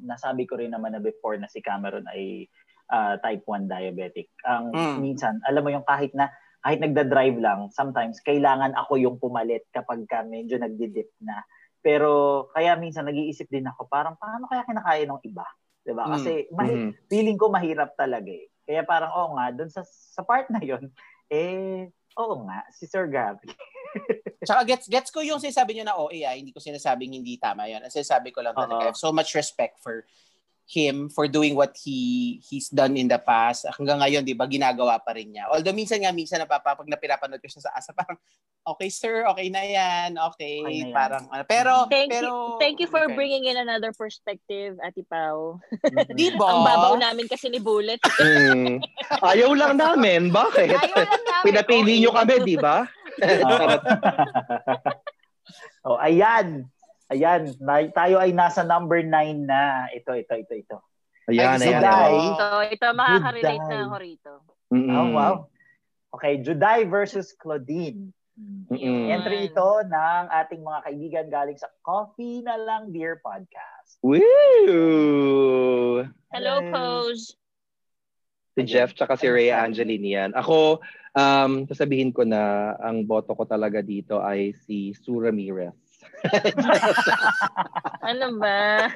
nasabi 0.04 0.44
ko 0.46 0.60
rin 0.60 0.70
naman 0.76 0.92
na 0.94 1.02
before 1.02 1.34
na 1.40 1.48
si 1.50 1.58
Cameron 1.64 2.04
ay 2.12 2.44
ah, 2.92 3.16
type 3.22 3.42
1 3.48 3.66
diabetic. 3.70 4.28
Ang 4.44 4.76
Mm. 4.76 4.96
minsan 5.00 5.40
alam 5.48 5.62
mo 5.64 5.70
yung 5.72 5.86
kahit 5.88 6.12
na 6.14 6.28
kahit 6.60 6.78
nagda-drive 6.84 7.38
lang 7.40 7.72
sometimes 7.72 8.20
kailangan 8.20 8.76
ako 8.76 9.00
yung 9.00 9.16
pumalit 9.16 9.64
kapag 9.72 10.04
ka 10.10 10.20
medyo 10.26 10.60
nagdi-dip 10.60 11.08
na. 11.24 11.40
Pero 11.80 12.46
kaya 12.52 12.76
minsan 12.76 13.08
nag-iisip 13.08 13.48
din 13.48 13.64
ako 13.64 13.88
parang 13.88 14.16
paano 14.20 14.44
kaya 14.46 14.64
kinakaya 14.68 15.04
ng 15.08 15.24
iba? 15.24 15.44
'Di 15.80 15.92
ba? 15.96 16.04
Mm. 16.08 16.12
Kasi 16.16 16.32
mahi- 16.52 16.76
Mhm. 16.76 16.92
feeling 17.08 17.38
ko 17.40 17.48
mahirap 17.48 17.96
talaga 17.96 18.28
eh. 18.28 18.48
Kaya 18.68 18.86
parang, 18.86 19.10
oo 19.10 19.34
nga, 19.34 19.46
dun 19.50 19.66
sa, 19.72 19.82
sa 19.82 20.22
part 20.22 20.46
na 20.52 20.62
yon 20.62 20.86
eh, 21.32 21.90
oo 22.14 22.34
nga, 22.46 22.62
si 22.70 22.86
Sir 22.86 23.08
Gabby. 23.10 23.50
Tsaka 24.46 24.62
gets, 24.64 24.86
gets 24.86 25.10
ko 25.10 25.20
yung 25.20 25.42
sinasabi 25.42 25.74
niyo 25.74 25.84
na 25.84 25.98
OA, 25.98 26.30
ah. 26.30 26.36
hindi 26.38 26.54
ko 26.54 26.62
sinasabing 26.62 27.12
hindi 27.12 27.36
tama 27.36 27.66
yan. 27.66 27.82
Ang 27.84 27.92
sinasabi 27.92 28.30
ko 28.32 28.40
lang 28.40 28.54
talaga, 28.54 28.78
Oo. 28.78 28.82
I 28.84 28.88
have 28.94 29.00
so 29.00 29.10
much 29.12 29.34
respect 29.34 29.82
for 29.82 30.06
him 30.70 31.10
for 31.10 31.26
doing 31.26 31.58
what 31.58 31.74
he 31.74 32.38
he's 32.46 32.70
done 32.70 32.94
in 32.94 33.10
the 33.10 33.18
past. 33.18 33.66
Hanggang 33.74 33.98
ngayon, 33.98 34.22
di 34.22 34.38
ba, 34.38 34.46
ginagawa 34.46 35.02
pa 35.02 35.18
rin 35.18 35.34
niya. 35.34 35.50
Although 35.50 35.74
minsan 35.74 35.98
nga, 35.98 36.14
minsan 36.14 36.38
napapa, 36.38 36.78
pag 36.78 36.86
napirapanood 36.86 37.42
ko 37.42 37.50
siya 37.50 37.66
sa 37.66 37.74
asa, 37.74 37.90
parang, 37.90 38.14
okay 38.62 38.86
sir, 38.86 39.26
okay 39.26 39.50
na 39.50 39.66
yan, 39.66 40.14
okay. 40.30 40.62
Okay 40.62 40.86
na 40.86 40.86
yan. 40.86 40.94
Parang, 40.94 41.24
ano, 41.26 41.42
pero, 41.42 41.90
Thank 41.90 42.14
pero, 42.14 42.30
you, 42.30 42.62
thank 42.62 42.78
you 42.78 42.86
for 42.86 43.02
okay. 43.02 43.18
bringing 43.18 43.50
in 43.50 43.58
another 43.58 43.90
perspective, 43.90 44.78
Ate 44.78 45.02
Pau. 45.10 45.58
Di 46.14 46.38
ba? 46.38 46.46
Ang 46.54 46.62
babaw 46.62 46.94
namin 46.94 47.26
kasi 47.26 47.50
ni 47.50 47.58
Bullet. 47.58 47.98
Mm. 48.20 48.84
Ayaw 49.24 49.56
lang 49.56 49.74
namin. 49.80 50.30
Bakit? 50.30 50.70
Ayaw 50.70 51.02
lang 51.02 51.24
namin. 51.24 51.44
Pinapili 51.50 51.94
nyo 51.98 52.12
kami, 52.14 52.34
di 52.46 52.56
ba? 52.60 52.84
Oh, 55.80 55.96
ayan. 55.96 56.68
Ayan, 57.10 57.58
na, 57.58 57.82
tayo 57.90 58.22
ay 58.22 58.30
nasa 58.30 58.62
number 58.62 59.02
9 59.02 59.42
na. 59.42 59.90
Ito, 59.90 60.14
ito, 60.14 60.34
ito, 60.38 60.54
ito. 60.54 60.78
Ayan, 61.26 61.58
Ay, 61.58 61.74
ayan, 61.74 61.82
Juday. 61.82 62.14
ayan. 62.14 62.30
Ito, 62.30 62.48
ito, 62.70 62.86
makaka-relate 62.94 63.66
na 63.66 63.78
ako 63.86 63.96
rito. 63.98 64.32
Mm-mm. 64.70 64.94
Oh, 64.94 65.08
wow. 65.18 65.34
Okay, 66.14 66.38
Juday 66.42 66.86
versus 66.86 67.34
Claudine. 67.34 68.14
Mm-mm. 68.70 69.10
Entry 69.10 69.50
ito 69.50 69.70
ng 69.84 70.22
ating 70.30 70.62
mga 70.62 70.80
kaibigan 70.86 71.26
galing 71.28 71.58
sa 71.58 71.68
Coffee 71.82 72.40
na 72.46 72.56
lang 72.56 72.94
Beer 72.94 73.18
Podcast. 73.20 73.98
Woo! 74.00 74.22
Hello. 76.30 76.54
Pose. 76.70 77.34
Si 78.54 78.62
Jeff 78.66 78.94
tsaka 78.94 79.18
si 79.18 79.26
Rhea 79.26 79.60
Angelini 79.60 80.14
yan. 80.14 80.32
Ako, 80.34 80.78
um, 81.14 81.66
sasabihin 81.66 82.14
ko 82.14 82.22
na 82.22 82.74
ang 82.78 83.02
boto 83.02 83.34
ko 83.34 83.44
talaga 83.46 83.82
dito 83.82 84.22
ay 84.22 84.54
si 84.66 84.94
Sue 84.94 85.30
Ramirez. 85.30 85.89
Ano 88.04 88.36
ba? 88.38 88.90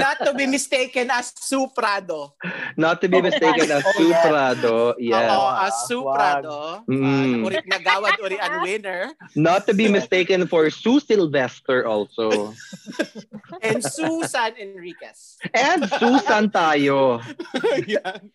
Not 0.00 0.18
to 0.24 0.32
be 0.34 0.46
mistaken 0.48 1.12
as 1.12 1.32
Suprado. 1.36 2.34
Not 2.76 3.00
to 3.04 3.08
be 3.08 3.20
mistaken 3.20 3.68
as 3.70 3.84
Oh, 3.84 3.92
Sue 3.96 4.10
yeah. 4.10 4.24
Prado. 4.24 4.94
Yes. 4.98 5.28
Oo, 5.28 5.50
as 5.60 5.74
Suprado. 5.86 6.56
Mm. 6.88 7.44
Uh, 7.44 7.46
urit 7.52 7.66
na 7.68 7.78
gawad, 7.78 8.16
urian 8.16 8.52
winner. 8.64 9.02
Not 9.36 9.68
to 9.68 9.74
be 9.76 9.92
mistaken 9.92 10.48
for 10.48 10.70
Sue 10.72 11.00
Sylvester 11.04 11.84
also. 11.86 12.56
And 13.60 13.84
Susan 13.84 14.56
Enriquez. 14.56 15.36
And 15.52 15.84
Susan 16.00 16.48
tayo. 16.48 17.20
Yan. 17.86 18.32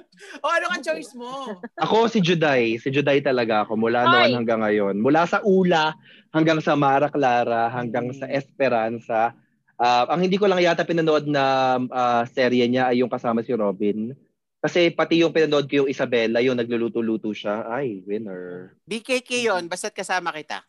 o 0.44 0.46
ano 0.48 0.66
ang 0.70 0.82
choice 0.82 1.12
mo? 1.14 1.58
Ako 1.78 2.06
si 2.10 2.18
Juday. 2.22 2.78
Si 2.78 2.88
Juday 2.90 3.22
talaga 3.22 3.66
ako. 3.66 3.78
Mula 3.78 4.06
noon 4.06 4.30
Ay. 4.30 4.36
hanggang 4.36 4.60
ngayon. 4.62 4.98
Mula 4.98 5.24
sa 5.26 5.42
Ula 5.44 5.94
hanggang 6.34 6.60
sa 6.60 6.76
Mara 6.76 7.08
Clara 7.08 7.72
hanggang 7.72 8.12
sa 8.14 8.26
Esperanza. 8.28 9.32
Ah, 9.78 10.10
ang 10.10 10.26
hindi 10.26 10.34
ko 10.36 10.50
lang 10.50 10.58
yata 10.58 10.82
pinanood 10.82 11.30
na 11.30 11.76
ah, 11.92 12.22
serye 12.26 12.66
niya 12.66 12.90
ay 12.90 13.00
yung 13.02 13.10
kasama 13.10 13.46
si 13.46 13.54
Robin. 13.54 14.10
Kasi 14.58 14.90
pati 14.90 15.22
yung 15.22 15.30
pinanood 15.30 15.70
ko 15.70 15.86
yung 15.86 15.90
Isabella, 15.90 16.42
yung 16.42 16.58
nagluluto-luto 16.58 17.30
siya. 17.30 17.62
Ay, 17.70 18.02
winner. 18.02 18.74
BKK 18.90 19.46
yon 19.46 19.70
basta't 19.70 19.94
kasama 19.94 20.34
kita. 20.34 20.66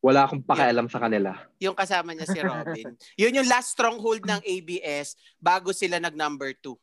Wala 0.00 0.24
akong 0.24 0.44
pakialam 0.44 0.88
sa 0.88 1.00
kanila. 1.00 1.36
Yung 1.60 1.76
kasama 1.76 2.16
niya 2.16 2.28
si 2.28 2.40
Robin. 2.40 2.96
Yun 3.20 3.36
yung 3.40 3.48
last 3.48 3.76
stronghold 3.76 4.24
ng 4.24 4.40
ABS 4.44 5.16
bago 5.36 5.76
sila 5.76 6.00
nag 6.00 6.16
number 6.16 6.56
two. 6.56 6.76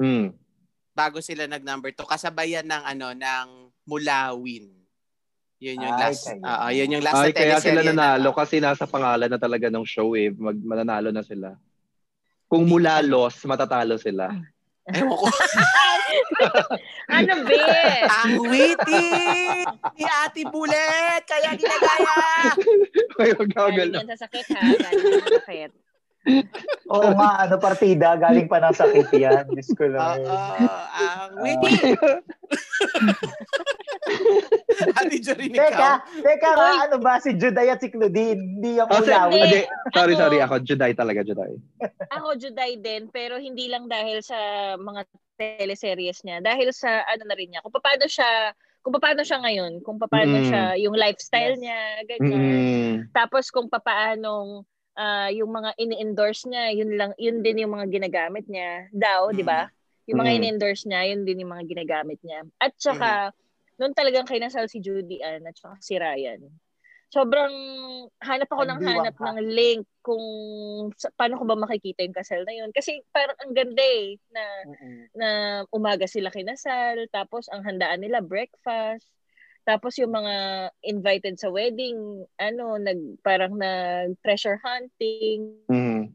Hmm. 0.00 0.32
Bago 0.94 1.18
sila 1.18 1.50
nag 1.50 1.66
number 1.66 1.90
two. 1.90 2.06
Kasabayan 2.06 2.64
ng 2.64 2.82
ano, 2.86 3.06
ng 3.12 3.48
Mulawin. 3.84 4.70
Yun 5.58 5.82
yung 5.82 5.94
Ay, 5.98 6.02
last. 6.14 6.30
kaya. 6.30 6.46
ah, 6.46 6.70
yun 6.70 6.94
yung 6.94 7.04
last 7.04 7.18
Ay, 7.18 7.30
na 7.34 7.38
kaya 7.38 7.56
sila 7.58 7.80
nanalo 7.82 8.30
na- 8.30 8.38
kasi 8.38 8.62
nasa 8.62 8.86
pangalan 8.86 9.26
na 9.26 9.38
talaga 9.38 9.66
ng 9.66 9.82
show 9.82 10.14
eh. 10.14 10.30
Mag, 10.30 10.54
mananalo 10.62 11.10
na 11.10 11.26
sila. 11.26 11.58
Kung 12.46 12.70
mula 12.70 13.02
loss, 13.02 13.42
matatalo 13.42 13.98
sila. 13.98 14.30
Ewan 14.94 15.16
ko. 15.16 15.26
ano, 17.16 17.32
be? 17.48 17.56
Ang 18.04 18.32
witty 18.52 19.08
ni 19.96 20.04
Ate 20.04 20.44
Bullet. 20.46 21.24
Kaya 21.24 21.56
ginagaya. 21.56 22.16
Ay, 23.24 23.30
magagal 23.32 23.88
Galing 23.90 24.04
yan 24.04 24.08
sa 24.12 24.18
sakit, 24.28 24.44
ha? 24.52 24.60
Galing 24.60 25.02
yan 25.08 25.24
sa 25.24 25.32
sakit. 25.42 25.70
Oo 26.86 27.08
nga, 27.12 27.30
ano 27.42 27.56
partida, 27.56 28.16
galing 28.16 28.46
pa 28.46 28.58
ng 28.58 28.72
sakit 28.72 29.08
yan. 29.12 29.44
Diyos 29.48 29.70
ko 29.72 29.84
lang. 29.86 30.20
Oo, 30.20 30.68
ang 30.90 31.32
witty. 31.38 31.92
Ate 34.94 35.16
Jorin, 35.18 35.50
Teka, 35.50 35.68
ikaw. 35.70 35.96
teka 36.20 36.50
nga, 36.50 36.68
Hoy. 36.70 36.78
ano 36.84 36.96
ba, 36.98 37.16
si 37.18 37.32
Juday 37.32 37.68
at 37.68 37.80
si 37.80 37.88
Claudine, 37.88 38.36
hindi 38.38 38.76
yung 38.76 38.88
Oh, 38.88 39.00
ulawi. 39.00 39.38
hindi. 39.38 39.60
Sorry, 39.90 40.12
Ako- 40.12 40.20
sorry. 40.20 40.38
Ako, 40.40 40.54
Juday 40.60 40.92
talaga, 40.92 41.20
Juday. 41.22 41.52
Ako, 42.10 42.28
Juday 42.36 42.72
din, 42.76 43.08
pero 43.08 43.36
hindi 43.36 43.66
lang 43.66 43.86
dahil 43.86 44.20
sa 44.20 44.36
mga 44.76 45.00
teleseries 45.36 46.22
niya. 46.22 46.40
Dahil 46.40 46.70
sa, 46.70 47.02
ano 47.04 47.24
na 47.24 47.34
rin 47.34 47.50
niya, 47.50 47.60
kung 47.60 47.74
paano 47.74 48.04
siya, 48.04 48.52
kung 48.80 48.92
paano 48.94 49.22
siya 49.24 49.38
ngayon, 49.40 49.72
kung 49.80 49.96
paano 49.98 50.36
Mm. 50.38 50.46
siya, 50.46 50.62
yung 50.78 50.94
lifestyle 50.94 51.56
Yes. 51.56 51.62
niya, 51.62 51.80
ganyan. 52.06 52.40
Mm-mm. 52.40 52.92
Tapos 53.10 53.48
kung 53.48 53.66
papaanong 53.66 54.62
ah, 54.94 55.30
yung 55.30 55.50
mga 55.50 55.74
ini-endorse 55.76 56.46
niya, 56.46 56.70
yun 56.74 56.90
lang 56.98 57.12
yun 57.18 57.42
din 57.42 57.62
yung 57.66 57.74
mga 57.74 57.86
ginagamit 57.90 58.46
niya 58.46 58.86
daw, 58.90 59.30
Mm. 59.30 59.34
'di 59.36 59.44
ba? 59.44 59.62
Yung 60.06 60.18
mga 60.20 60.30
Mm. 60.32 60.38
ini-endorse 60.38 60.84
niya, 60.86 61.00
yun 61.14 61.22
din 61.24 61.42
yung 61.42 61.52
mga 61.54 61.64
ginagamit 61.66 62.20
niya. 62.20 62.44
At 62.60 62.76
saka 62.76 63.32
noon 63.80 63.96
talagang 63.96 64.28
kinasal 64.28 64.70
si 64.70 64.78
Judy 64.78 65.18
Ann 65.24 65.48
at 65.48 65.56
saka 65.58 65.80
si 65.80 65.98
Ryan. 65.98 66.44
Sobrang 67.10 67.54
hanap 68.26 68.50
ako 68.50 68.62
ng 68.66 68.80
hanap 68.82 69.14
ka. 69.14 69.22
ng 69.30 69.38
link 69.46 69.86
kung 70.02 70.24
sa, 70.98 71.14
paano 71.14 71.38
ko 71.38 71.46
ba 71.46 71.54
makikita 71.54 72.02
yung 72.02 72.16
kasal 72.16 72.42
na 72.42 72.54
yun. 72.54 72.74
Kasi 72.74 73.06
parang 73.14 73.38
ang 73.38 73.54
ganda 73.54 73.82
eh, 73.86 74.18
na, 74.34 74.42
Mm-mm. 74.66 74.96
na 75.14 75.28
umaga 75.70 76.10
sila 76.10 76.34
kinasal, 76.34 77.06
tapos 77.14 77.46
ang 77.54 77.62
handaan 77.62 78.02
nila 78.02 78.18
breakfast, 78.18 79.06
tapos 79.64 79.96
yung 79.96 80.12
mga 80.12 80.34
invited 80.84 81.40
sa 81.40 81.48
wedding, 81.48 81.96
ano, 82.36 82.76
nag, 82.76 83.18
parang 83.20 83.56
nag 83.56 84.16
treasure 84.20 84.60
hunting 84.60 85.56
Mm. 85.66 86.12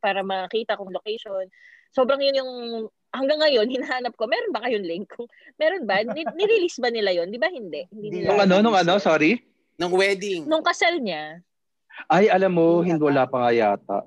para 0.00 0.24
makita 0.24 0.80
kung 0.80 0.88
location. 0.88 1.44
Sobrang 1.92 2.18
yun 2.18 2.40
yung, 2.40 2.52
hanggang 3.12 3.38
ngayon, 3.38 3.68
hinahanap 3.68 4.16
ko, 4.16 4.24
meron 4.24 4.50
ba 4.50 4.64
kayong 4.64 4.88
link? 4.88 5.06
Kung, 5.12 5.28
meron 5.60 5.84
ba? 5.84 6.00
Ni- 6.02 6.24
nirelease 6.34 6.80
ba 6.80 6.88
nila 6.88 7.12
yun? 7.12 7.28
Di 7.28 7.36
ba 7.36 7.52
hindi? 7.52 7.84
Hindi. 7.92 8.24
Nung 8.24 8.40
ano, 8.40 8.64
nung 8.64 8.74
ano, 8.74 8.96
sorry? 8.96 9.38
Nung 9.76 9.92
wedding. 9.92 10.48
Nung 10.48 10.64
kasal 10.64 10.98
niya, 10.98 11.44
Ay, 12.10 12.26
alam 12.26 12.50
mo, 12.50 12.82
Hindi 12.82 12.98
hindi 12.98 13.06
wala 13.06 13.22
pa 13.22 13.46
nga 13.46 13.52
yata. 13.54 13.98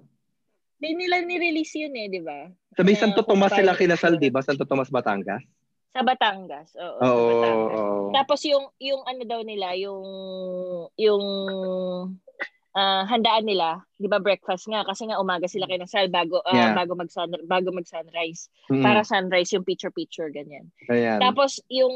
di 0.76 0.92
nila 0.92 1.24
nirelease 1.24 1.80
yun 1.80 1.96
eh, 1.96 2.12
di 2.12 2.20
ba? 2.20 2.52
Sa 2.76 2.84
may 2.84 3.00
Santo 3.00 3.24
Tomas 3.24 3.50
sila 3.56 3.74
kinasal, 3.74 4.20
di 4.20 4.28
ba? 4.28 4.44
Santo 4.44 4.68
Tomas, 4.68 4.92
Batangas? 4.92 5.40
Sa 5.96 6.02
Batangas. 6.04 6.76
Oo, 6.76 7.00
Oo. 7.00 7.08
sa 7.08 7.22
Batangas. 7.32 7.80
oo. 7.80 8.12
Tapos 8.12 8.40
yung 8.48 8.66
yung 8.80 9.02
ano 9.08 9.22
daw 9.24 9.42
nila, 9.44 9.74
yung 9.80 10.04
yung 11.00 11.24
ah, 12.78 13.04
handaan 13.10 13.48
nila, 13.48 13.82
'di 13.98 14.06
ba 14.06 14.22
breakfast 14.22 14.70
nga 14.70 14.86
kasi 14.86 15.10
nga 15.10 15.18
umaga 15.18 15.50
sila 15.50 15.66
kinasal 15.66 16.12
bago 16.12 16.44
ah, 16.46 16.54
Yeah. 16.54 16.74
bago 16.78 16.94
mag 16.94 17.10
bago 17.48 17.70
mag 17.74 17.88
sunrise. 17.90 18.52
Mm, 18.70 18.84
Para 18.84 19.02
sunrise 19.02 19.50
yung 19.56 19.66
picture 19.66 19.90
picture 19.94 20.30
ganyan. 20.30 20.70
ayan. 20.92 21.18
Tapos 21.24 21.58
yung 21.72 21.96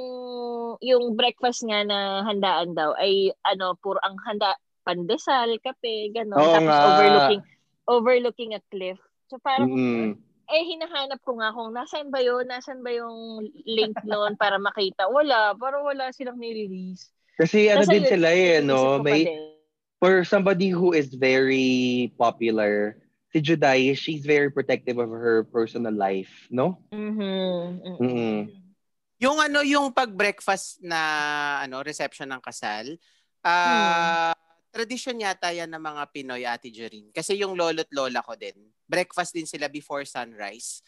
yung 0.81 1.13
breakfast 1.13 1.61
nga 1.67 1.83
na 1.85 2.25
handaan 2.25 2.73
daw 2.73 2.95
ay 2.97 3.29
ano 3.45 3.75
puro 3.77 3.99
ang 4.01 4.17
handa 4.25 4.55
pandesal, 4.81 5.61
kape, 5.61 6.09
gano'n. 6.09 6.41
Tapos 6.41 6.73
nga. 6.73 6.85
overlooking 6.89 7.41
overlooking 7.85 8.51
a 8.57 8.61
cliff. 8.73 8.97
So 9.29 9.37
parang 9.37 9.69
Mm-mm. 9.69 10.17
Eh 10.51 10.63
hinahanap 10.67 11.19
ko 11.23 11.39
nga 11.39 11.55
kung 11.55 11.71
nasaan 11.71 12.11
ba 12.11 12.19
yun, 12.19 12.43
nasaan 12.45 12.83
ba 12.83 12.91
yung 12.91 13.41
link 13.63 13.95
noon 14.03 14.35
para 14.35 14.59
makita. 14.59 15.07
Wala, 15.07 15.55
parang 15.55 15.87
wala 15.87 16.11
silang 16.11 16.37
nirelease. 16.37 17.09
Kasi 17.39 17.71
ano 17.71 17.87
Nasa 17.87 17.93
din 17.95 18.03
yun- 18.05 18.11
sila 18.11 18.29
eh, 18.29 18.59
no? 18.61 18.99
May, 18.99 19.25
for 19.97 20.21
somebody 20.27 20.69
who 20.69 20.91
is 20.91 21.13
very 21.15 22.11
popular, 22.19 22.99
si 23.31 23.39
Juday, 23.39 23.95
she's 23.95 24.27
very 24.27 24.51
protective 24.51 24.99
of 24.99 25.09
her 25.09 25.47
personal 25.47 25.95
life, 25.95 26.29
no? 26.51 26.77
Mhm, 26.91 27.17
mhm. 27.81 27.97
Mm-mm. 27.97 28.37
Yung 29.21 29.37
ano, 29.37 29.61
yung 29.61 29.93
pag-breakfast 29.93 30.81
na 30.81 30.99
ano 31.63 31.85
reception 31.85 32.27
ng 32.33 32.41
kasal, 32.41 32.97
ah 33.45 34.33
tradisyon 34.71 35.19
yata 35.19 35.51
yan 35.51 35.69
ng 35.69 35.83
mga 35.83 36.03
Pinoy, 36.09 36.43
Ate 36.47 36.71
Jorin. 36.71 37.11
Kasi 37.11 37.35
yung 37.37 37.53
lolo't 37.59 37.91
lola 37.91 38.23
ko 38.23 38.33
din, 38.39 38.55
breakfast 38.87 39.35
din 39.35 39.45
sila 39.45 39.67
before 39.67 40.07
sunrise. 40.07 40.79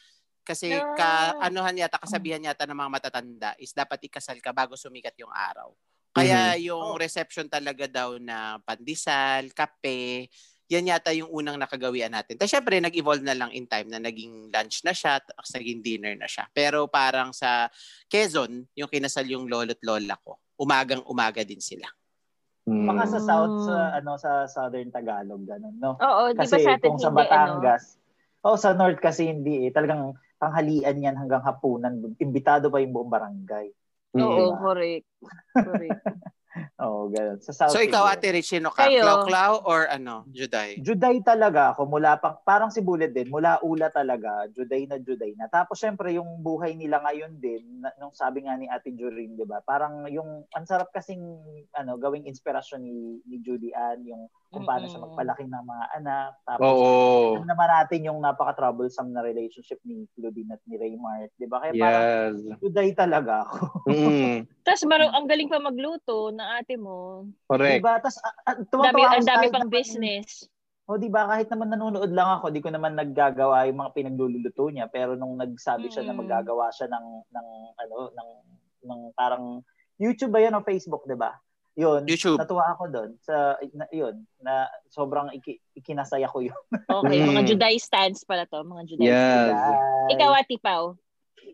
Kasi 0.44 0.72
ka, 1.00 1.36
Ah. 1.40 1.48
anuhan 1.48 1.76
yata, 1.76 2.00
kasabihan 2.00 2.44
yata 2.44 2.68
ng 2.68 2.76
mga 2.76 2.92
matatanda 2.92 3.50
is 3.60 3.72
dapat 3.72 4.08
ikasal 4.08 4.40
ka 4.44 4.52
bago 4.52 4.76
sumikat 4.76 5.16
yung 5.20 5.32
araw. 5.32 5.72
Kaya 6.14 6.54
yung 6.62 6.94
reception 7.00 7.50
talaga 7.50 7.90
daw 7.90 8.20
na 8.22 8.60
pandesal, 8.62 9.50
kape, 9.50 10.30
yan 10.70 10.86
yata 10.88 11.10
yung 11.16 11.32
unang 11.32 11.58
nakagawian 11.58 12.12
natin. 12.14 12.38
Tapos 12.38 12.54
syempre, 12.54 12.78
nag-evolve 12.78 13.26
na 13.26 13.34
lang 13.34 13.50
in 13.52 13.66
time 13.66 13.90
na 13.90 13.98
naging 13.98 14.52
lunch 14.54 14.86
na 14.86 14.94
siya, 14.94 15.18
tapos 15.24 15.50
naging 15.58 15.82
dinner 15.82 16.14
na 16.14 16.30
siya. 16.30 16.46
Pero 16.54 16.86
parang 16.86 17.34
sa 17.34 17.66
Quezon, 18.08 18.68
yung 18.78 18.90
kinasal 18.92 19.26
yung 19.26 19.50
lolo't 19.50 19.82
lola 19.82 20.14
ko, 20.22 20.38
umagang 20.60 21.02
umaga 21.10 21.42
din 21.42 21.60
sila. 21.64 21.90
Mm. 22.64 22.88
Baka 22.88 23.04
sa 23.12 23.20
south, 23.20 23.56
sa, 23.68 23.76
Mm. 23.92 23.98
ano, 24.00 24.12
sa 24.16 24.32
southern 24.48 24.88
Tagalog, 24.88 25.44
ganun, 25.44 25.76
no? 25.84 26.00
Oo, 26.00 26.32
di 26.32 26.40
ba 26.40 26.48
sa 26.48 26.58
atin 26.80 26.96
kung 26.96 27.00
sa 27.00 27.12
hindi, 27.12 27.28
ano? 27.28 27.60
Batangas, 27.60 27.84
oh 28.44 28.56
sa 28.56 28.72
north 28.72 29.00
kasi 29.04 29.28
hindi 29.28 29.68
eh. 29.68 29.72
Talagang 29.76 30.16
tanghalian 30.40 30.96
yan 31.04 31.16
hanggang 31.20 31.44
hapunan. 31.44 31.92
Imbitado 32.20 32.72
pa 32.72 32.80
yung 32.80 32.96
buong 32.96 33.12
barangay. 33.12 33.68
Oo, 34.16 34.56
Diba? 34.56 34.64
correct. 34.64 35.08
Correct. 35.52 36.00
Oo, 36.82 37.10
ganun. 37.10 37.42
Sa 37.42 37.52
south. 37.54 37.74
So 37.74 37.82
ikaw. 37.82 38.06
Ate 38.06 38.30
Rich, 38.30 38.54
sino 38.54 38.70
ka? 38.70 38.86
Klaw-klaw 38.86 39.66
or 39.66 39.90
ano, 39.90 40.28
Juday? 40.30 40.78
Juday 40.78 41.18
talaga 41.26 41.74
ako 41.74 41.90
mula 41.90 42.22
pa, 42.22 42.38
parang 42.46 42.70
si 42.70 42.84
Bullet 42.84 43.10
din, 43.10 43.34
mula 43.34 43.58
ula 43.66 43.90
talaga, 43.90 44.46
Juday 44.54 44.86
na 44.86 45.02
Juday 45.02 45.34
na. 45.34 45.50
Tapos 45.50 45.82
syempre 45.82 46.14
yung 46.14 46.46
buhay 46.46 46.78
nila 46.78 47.02
ngayon 47.02 47.42
din, 47.42 47.82
na, 47.82 47.90
nung 47.98 48.14
sabi 48.14 48.46
nga 48.46 48.54
ni 48.54 48.70
Ate 48.70 48.94
Jurin, 48.94 49.34
'di 49.34 49.50
ba? 49.50 49.66
Parang 49.66 50.06
yung 50.08 50.46
ang 50.54 50.66
sarap 50.70 50.94
kasing 50.94 51.24
ano, 51.74 51.98
gawing 51.98 52.30
inspirasyon 52.30 52.86
ni 52.86 53.20
ni 53.26 53.42
Judy 53.42 53.74
Ann 53.74 54.06
yung 54.06 54.30
kung 54.54 54.70
paano 54.70 54.86
siya 54.86 55.02
magpalaki 55.02 55.44
ng 55.44 55.66
mga 55.66 55.86
anak. 55.98 56.30
Tapos 56.46 56.70
Oo. 56.70 57.42
alam 57.42 57.50
naman 57.50 57.70
natin 57.74 58.00
yung 58.06 58.20
napaka-troublesome 58.22 59.10
na 59.10 59.26
relationship 59.26 59.82
ni 59.82 60.06
Claudine 60.14 60.54
at 60.54 60.62
ni 60.64 60.78
Raymart, 60.78 61.34
'di 61.36 61.48
ba? 61.50 61.58
Kaya 61.58 61.74
parang 61.74 62.04
Yes. 62.06 62.62
Juday 62.62 62.94
talaga 62.94 63.44
ako. 63.44 63.90
Mm. 63.90 64.46
Tapos 64.66 64.84
marang 64.86 65.12
ang 65.12 65.26
galing 65.26 65.50
pa 65.50 65.58
magluto 65.58 66.30
ng 66.30 66.48
ate 66.54 66.78
mo. 66.78 67.26
Correct. 67.50 67.82
Diba? 67.82 67.98
Tapos 67.98 68.22
uh, 68.22 68.30
uh, 68.30 68.56
Dami, 68.56 68.70
tuwa-tuwa 68.70 69.02
ako 69.04 69.16
ang 69.18 69.28
dami 69.28 69.46
pang 69.50 69.66
naman- 69.66 69.74
business. 69.74 70.46
O 70.84 71.00
di 71.00 71.08
ba 71.08 71.26
kahit 71.26 71.48
naman 71.48 71.72
nanonood 71.72 72.12
lang 72.12 72.28
ako, 72.28 72.52
di 72.52 72.60
ko 72.60 72.68
naman 72.68 72.94
naggagawa 72.94 73.66
yung 73.66 73.80
mga 73.80 73.96
pinagluluto 73.96 74.68
niya, 74.68 74.86
pero 74.86 75.16
nung 75.16 75.40
nagsabi 75.40 75.88
siya 75.88 76.04
na 76.04 76.14
Mm. 76.14 76.20
maggagawa 76.22 76.70
siya 76.70 76.92
ng 76.92 77.08
ng 77.26 77.48
ano 77.80 77.98
ng 78.12 78.30
ng 78.84 79.00
parang 79.16 79.64
YouTube 79.96 80.30
ba 80.30 80.44
'yan 80.44 80.54
o 80.54 80.62
Facebook, 80.62 81.08
'di 81.08 81.16
ba? 81.16 81.34
Yun. 81.74 82.06
YouTube. 82.06 82.38
Natuwa 82.38 82.70
ako 82.70 82.84
doon 82.86 83.12
sa 83.18 83.58
na, 83.74 83.90
yun 83.90 84.14
na 84.40 84.70
sobrang 84.88 85.34
iki, 85.34 85.58
ikinasaya 85.74 86.30
ko 86.30 86.46
yun. 86.46 86.54
Okay, 87.02 87.18
Mm. 87.18 87.34
mga 87.34 87.44
Juday 87.50 87.76
stands 87.82 88.22
pala 88.22 88.46
to, 88.46 88.62
mga 88.62 88.84
Juday. 88.86 89.10
Yes. 89.10 89.58
Ikaw, 90.14 90.30
Ate 90.38 90.58
Pao. 90.62 90.94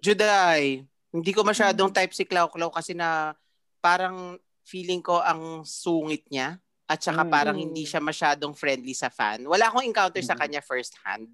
Juday, 0.03 0.83
hindi 1.09 1.31
ko 1.31 1.41
masyadong 1.41 1.89
type 1.89 2.11
si 2.11 2.27
Klaw-Klaw 2.27 2.69
kasi 2.69 2.91
na 2.91 3.31
parang 3.79 4.35
feeling 4.61 4.99
ko 4.99 5.17
ang 5.17 5.63
sungit 5.63 6.27
niya 6.27 6.59
at 6.83 6.99
saka 6.99 7.23
Mm. 7.23 7.31
parang 7.31 7.57
hindi 7.57 7.87
siya 7.87 7.97
masyadong 7.97 8.51
friendly 8.51 8.91
sa 8.91 9.07
fan. 9.07 9.47
Wala 9.47 9.71
akong 9.71 9.87
encounter 9.87 10.19
sa 10.19 10.35
Mm. 10.35 10.41
kanya 10.41 10.61
first 10.61 10.99
hand. 10.99 11.31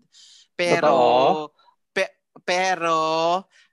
Pero 0.53 0.87
Totoo? 0.87 1.51
pe- 1.89 2.15
pero 2.45 2.97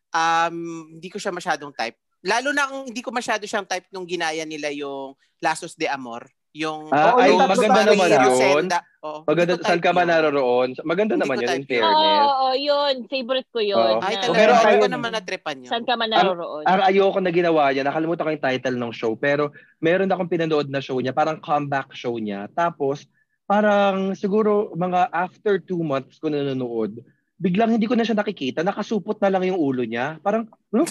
um 0.09 0.57
hindi 0.91 1.09
ko 1.09 1.21
siya 1.21 1.31
masyadong 1.31 1.71
type. 1.71 2.01
Lalo 2.23 2.49
na 2.51 2.67
kung 2.67 2.87
hindi 2.87 3.03
ko 3.03 3.11
masyado 3.11 3.43
siyang 3.43 3.67
type 3.67 3.91
nung 3.91 4.07
ginaya 4.07 4.43
nila 4.43 4.71
yung 4.71 5.13
Lasos 5.39 5.75
de 5.75 5.87
Amor. 5.87 6.31
Yung 6.53 6.93
Ah, 6.93 7.17
ay, 7.17 7.33
yung 7.33 7.41
maganda 7.43 7.81
naman 7.83 8.09
yun. 8.13 8.69
Oo, 9.03 9.25
Maganda, 9.25 9.57
saan 9.59 9.81
ka 9.81 9.91
man 9.91 10.05
yun. 10.05 10.11
naroroon? 10.13 10.69
Maganda 10.85 11.17
Hindi 11.17 11.25
naman 11.25 11.37
yun, 11.41 11.49
in 11.49 11.51
yun. 11.51 11.59
Oo, 11.59 11.67
fairness. 11.67 12.23
oo, 12.23 12.49
yun. 12.55 12.95
Favorite 13.09 13.49
ko 13.51 13.59
yun. 13.59 13.81
Oo. 13.81 13.99
Ay, 13.99 14.15
na- 14.15 14.21
talaga. 14.21 14.37
Pero 14.37 14.53
Pero 14.53 14.69
ang- 14.69 14.79
ko 14.79 14.89
naman 14.93 15.11
natripan 15.11 15.57
yun. 15.59 15.71
Saan 15.73 15.83
ka 15.83 15.95
man 15.97 16.09
naroroon? 16.09 16.63
Ang 16.63 16.81
ayoko 16.85 17.19
na 17.19 17.33
ginawa 17.33 17.73
niya, 17.73 17.83
nakalimutan 17.83 18.23
ko 18.23 18.31
yung 18.31 18.47
title 18.47 18.77
ng 18.77 18.93
show, 18.93 19.13
pero 19.17 19.51
meron 19.81 20.07
akong 20.07 20.31
pinanood 20.31 20.69
na 20.69 20.79
show 20.79 21.01
niya, 21.01 21.11
parang 21.11 21.41
comeback 21.41 21.91
show 21.91 22.15
niya. 22.15 22.47
Tapos, 22.53 23.09
parang 23.43 24.13
siguro 24.15 24.71
mga 24.73 25.11
after 25.11 25.59
two 25.59 25.81
months 25.81 26.17
ko 26.17 26.29
na 26.29 26.45
nanonood, 26.45 27.01
biglang 27.35 27.73
hindi 27.73 27.89
ko 27.89 27.97
na 27.97 28.05
siya 28.05 28.15
nakikita, 28.15 28.61
nakasupot 28.61 29.19
na 29.19 29.33
lang 29.33 29.43
yung 29.43 29.59
ulo 29.59 29.83
niya. 29.83 30.21
Parang, 30.21 30.47
huh? 30.71 30.87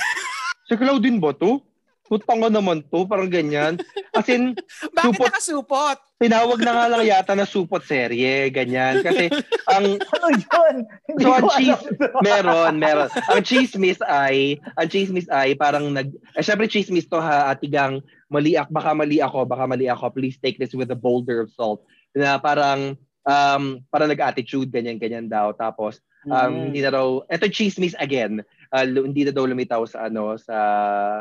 Si 0.72 0.80
Claudine 0.80 1.20
ba 1.20 1.36
to? 1.36 1.60
Putang 2.08 2.44
nga 2.44 2.52
naman 2.52 2.84
to, 2.88 3.08
parang 3.08 3.28
ganyan. 3.28 3.80
As 4.12 4.28
in, 4.28 4.52
Bakit 4.96 5.16
supot- 5.16 5.28
nakasupot? 5.32 5.98
tinawag 6.20 6.60
na 6.60 6.72
nga 6.76 6.86
lang 6.92 7.08
yata 7.08 7.34
na 7.34 7.48
supot 7.48 7.80
serye, 7.82 8.52
ganyan. 8.52 9.00
Kasi, 9.00 9.32
ang, 9.68 9.96
ano 10.16 10.28
yun? 10.30 10.76
Hindi 11.08 11.24
So, 11.24 11.32
ang 11.32 11.48
cheese-. 11.56 11.88
Meron, 12.20 12.74
meron. 12.78 13.08
Ang 13.32 13.42
chismis 13.42 14.00
ay, 14.04 14.60
ang 14.76 14.88
chismis 14.88 15.28
ay 15.28 15.56
parang 15.56 15.88
nag, 15.88 16.12
eh, 16.36 16.44
syempre 16.44 16.68
chismis 16.68 17.08
to 17.08 17.16
ha, 17.16 17.48
atigang 17.48 18.04
mali 18.28 18.60
ako, 18.60 18.70
baka 18.76 18.92
mali 18.92 19.24
ako, 19.24 19.48
baka 19.48 19.64
mali 19.64 19.88
ako, 19.88 20.12
please 20.12 20.36
take 20.36 20.60
this 20.60 20.76
with 20.76 20.92
a 20.92 21.00
boulder 21.00 21.40
of 21.40 21.52
salt. 21.56 21.80
Na 22.12 22.36
parang, 22.36 23.00
um, 23.24 23.64
parang 23.88 24.12
nag-attitude, 24.12 24.68
ganyan-ganyan 24.68 25.32
daw. 25.32 25.56
Tapos, 25.56 26.04
um, 26.28 26.36
Mm. 26.52 26.60
hindi 26.70 26.80
na 26.84 26.92
raw, 26.92 27.08
eto 27.32 27.48
chismis 27.48 27.96
again, 27.98 28.44
uh, 28.72 28.86
hindi 28.88 29.28
na 29.28 29.34
daw 29.36 29.46
lumitaw 29.46 29.84
sa 29.86 30.08
ano, 30.08 30.36
sa, 30.40 30.58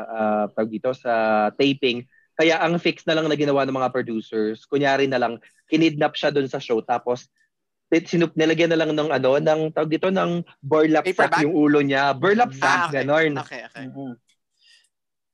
uh, 0.07 0.43
tawag 0.55 0.71
dito, 0.71 0.91
sa 0.95 1.47
taping. 1.53 2.03
Kaya 2.35 2.57
ang 2.63 2.79
fix 2.81 3.03
na 3.05 3.13
lang 3.13 3.27
na 3.27 3.37
ginawa 3.37 3.67
ng 3.67 3.75
mga 3.75 3.91
producers, 3.93 4.65
kunyari 4.65 5.05
na 5.05 5.19
lang, 5.21 5.37
kinidnap 5.69 6.15
siya 6.17 6.31
doon 6.33 6.47
sa 6.49 6.57
show, 6.57 6.79
tapos 6.81 7.27
sinup 8.07 8.31
nilagyan 8.39 8.71
na 8.71 8.79
lang 8.79 8.95
ng 8.95 9.11
ano 9.11 9.35
ng 9.35 9.75
tawag 9.75 9.91
dito 9.91 10.07
ng 10.07 10.47
burlap 10.63 11.03
Paper 11.03 11.27
sack 11.27 11.31
bag? 11.35 11.43
yung 11.43 11.51
ulo 11.51 11.83
niya 11.83 12.15
burlap 12.15 12.55
Ah, 12.55 12.59
sack 12.63 12.79
okay. 12.87 13.03
ganon 13.03 13.31
Okay, 13.43 13.61
okay. 13.67 13.83
Mm-mm. 13.91 14.15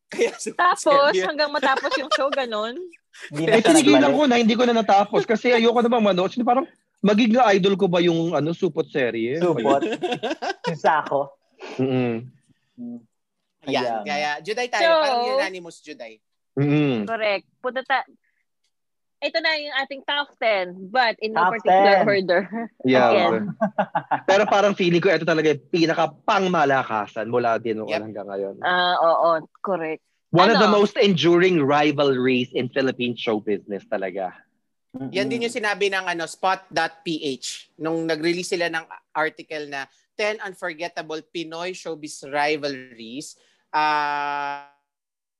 Kaya 0.09 0.32
Tapos, 0.55 1.13
serye. 1.13 1.22
hanggang 1.28 1.51
matapos 1.51 1.91
yung 1.99 2.07
show, 2.15 2.32
ganun. 2.32 2.80
Hindi 3.30 3.43
na 3.45 3.59
eh 3.59 3.61
tinigilan 3.61 4.09
ko 4.13 4.24
na 4.30 4.38
hindi 4.41 4.53
ko 4.57 4.63
na 4.65 4.74
natapos 4.78 5.26
kasi 5.26 5.49
ayoko 5.49 5.82
na 5.82 5.89
manood 5.89 6.30
Sino 6.30 6.45
parang 6.45 6.65
magiging 7.01 7.41
idol 7.53 7.74
ko 7.74 7.89
ba 7.89 7.97
yung 8.01 8.34
ano 8.38 8.53
supot 8.53 8.86
serye 8.89 9.41
Supot. 9.41 9.82
yung 10.70 10.80
sako. 10.82 11.37
Mm 11.76 12.18
Mm. 12.78 13.01
Ayan, 13.65 13.84
Ayan. 13.84 14.03
kaya 14.05 14.30
Juday 14.39 14.70
tayo, 14.70 14.86
So- 14.88 15.01
parang 15.01 15.22
unanimous 15.28 15.82
Juday. 15.82 16.22
mm 16.53 17.03
Correct. 17.03 17.45
Punta 17.57 17.82
ta... 17.82 18.05
Ito 19.18 19.41
na 19.41 19.57
yung 19.57 19.74
ating 19.76 20.05
top 20.05 20.30
10, 20.38 20.93
but 20.93 21.18
in 21.18 21.34
no 21.34 21.41
Top 21.41 21.57
particular 21.57 22.05
10. 22.05 22.05
order. 22.05 22.41
yeah 22.86 23.09
Again. 23.09 23.49
pero 24.24 24.45
parang 24.45 24.78
feeling 24.78 25.01
ko 25.01 25.09
ito 25.09 25.26
talaga 25.26 25.57
yung 25.57 25.65
pinaka 25.68 26.05
pangmalakasan 26.22 27.26
mula 27.26 27.57
din 27.57 27.82
noon 27.82 27.89
Yep. 27.89 28.01
hanggang 28.03 28.28
ngayon 28.30 28.55
Ah, 28.61 28.93
oo, 28.95 29.41
correct. 29.59 30.05
one 30.30 30.53
of 30.53 30.61
the 30.61 30.70
Ano? 30.70 30.78
most 30.78 31.01
enduring 31.01 31.57
rivalries 31.57 32.53
in 32.53 32.70
Philippine 32.70 33.18
show 33.18 33.41
business 33.41 33.82
talaga 33.89 34.38
Yan 35.09 35.26
din 35.26 35.45
yung 35.45 35.53
sinabi 35.53 35.89
ng 35.89 36.05
ano 36.05 36.30
spot.ph 36.30 37.74
nung 37.76 38.05
nag-release 38.05 38.53
sila 38.53 38.70
ng 38.70 38.86
article 39.11 39.65
na 39.65 39.89
10 40.18 40.41
unforgettable 40.41 41.22
Pinoy 41.30 41.78
showbiz 41.78 42.26
rivalries. 42.26 43.38
Ah 43.72 44.74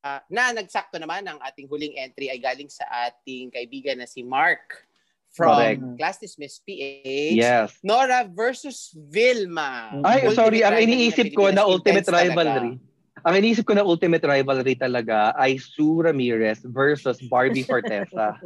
ah, 0.02 0.22
na 0.30 0.54
nagsakto 0.54 0.96
naman 0.96 1.26
ang 1.26 1.38
ating 1.42 1.66
huling 1.66 1.98
entry 1.98 2.30
ay 2.30 2.38
galing 2.38 2.70
sa 2.70 2.86
ating 3.10 3.50
kaibigan 3.50 3.98
na 3.98 4.08
si 4.08 4.22
Mark 4.22 4.86
from 5.34 5.52
Correct. 5.52 5.82
Class 6.00 6.16
Dismiss 6.22 6.62
PH. 6.64 7.36
yes 7.36 7.76
Nora 7.84 8.24
versus 8.24 8.94
Vilma. 8.96 9.92
ay 10.06 10.24
Ultimate 10.24 10.38
sorry 10.38 10.60
ang 10.64 10.78
rivalry 10.78 10.86
iniisip 10.88 11.28
ko 11.36 11.52
na 11.52 11.66
ultimate 11.66 12.06
Intense 12.06 12.32
talaga. 12.32 12.87
Ang 13.26 13.34
iniisip 13.42 13.66
ko 13.66 13.74
na 13.74 13.86
ultimate 13.86 14.22
rivalry 14.22 14.78
talaga 14.78 15.34
ay 15.34 15.58
Sue 15.58 16.06
Ramirez 16.06 16.62
versus 16.62 17.18
Barbie 17.26 17.66
Fortesa. 17.66 18.38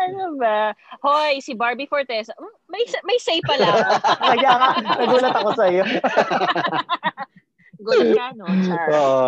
ano 0.00 0.40
ba? 0.40 0.72
Hoy, 1.04 1.44
si 1.44 1.52
Barbie 1.52 1.90
Fortesa. 1.90 2.32
Hmm, 2.36 2.54
May 2.70 2.84
may 3.04 3.18
say 3.20 3.38
pala 3.44 3.66
ako. 3.68 3.92
Kaya 4.32 4.50
nga, 4.56 4.68
nagulat 4.80 5.36
ako 5.36 5.50
sa 5.52 5.64
iyo. 5.68 5.84
Good 7.80 8.12
ka, 8.12 8.26
no? 8.36 8.44
Char. 8.64 8.86
Oo. 8.92 9.24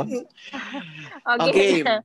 Okay. 1.49 1.81
Okay. 1.81 2.01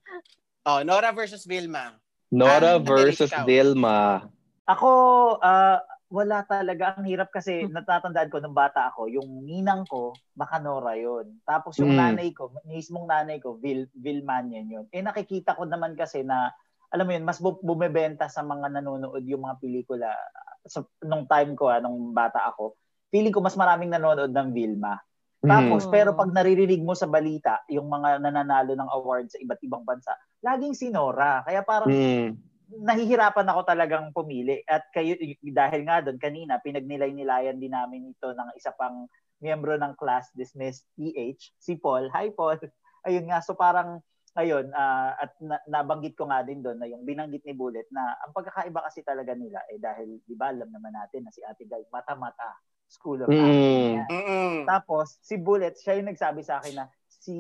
Oh, 0.68 0.80
Nora 0.84 1.12
versus 1.12 1.44
Vilma. 1.44 1.96
Nora 2.32 2.80
versus. 2.80 3.32
Dilma. 3.48 4.28
Ako, 4.68 4.92
ah, 5.40 5.80
wala 6.08 6.44
talaga. 6.48 6.96
Ang 6.96 7.08
hirap 7.12 7.30
kasi 7.32 7.68
natatandaan 7.68 8.32
ko 8.32 8.40
nung 8.40 8.56
bata 8.56 8.88
ako, 8.92 9.12
yung 9.12 9.44
ninang 9.44 9.84
ko, 9.88 10.16
baka 10.32 10.60
Nora 10.60 10.96
yun. 10.96 11.40
Tapos 11.44 11.76
yung 11.80 11.96
Mm. 11.96 12.00
nanay 12.00 12.30
ko, 12.32 12.52
mismong 12.64 13.08
nanay 13.08 13.44
ko, 13.44 13.60
Vil, 13.60 13.92
Vilmanian 13.92 14.68
yun. 14.72 14.86
Eh 14.96 15.04
nakikita 15.04 15.56
ko 15.60 15.68
naman 15.68 16.00
kasi 16.00 16.24
na, 16.24 16.52
alam 16.96 17.04
mo 17.04 17.12
yun, 17.12 17.28
mas 17.28 17.44
bu- 17.44 17.60
bumebenta 17.60 18.32
sa 18.32 18.40
mga 18.40 18.80
nanonood 18.80 19.24
yung 19.28 19.44
mga 19.44 19.60
pelikula. 19.60 20.16
So, 20.64 20.88
nung 21.04 21.28
time 21.28 21.60
ko, 21.60 21.68
ah, 21.68 21.84
nung 21.84 22.16
bata 22.16 22.48
ako, 22.48 22.80
feeling 23.12 23.36
ko 23.36 23.44
mas 23.44 23.60
maraming 23.60 23.92
nanonood 23.92 24.32
ng 24.32 24.50
Vilma. 24.56 24.96
Tapos, 25.44 25.86
Mm. 25.86 25.92
pero 25.92 26.10
pag 26.16 26.32
naririnig 26.32 26.82
mo 26.82 26.96
sa 26.96 27.06
balita, 27.06 27.62
yung 27.68 27.92
mga 27.92 28.24
nananalo 28.24 28.74
ng 28.74 28.90
awards 28.90 29.36
sa 29.36 29.40
iba't 29.44 29.62
ibang 29.62 29.84
bansa, 29.84 30.16
laging 30.40 30.74
si 30.74 30.88
Nora. 30.88 31.44
Kaya 31.44 31.62
parang 31.68 31.92
Mm. 31.92 32.36
Nahihirapan 32.68 33.48
ako 33.48 33.62
talagang 33.64 34.12
pumili. 34.12 34.64
At 34.68 34.88
kayo, 34.92 35.16
y- 35.16 35.40
dahil 35.52 35.88
nga 35.88 36.04
doon 36.04 36.20
kanina, 36.20 36.60
pinagnilay-nilayan 36.60 37.60
din 37.60 37.72
namin 37.74 38.12
ito 38.12 38.32
ng 38.32 38.50
isa 38.56 38.76
pang 38.76 39.08
miyembro 39.40 39.78
ng 39.78 39.96
class 39.96 40.30
dismissed 40.34 40.84
PH, 40.98 41.56
si 41.62 41.78
Paul. 41.80 42.12
Hi 42.12 42.34
Paul. 42.34 42.60
Ayun 43.08 43.30
nga, 43.30 43.40
so 43.40 43.56
parang 43.56 44.04
ayun, 44.38 44.70
ah, 44.78 45.18
at 45.18 45.34
na- 45.42 45.66
nabanggit 45.66 46.14
ko 46.14 46.30
nga 46.30 46.46
din 46.46 46.62
doon 46.62 46.78
na 46.78 46.86
yung 46.86 47.02
binanggit 47.02 47.42
ni 47.42 47.58
Bullet 47.58 47.90
na 47.90 48.14
ang 48.22 48.38
pagkakaiba 48.38 48.86
kasi 48.86 49.02
talaga 49.02 49.34
nila 49.34 49.66
eh 49.66 49.82
dahil 49.82 50.22
di 50.22 50.38
ba 50.38 50.54
alam 50.54 50.70
naman 50.70 50.94
natin 50.94 51.26
na 51.26 51.34
si 51.34 51.42
Ate 51.42 51.66
Guy 51.66 51.82
mata-mata 51.90 52.54
school 52.86 53.26
of 53.26 53.34
Mm. 53.34 54.06
Mm-mm. 54.08 54.64
Tapos, 54.70 55.20
si 55.26 55.36
Bullet, 55.36 55.76
siya 55.76 56.00
yung 56.00 56.14
nagsabi 56.14 56.46
sa 56.46 56.62
akin 56.62 56.80
na 56.80 56.86
si 57.10 57.36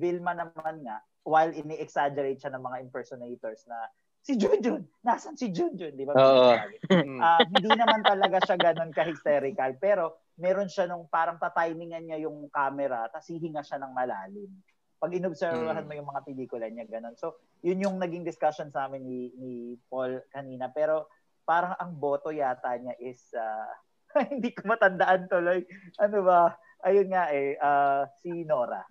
Vilma 0.00 0.32
naman 0.32 0.80
nga, 0.86 1.02
while 1.26 1.52
ini-exaggerate 1.52 2.40
siya 2.40 2.54
ng 2.56 2.64
mga 2.64 2.80
impersonators 2.88 3.68
na 3.68 3.76
si 4.20 4.36
Junjun, 4.36 4.84
nasan 5.00 5.34
si 5.36 5.48
Junjun? 5.50 5.96
Di 5.96 6.04
ba? 6.04 6.14
Oo. 6.16 6.52
Ah, 7.20 7.44
hindi 7.44 7.68
naman 7.76 8.00
talaga 8.00 8.40
siya 8.40 8.56
ganun 8.56 8.96
ka-hysterical, 8.96 9.76
pero 9.76 10.24
meron 10.40 10.72
siya 10.72 10.88
nung 10.88 11.04
parang 11.04 11.36
tatimingan 11.36 12.00
niya 12.08 12.24
yung 12.24 12.48
camera, 12.48 13.12
tapos 13.12 13.28
hihinga 13.28 13.60
siya 13.60 13.76
ng 13.76 13.92
malalim. 13.92 14.48
Pag 14.96 15.16
inobservahan 15.16 15.84
Mm. 15.84 15.88
mo 15.88 15.92
yung 15.96 16.10
mga 16.12 16.24
pelikula 16.24 16.66
niya, 16.72 16.88
ganun. 16.88 17.16
So, 17.20 17.36
yun 17.60 17.80
yung 17.84 17.96
naging 18.00 18.24
discussion 18.24 18.72
sa 18.72 18.88
amin 18.88 19.04
ni, 19.04 19.20
ni 19.36 19.52
Paul 19.88 20.20
kanina. 20.32 20.72
Pero 20.72 21.08
parang 21.44 21.76
ang 21.76 21.92
boto 21.96 22.32
yata 22.32 22.72
niya 22.76 22.96
is, 23.00 23.20
ah, 23.36 23.68
hindi 24.32 24.52
ko 24.52 24.64
matandaan 24.68 25.28
tuloy. 25.28 25.64
Ano 26.00 26.24
ba? 26.24 26.56
Ayun 26.84 27.08
nga 27.12 27.28
eh, 27.32 27.56
ah, 27.60 28.08
si 28.20 28.44
Nora. 28.48 28.84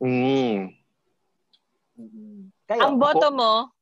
Mm. 0.00 0.72
Kayo, 2.68 2.80
Ang 2.84 2.96
boto 3.00 3.28
mo, 3.32 3.72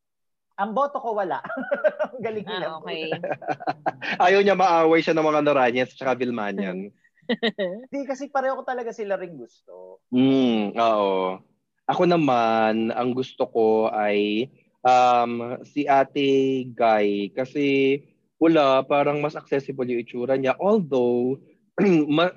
ang 0.55 0.71
boto 0.71 1.03
ko 1.03 1.19
wala. 1.19 1.43
Ang 2.15 2.23
Galing 2.23 2.47
nila. 2.47 2.67
ah, 2.71 2.79
okay. 2.79 3.11
Ayaw 4.31 4.41
niya 4.43 4.55
maaway 4.55 5.03
siya 5.03 5.15
ng 5.19 5.27
mga 5.27 5.41
Noranians 5.43 5.99
at 5.99 6.15
Vilmanian. 6.15 6.95
Hindi 7.91 8.01
kasi 8.07 8.31
pareho 8.31 8.61
ko 8.61 8.63
talaga 8.63 8.95
sila 8.95 9.19
ring 9.19 9.35
gusto. 9.35 9.99
Mm, 10.15 10.79
oo. 10.79 11.43
Ako 11.85 12.03
naman, 12.07 12.95
ang 12.95 13.11
gusto 13.13 13.51
ko 13.51 13.91
ay 13.91 14.49
um, 14.87 15.59
si 15.67 15.85
Ate 15.91 16.65
Guy 16.71 17.35
kasi 17.35 17.99
wala, 18.39 18.85
parang 18.85 19.25
mas 19.25 19.35
accessible 19.35 19.89
yung 19.89 20.05
itsura 20.05 20.37
niya. 20.37 20.55
Although, 20.61 21.41
ma- 22.17 22.37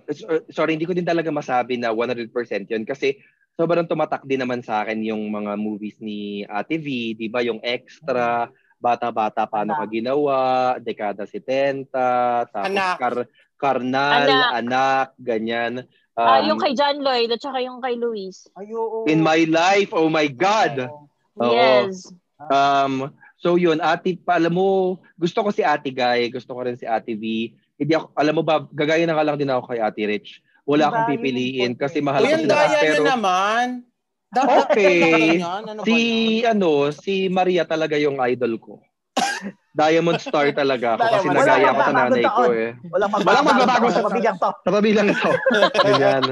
sorry, 0.49 0.79
hindi 0.79 0.87
ko 0.87 0.95
din 0.95 1.05
talaga 1.05 1.29
masabi 1.29 1.75
na 1.77 1.91
100% 1.93 2.31
yun 2.71 2.87
kasi 2.87 3.19
sobrang 3.57 3.89
tumatak 3.89 4.21
din 4.23 4.37
naman 4.37 4.61
sa 4.61 4.85
akin 4.85 5.01
yung 5.01 5.27
mga 5.27 5.57
movies 5.57 5.97
ni 5.97 6.45
Ate 6.45 6.77
V, 6.77 7.17
di 7.17 7.27
ba? 7.27 7.41
Yung 7.41 7.57
Extra, 7.65 8.47
Bata-Bata, 8.77 9.49
Paano 9.49 9.73
Ka. 9.73 9.89
Ginawa, 9.89 10.77
Dekada 10.77 11.25
70, 11.25 11.89
tapos 11.89 12.69
Anak. 12.69 12.95
Kar- 13.01 13.29
Karnal, 13.57 14.29
Anak. 14.29 14.49
Anak, 14.53 15.07
ganyan. 15.17 15.73
Ah, 16.13 16.41
Um, 16.41 16.53
yung 16.53 16.59
kay 16.61 16.77
John 16.77 17.01
Lloyd 17.01 17.33
at 17.33 17.41
saka 17.41 17.57
yung 17.61 17.81
kay 17.81 17.97
Luis. 17.97 18.45
Ay, 18.53 18.69
oo. 18.73 19.05
In 19.09 19.21
my 19.21 19.49
life, 19.49 19.89
oh 19.93 20.09
my 20.09 20.29
God. 20.29 20.89
Oo. 21.41 21.53
Yes. 21.53 22.09
Um, 22.37 23.09
so 23.37 23.57
yun, 23.57 23.81
ate, 23.81 24.17
pa, 24.21 24.37
alam 24.37 24.53
mo, 24.53 24.97
gusto 25.17 25.41
ko 25.41 25.49
si 25.49 25.65
ate 25.65 25.89
Guy, 25.89 26.29
gusto 26.29 26.53
ko 26.53 26.61
rin 26.61 26.77
si 26.77 26.85
ate 26.85 27.17
V. 27.17 27.53
Hindi 27.77 27.93
ako, 27.97 28.13
alam 28.13 28.33
mo 28.37 28.41
ba, 28.45 28.61
gagaya 28.69 29.05
na 29.09 29.17
nga 29.17 29.25
lang 29.25 29.37
din 29.37 29.49
ako 29.49 29.73
kay 29.73 29.81
ate 29.81 30.05
Rich. 30.05 30.41
Wala 30.67 30.83
Diba, 30.83 30.91
akong 30.91 31.09
pipiliin 31.15 31.71
kasi 31.79 31.97
eh. 31.99 32.03
mahal 32.03 32.21
ko 32.21 32.35
sila. 32.35 32.51
daya 32.51 32.79
Pero 32.83 32.93
niya 32.99 33.11
naman. 33.15 33.65
Dapat 34.27 34.65
Okay. 34.67 35.39
Ano 35.39 35.79
ba 35.79 35.85
si, 35.87 35.99
ano, 36.43 36.69
si 36.91 37.13
Maria 37.31 37.63
talaga 37.63 37.95
yung 37.95 38.19
idol 38.19 38.59
ko. 38.59 38.73
Diamond 39.71 40.19
Star 40.19 40.51
talaga 40.51 40.97
ako 40.99 41.05
kasi 41.07 41.27
nagaya 41.31 41.69
ko 41.71 41.81
sa 41.81 41.93
nanay 41.95 42.25
ko 42.27 42.43
eh. 42.51 42.69
Walang 42.91 43.11
magbabago, 43.13 43.29
Walang 43.31 43.45
magbabago 43.47 43.87
sa 43.87 44.01
pabigang 44.03 44.37
to. 44.37 44.49
Sa 44.51 44.69
tabilang 44.73 45.07
to. 45.15 45.31
Ganyan. 45.85 46.23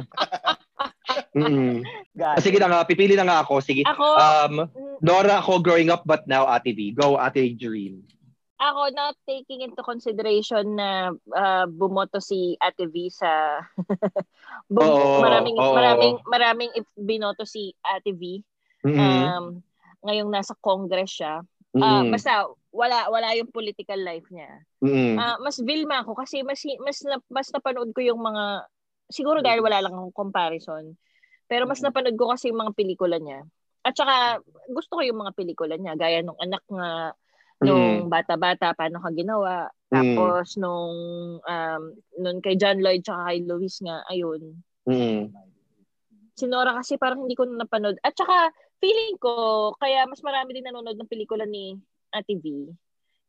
Guys. 2.12 2.42
Sige 2.44 2.58
na 2.60 2.68
nga, 2.68 2.80
pipili 2.84 3.16
na 3.16 3.24
nga 3.24 3.38
ako. 3.46 3.64
Sige. 3.64 3.88
Ako, 3.88 4.04
Um, 4.04 4.54
mm, 4.68 4.98
Nora 5.00 5.40
ako 5.40 5.62
growing 5.62 5.88
up 5.88 6.04
but 6.04 6.26
now 6.28 6.44
Ate 6.50 6.74
V. 6.74 6.92
Go 6.92 7.16
Ate 7.16 7.54
Dream. 7.56 8.04
Ako 8.56 8.82
not 8.96 9.16
taking 9.28 9.62
into 9.62 9.82
consideration 9.84 10.80
na 10.80 11.12
ah, 11.36 11.66
bumoto 11.68 12.24
si 12.24 12.56
Ate 12.60 12.88
V 12.88 13.12
sa 13.12 13.60
bum- 14.72 14.96
Oo, 14.96 15.20
maraming 15.20 15.58
oo. 15.60 15.76
maraming 15.76 16.16
maraming 16.28 16.72
if 16.74 16.88
binoto 16.96 17.44
si 17.44 17.76
Ate 17.84 18.16
V 18.16 18.40
Mm-mm. 18.86 19.00
um 19.02 19.60
ngayong 20.06 20.30
nasa 20.30 20.54
Congress 20.62 21.18
siya. 21.18 21.42
Ah, 21.76 22.06
Mm-mm. 22.06 22.14
basta 22.14 22.46
wala 22.72 23.10
wala 23.12 23.34
yung 23.36 23.50
political 23.52 23.98
life 24.00 24.24
niya. 24.32 24.62
Mm-mm. 24.84 25.18
Ah, 25.20 25.36
mas 25.42 25.58
Vilma 25.60 26.06
ako 26.06 26.16
kasi 26.16 26.46
mas 26.46 26.62
mas 26.80 27.02
na, 27.04 27.18
mas 27.28 27.48
napanood 27.52 27.92
ko 27.92 28.00
yung 28.06 28.22
mga 28.22 28.70
siguro 29.12 29.42
dahil 29.44 29.60
wala 29.66 29.82
lang 29.84 29.94
akong 29.96 30.16
comparison. 30.16 30.96
Pero 31.50 31.66
mas 31.68 31.82
Mhm. 31.82 31.86
napanood 31.90 32.16
ko 32.18 32.32
kasi 32.32 32.50
yung 32.54 32.62
mga 32.64 32.74
pelikula 32.78 33.18
niya. 33.20 33.44
At 33.86 33.94
saka 33.98 34.42
gusto 34.72 34.98
ko 34.98 35.02
yung 35.06 35.20
mga 35.22 35.34
pelikula 35.38 35.76
niya 35.78 35.94
gaya 35.98 36.22
nung 36.22 36.38
anak 36.42 36.64
nga 36.70 37.14
nung 37.66 38.08
bata-bata 38.08 38.78
paano 38.78 39.02
ka 39.02 39.10
ginawa. 39.12 39.68
Tapos 39.90 40.58
nung 40.58 40.96
um 41.40 41.84
nung 42.20 42.40
kay 42.42 42.56
John 42.56 42.82
Lloyd 42.82 43.02
tsaka 43.02 43.32
kay 43.34 43.40
Luis 43.46 43.82
nga 43.82 44.02
ayun. 44.10 44.60
Mm-mm. 44.86 45.34
Si 46.36 46.46
Nora 46.46 46.76
kasi 46.76 47.00
parang 47.00 47.24
hindi 47.24 47.34
ko 47.34 47.48
na 47.48 47.64
napanood. 47.64 47.96
At 48.04 48.12
saka 48.14 48.52
feeling 48.84 49.16
ko 49.18 49.72
kaya 49.80 50.04
mas 50.06 50.20
marami 50.20 50.52
din 50.52 50.68
nanonood 50.68 51.00
ng 51.00 51.08
pelikula 51.10 51.48
ni 51.48 51.80
Ate 52.12 52.36
V. 52.36 52.70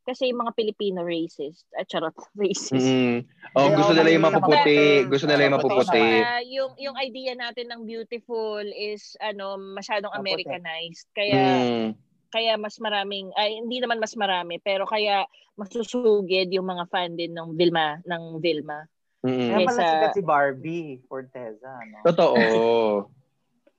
Kasi 0.06 0.30
yung 0.30 0.46
mga 0.46 0.54
Filipino 0.54 1.02
racist. 1.02 1.66
At 1.74 1.90
charot, 1.90 2.14
racist. 2.38 2.78
Mm-mm. 2.78 3.26
Oh, 3.58 3.74
gusto 3.74 3.90
nila 3.90 4.10
yung 4.14 4.26
mapuputi. 4.26 4.78
Gusto 5.10 5.26
nila 5.26 5.42
yung 5.50 5.56
mapuputi. 5.58 6.06
Ah, 6.22 6.42
yung 6.46 6.72
yung 6.78 6.96
idea 6.98 7.34
natin 7.34 7.66
ng 7.74 7.82
beautiful 7.82 8.62
is 8.62 9.18
ano 9.18 9.58
masyadong. 9.58 10.14
Americanized. 10.14 11.10
Kaya 11.10 11.42
Mm. 11.62 12.05
Kaya 12.36 12.60
mas 12.60 12.76
maraming 12.76 13.32
ay 13.32 13.64
hindi 13.64 13.80
naman 13.80 13.96
mas 13.96 14.12
marami 14.12 14.60
pero 14.60 14.84
kaya 14.84 15.24
masusugid 15.56 16.52
yung 16.52 16.68
mga 16.68 16.84
fan 16.92 17.16
din 17.16 17.32
ng 17.32 17.56
Vilma 17.56 17.96
ng 18.04 18.44
Vilma. 18.44 18.84
Mm-mm. 19.24 19.48
Kaya 19.48 19.64
pala 19.64 19.80
sikat 19.88 20.12
si 20.12 20.20
Barbie 20.20 21.00
Forteza, 21.08 21.80
no? 21.88 22.04
Totoo. 22.04 23.08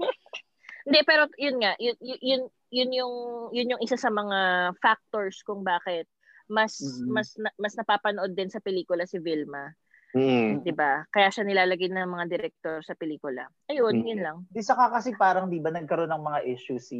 Hindi 0.89 0.99
pero 1.05 1.29
yun 1.37 1.61
nga 1.61 1.77
yun 1.77 1.93
yun 2.01 2.19
yun, 2.25 2.41
yun 2.73 2.89
yung 2.97 3.13
yun 3.53 3.71
yung 3.77 3.81
isa 3.85 3.93
sa 3.93 4.09
mga 4.09 4.73
factors 4.81 5.45
kung 5.45 5.61
bakit 5.61 6.09
mas 6.49 6.79
Mhm. 6.79 7.11
mas 7.13 7.27
na, 7.37 7.49
mas 7.61 7.73
napapanood 7.77 8.33
din 8.33 8.49
sa 8.49 8.63
pelikula 8.63 9.05
si 9.05 9.21
Vilma, 9.21 9.69
Mm. 10.17 10.65
'di 10.65 10.73
ba? 10.73 11.05
Kaya 11.07 11.29
siya 11.29 11.45
nilalagay 11.45 11.87
ng 11.87 12.09
mga 12.09 12.25
director 12.27 12.81
sa 12.81 12.97
pelikula. 12.97 13.45
Ayun, 13.67 14.01
Mhm. 14.01 14.07
yun 14.07 14.21
lang. 14.21 14.37
Di 14.49 14.59
saka 14.59 14.89
kasi 14.89 15.13
parang 15.13 15.45
di 15.45 15.61
ba 15.61 15.69
nagkaroon 15.69 16.09
ng 16.09 16.23
mga 16.25 16.39
issue 16.49 16.81
si 16.81 16.99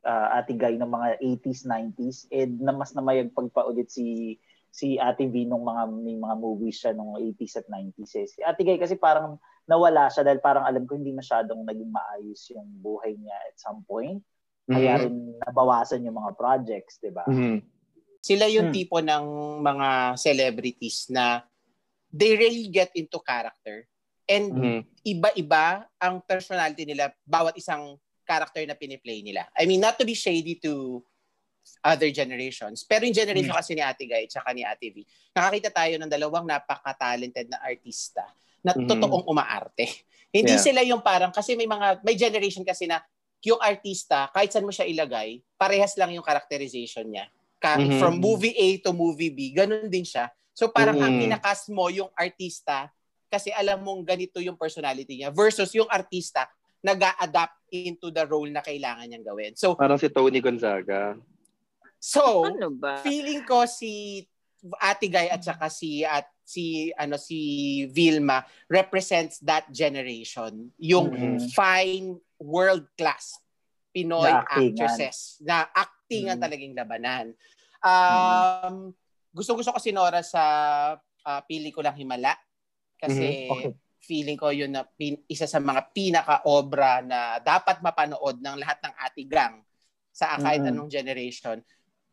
ah, 0.00 0.40
Ate 0.40 0.56
Guy 0.56 0.80
ng 0.80 0.88
mga 0.88 1.20
80s, 1.20 1.64
90s 1.64 2.24
and 2.30 2.58
na 2.58 2.72
mas 2.72 2.96
namayag 2.96 3.30
pagpaulit 3.30 3.88
si 3.88 4.40
si 4.72 4.98
Ate 4.98 5.28
V 5.28 5.46
nung 5.46 5.62
mga 5.62 5.86
may 5.92 6.16
mga 6.16 6.34
movies 6.34 6.80
siya 6.80 6.90
nung 6.90 7.14
80s 7.14 7.60
at 7.60 7.66
90s. 7.68 8.10
Eh. 8.16 8.26
Si 8.26 8.40
Ate 8.40 8.64
Guy 8.64 8.74
kasi 8.74 8.96
parang 8.96 9.38
nawala 9.64 10.10
siya 10.10 10.24
dahil 10.24 10.40
parang 10.40 10.64
alam 10.64 10.82
ko 10.82 10.96
hindi 10.96 11.12
masyadong 11.12 11.62
naging 11.62 11.88
maayos 11.88 12.42
yung 12.50 12.66
buhay 12.80 13.14
niya 13.14 13.38
at 13.44 13.54
some 13.54 13.84
point. 13.84 14.18
Kaya 14.64 14.96
Mm. 14.96 15.00
rin 15.00 15.16
nabawasan 15.44 16.02
yung 16.02 16.16
mga 16.16 16.32
projects, 16.34 16.96
di 16.98 17.12
ba? 17.12 17.22
Mm. 17.24 17.60
Sila 18.18 18.48
yung 18.48 18.72
Hmm. 18.72 18.76
tipo 18.76 18.96
ng 18.98 19.24
mga 19.60 19.88
celebrities 20.16 21.12
na 21.12 21.44
they 22.14 22.38
really 22.38 22.70
get 22.70 22.94
into 22.94 23.18
character. 23.18 23.90
And 24.24 24.54
Mhm. 24.54 24.78
iba-iba 25.02 25.90
ang 25.98 26.22
personality 26.22 26.86
nila, 26.86 27.10
bawat 27.26 27.58
isang 27.58 27.98
character 28.22 28.62
na 28.64 28.78
piniplay 28.78 29.20
nila. 29.20 29.50
I 29.58 29.66
mean, 29.66 29.82
not 29.82 29.98
to 29.98 30.06
be 30.06 30.14
shady 30.14 30.56
to 30.62 31.02
other 31.82 32.08
generations. 32.08 32.86
Pero 32.86 33.04
yung 33.04 33.16
generation 33.16 33.50
Mm. 33.52 33.58
kasi 33.58 33.74
ni 33.74 33.82
Ate 33.82 34.04
Guy 34.06 34.24
at 34.30 34.54
ni 34.54 34.62
Ate 34.64 34.88
V, 34.94 35.02
nakakita 35.34 35.68
tayo 35.74 35.94
ng 35.98 36.08
dalawang 36.08 36.46
napaka-talented 36.46 37.50
na 37.50 37.58
artista 37.60 38.24
na 38.64 38.72
Mhm. 38.72 38.88
totoong 38.88 39.24
umaarte. 39.28 39.84
Hindi 40.34 40.54
Yeah. 40.56 40.64
sila 40.64 40.80
yung 40.86 41.02
parang, 41.04 41.32
kasi 41.34 41.52
may 41.56 41.68
mga, 41.68 42.00
may 42.00 42.16
generation 42.16 42.64
kasi 42.64 42.88
na 42.88 43.00
yung 43.44 43.60
artista, 43.60 44.32
kahit 44.32 44.52
saan 44.52 44.64
mo 44.64 44.72
siya 44.72 44.88
ilagay, 44.88 45.44
parehas 45.60 45.92
lang 46.00 46.16
yung 46.16 46.24
characterization 46.24 47.04
niya. 47.12 47.28
Ka- 47.60 47.76
Mhm. 47.76 48.00
From 48.00 48.16
movie 48.16 48.56
A 48.56 48.80
to 48.80 48.92
movie 48.96 49.28
B, 49.32 49.52
ganun 49.52 49.88
din 49.92 50.04
siya. 50.04 50.32
So 50.54 50.70
parang 50.70 50.96
ang 51.02 51.12
Mhm. 51.18 51.20
kinakas 51.26 51.66
mo 51.68 51.90
yung 51.90 52.08
artista 52.14 52.88
kasi 53.26 53.50
alam 53.50 53.82
mong 53.82 54.06
ganito 54.06 54.38
yung 54.38 54.54
personality 54.54 55.18
niya 55.18 55.34
versus 55.34 55.74
yung 55.74 55.90
artista 55.90 56.46
nag 56.78 57.00
adapt 57.18 57.58
into 57.72 58.12
the 58.14 58.22
role 58.28 58.46
na 58.46 58.60
kailangan 58.60 59.08
niyang 59.08 59.24
gawin. 59.26 59.56
So, 59.56 59.74
Parang 59.74 59.98
si 59.98 60.06
Tony 60.12 60.38
Gonzaga. 60.38 61.16
so 61.98 62.44
Ano 62.54 62.70
ba? 62.76 63.00
feeling 63.00 63.40
ko 63.42 63.64
si 63.64 64.22
Ate 64.80 65.08
Guy 65.08 65.28
at 65.32 65.40
saka 65.44 65.68
si 65.72 66.04
at 66.04 66.28
si 66.44 66.92
ano 67.00 67.16
si 67.16 67.84
Vilma 67.88 68.44
represents 68.68 69.40
that 69.40 69.68
generation 69.72 70.68
yung 70.76 71.12
Mhm. 71.12 71.52
fine 71.56 72.20
world 72.36 72.84
class 73.00 73.40
Pinoy 73.96 74.28
Na 74.28 74.44
actresses 74.44 75.40
na 75.40 75.64
actingan 75.72 76.36
Mhm. 76.36 76.42
talagang 76.44 76.74
labanan. 76.76 77.26
Um 77.80 78.92
gusto-gusto 79.34 79.74
ko 79.74 79.80
si 79.82 79.90
Nora 79.90 80.22
sa 80.22 80.42
uh, 80.96 81.40
pelikulang 81.50 81.98
Himala 81.98 82.38
kasi 82.94 83.50
Okay. 83.50 83.74
feeling 84.04 84.36
ko 84.38 84.52
yun 84.54 84.70
na 84.70 84.84
pin, 84.84 85.16
isa 85.26 85.48
sa 85.48 85.58
mga 85.58 85.90
pinaka-obra 85.90 87.00
na 87.02 87.40
dapat 87.40 87.80
mapanood 87.80 88.36
ng 88.38 88.56
lahat 88.60 88.78
ng 88.84 88.94
atigang 89.00 89.64
sa 90.14 90.36
kahit 90.38 90.60
Mhm. 90.62 90.70
anong 90.70 90.90
generation. 90.92 91.58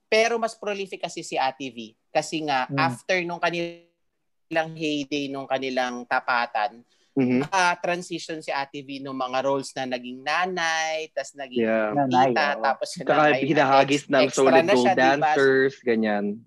Pero 0.08 0.40
mas 0.40 0.56
prolific 0.56 1.04
kasi 1.04 1.22
si 1.22 1.36
Ate 1.36 1.68
V. 1.70 1.92
Kasi 2.10 2.42
nga, 2.48 2.66
Mm. 2.68 2.80
after 2.80 3.18
nung 3.28 3.44
kanilang 3.44 4.72
heyday, 4.76 5.28
nung 5.28 5.48
kanilang 5.48 6.08
tapatan, 6.08 6.80
Mhm. 7.12 7.44
ah 7.52 7.76
transition 7.76 8.40
si 8.40 8.56
Ate 8.56 8.80
V 8.88 9.04
nung 9.04 9.20
mga 9.20 9.44
roles 9.44 9.76
na 9.76 9.84
naging 9.84 10.24
nanay, 10.24 11.12
tas 11.12 11.36
naging 11.36 11.60
Yeah. 11.60 11.92
Nanay, 11.92 12.32
tita, 12.32 12.56
oo. 12.56 12.64
tapos 12.64 12.90
na, 12.96 13.04
Saka 13.04 13.36
hinahagis 13.36 14.04
ng 14.08 14.28
Solid 14.32 14.64
Gold 14.64 14.96
diba? 14.96 14.96
Dancers, 14.96 15.76
ganyan. 15.84 16.40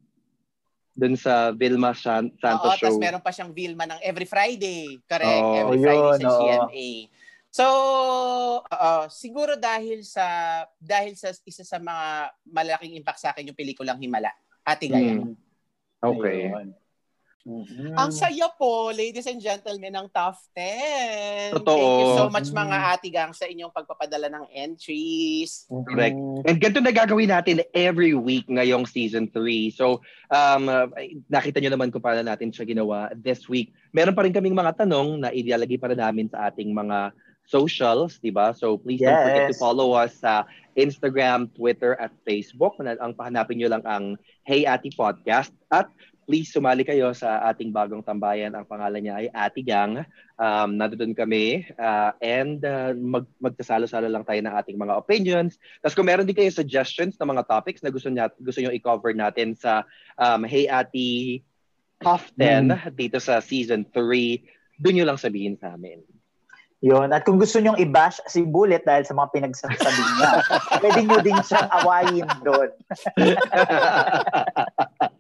Doon 0.95 1.19
sa 1.19 1.51
Vilma 1.51 1.91
San- 1.91 2.31
Santos 2.39 2.71
Oo, 2.71 2.79
show. 2.79 2.87
tas 2.95 3.03
meron 3.03 3.19
pa 3.19 3.35
siyang 3.35 3.51
Vilma 3.51 3.83
ng 3.85 3.99
Every 3.99 4.25
Friday. 4.25 5.03
Correct, 5.05 5.27
Oo. 5.43 5.59
Every 5.59 5.79
Oh, 5.79 5.83
Friday 5.83 6.07
yun, 6.07 6.21
sa 6.23 6.29
oo. 6.31 6.39
GMA. 6.39 6.89
So, 7.51 7.65
oo, 8.63 8.95
siguro 9.11 9.55
dahil 9.55 10.03
sa 10.03 10.27
dahil 10.75 11.15
sa 11.15 11.31
isa 11.43 11.63
sa 11.63 11.79
mga 11.79 12.07
malaking 12.47 12.95
impact 12.95 13.23
sa 13.23 13.31
akin 13.31 13.47
yung 13.47 13.59
pelikulang 13.59 13.99
Himala, 13.99 14.31
Ate 14.63 14.87
Gaya. 14.87 15.19
Mm. 15.19 15.35
Okay. 15.99 16.51
Ayun. 16.51 16.75
Mhm. 17.45 17.93
Ang 17.93 18.09
saya 18.09 18.49
po, 18.57 18.89
ladies 18.89 19.29
and 19.29 19.37
gentlemen, 19.37 19.93
ng 19.93 20.09
Top 20.09 20.41
10. 20.57 21.53
Totoo. 21.53 21.77
Thank 21.77 22.01
you 22.01 22.11
so 22.17 22.27
much 22.33 22.49
mga 22.49 22.77
atigang 22.91 23.37
sa 23.37 23.45
inyong 23.45 23.69
pagpapadala 23.69 24.33
ng 24.33 24.45
entries. 24.49 25.69
Correct. 25.69 26.17
And 26.49 26.57
ganito 26.57 26.81
na 26.81 26.89
gagawin 26.89 27.29
natin 27.29 27.61
every 27.77 28.17
week 28.17 28.49
ngayong 28.49 28.89
season 28.89 29.29
3. 29.29 29.69
So, 29.69 30.01
um, 30.33 30.73
uh, 30.73 30.89
nakita 31.29 31.61
nyo 31.61 31.77
naman 31.77 31.93
kung 31.93 32.01
paano 32.01 32.25
natin 32.25 32.49
siya 32.49 32.65
ginawa 32.65 33.13
this 33.13 33.45
week. 33.45 33.77
Meron 33.93 34.17
pa 34.17 34.25
rin 34.25 34.33
kaming 34.33 34.57
mga 34.57 34.81
tanong 34.81 35.21
na 35.21 35.29
ilalagay 35.29 35.77
para 35.77 35.93
namin 35.93 36.33
sa 36.33 36.49
ating 36.49 36.73
mga 36.73 37.13
socials, 37.45 38.17
di 38.19 38.33
ba? 38.33 38.57
So, 38.57 38.81
please 38.81 39.05
don't 39.05 39.21
forget 39.21 39.53
to 39.53 39.57
Yes. 39.57 39.61
follow 39.61 39.93
us 39.93 40.17
sa 40.17 40.49
Instagram, 40.75 41.53
Twitter, 41.53 41.93
at 42.01 42.09
Facebook. 42.25 42.81
Na- 42.81 42.97
Ang 42.99 43.13
pahanapin 43.13 43.61
nyo 43.61 43.69
lang 43.69 43.85
ang 43.85 44.17
Hey 44.43 44.65
Ati 44.65 44.89
Podcast. 44.91 45.53
At 45.69 45.93
please 46.25 46.51
sumali 46.51 46.83
kayo 46.83 47.13
sa 47.13 47.45
ating 47.53 47.71
bagong 47.71 48.03
tambayan. 48.03 48.57
Ang 48.57 48.67
pangalan 48.67 49.01
niya 49.01 49.15
ay 49.21 49.27
Ati 49.31 49.63
Gang. 49.63 50.03
Um, 50.35 50.81
nandun 50.81 51.15
kami 51.15 51.63
uh, 51.79 52.11
and 52.19 52.59
uh, 52.67 52.91
mag 52.97 53.23
magkasalo-salo 53.39 54.11
lang 54.11 54.27
tayo 54.27 54.41
ng 54.43 54.51
ating 54.51 54.81
mga 54.81 54.99
opinions. 54.99 55.61
Tapos 55.79 55.95
kung 55.95 56.11
meron 56.11 56.27
din 56.27 56.35
kayo 56.35 56.51
suggestions 56.51 57.15
ng 57.21 57.31
mga 57.31 57.47
topics 57.47 57.85
na 57.85 57.95
gusto 57.95 58.11
niya 58.11 58.33
gusto 58.43 58.59
niyo 58.59 58.75
i-cover 58.75 59.15
natin 59.15 59.55
sa 59.55 59.87
um, 60.19 60.43
Hey 60.43 60.67
Ati 60.67 61.45
Top 62.03 62.21
10 62.37 62.99
dito 62.99 63.23
sa 63.23 63.41
season 63.41 63.87
3, 63.89 64.83
doon 64.83 64.95
niyo 64.99 65.07
lang 65.07 65.17
sabihin 65.17 65.57
sa 65.57 65.73
amin. 65.73 66.03
Yun. 66.85 67.17
At 67.17 67.25
kung 67.25 67.41
gusto 67.41 67.57
nyong 67.65 67.81
i-bash 67.81 68.21
si 68.29 68.45
Bullet 68.45 68.85
dahil 68.85 69.09
sa 69.09 69.17
mga 69.17 69.33
pinagsasabi 69.33 70.03
niya, 70.05 70.31
pwede 70.85 71.01
nyo 71.09 71.19
din 71.25 71.41
siyang 71.41 71.71
awayin 71.81 72.29
doon 72.45 72.69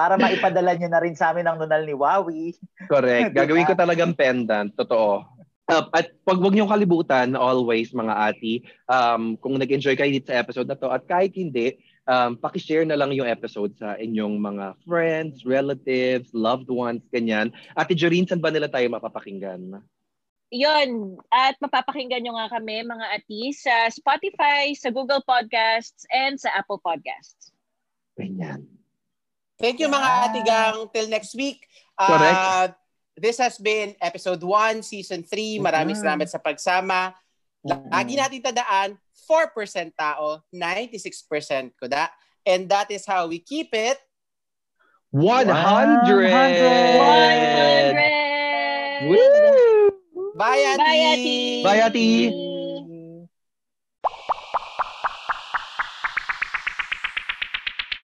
para 0.00 0.16
maipadala 0.16 0.72
nyo 0.80 0.88
na 0.88 1.02
rin 1.04 1.12
sa 1.12 1.36
amin 1.36 1.44
ang 1.44 1.60
nunal 1.60 1.84
ni 1.84 1.92
Wawi. 1.92 2.56
Correct. 2.88 3.28
Diba? 3.36 3.44
Gagawin 3.44 3.68
ko 3.68 3.76
talagang 3.76 4.16
pendant. 4.16 4.72
Totoo. 4.72 5.28
Uh, 5.68 5.84
at 5.92 6.08
wag 6.24 6.40
wag 6.40 6.56
niyong 6.56 6.72
kalibutan 6.72 7.38
always 7.38 7.94
mga 7.94 8.32
ati 8.32 8.64
um, 8.90 9.38
kung 9.38 9.54
nag-enjoy 9.54 9.94
kayo 9.94 10.10
dito 10.10 10.32
sa 10.32 10.42
episode 10.42 10.66
na 10.66 10.74
to 10.74 10.90
at 10.90 11.06
kahit 11.06 11.30
hindi 11.36 11.78
um, 12.10 12.34
paki-share 12.34 12.82
na 12.82 12.98
lang 12.98 13.14
yung 13.14 13.28
episode 13.28 13.70
sa 13.78 13.94
inyong 13.94 14.40
mga 14.40 14.66
friends, 14.82 15.46
relatives, 15.46 16.32
loved 16.34 16.66
ones, 16.66 17.04
ganyan. 17.12 17.52
Ate 17.78 17.94
Joreen, 17.94 18.26
saan 18.26 18.42
ba 18.42 18.50
nila 18.50 18.66
tayo 18.66 18.88
mapapakinggan? 18.90 19.78
Yun. 20.50 21.22
At 21.30 21.54
mapapakinggan 21.62 22.26
nyo 22.26 22.34
nga 22.34 22.58
kami, 22.58 22.82
mga 22.82 23.06
ati, 23.14 23.54
sa 23.54 23.86
Spotify, 23.86 24.74
sa 24.74 24.90
Google 24.90 25.22
Podcasts, 25.22 26.02
and 26.10 26.34
sa 26.34 26.50
Apple 26.58 26.82
Podcasts. 26.82 27.54
Ganyan. 28.18 28.79
Thank 29.60 29.76
you 29.78 29.92
mga 29.92 30.08
Yeah. 30.08 30.24
atigang. 30.26 30.76
Till 30.88 31.08
next 31.12 31.36
week. 31.36 31.68
Uh, 31.94 32.08
Correct. 32.08 32.72
this 33.20 33.36
has 33.36 33.60
been 33.60 33.92
episode 34.00 34.40
1, 34.40 34.80
season 34.80 35.20
3. 35.20 35.60
Maraming 35.60 35.92
Mhm. 35.94 36.02
salamat 36.02 36.28
sa 36.32 36.40
pagsama. 36.40 37.12
Lagi 37.92 38.16
natin 38.16 38.40
tandaan, 38.40 38.96
4% 39.28 39.92
tao, 39.92 40.40
96% 40.48 41.76
kuda. 41.76 42.08
And 42.48 42.64
that 42.72 42.88
is 42.88 43.04
how 43.04 43.28
we 43.28 43.36
keep 43.36 43.76
it 43.76 44.00
100! 45.12 46.32
100! 46.32 47.94
Woo! 49.12 49.92
Bye, 50.40 50.64
Ati! 50.64 50.80
Bye, 50.80 51.04
Ati! 51.12 51.38
Bye, 51.60 51.80
Ati! 51.84 52.49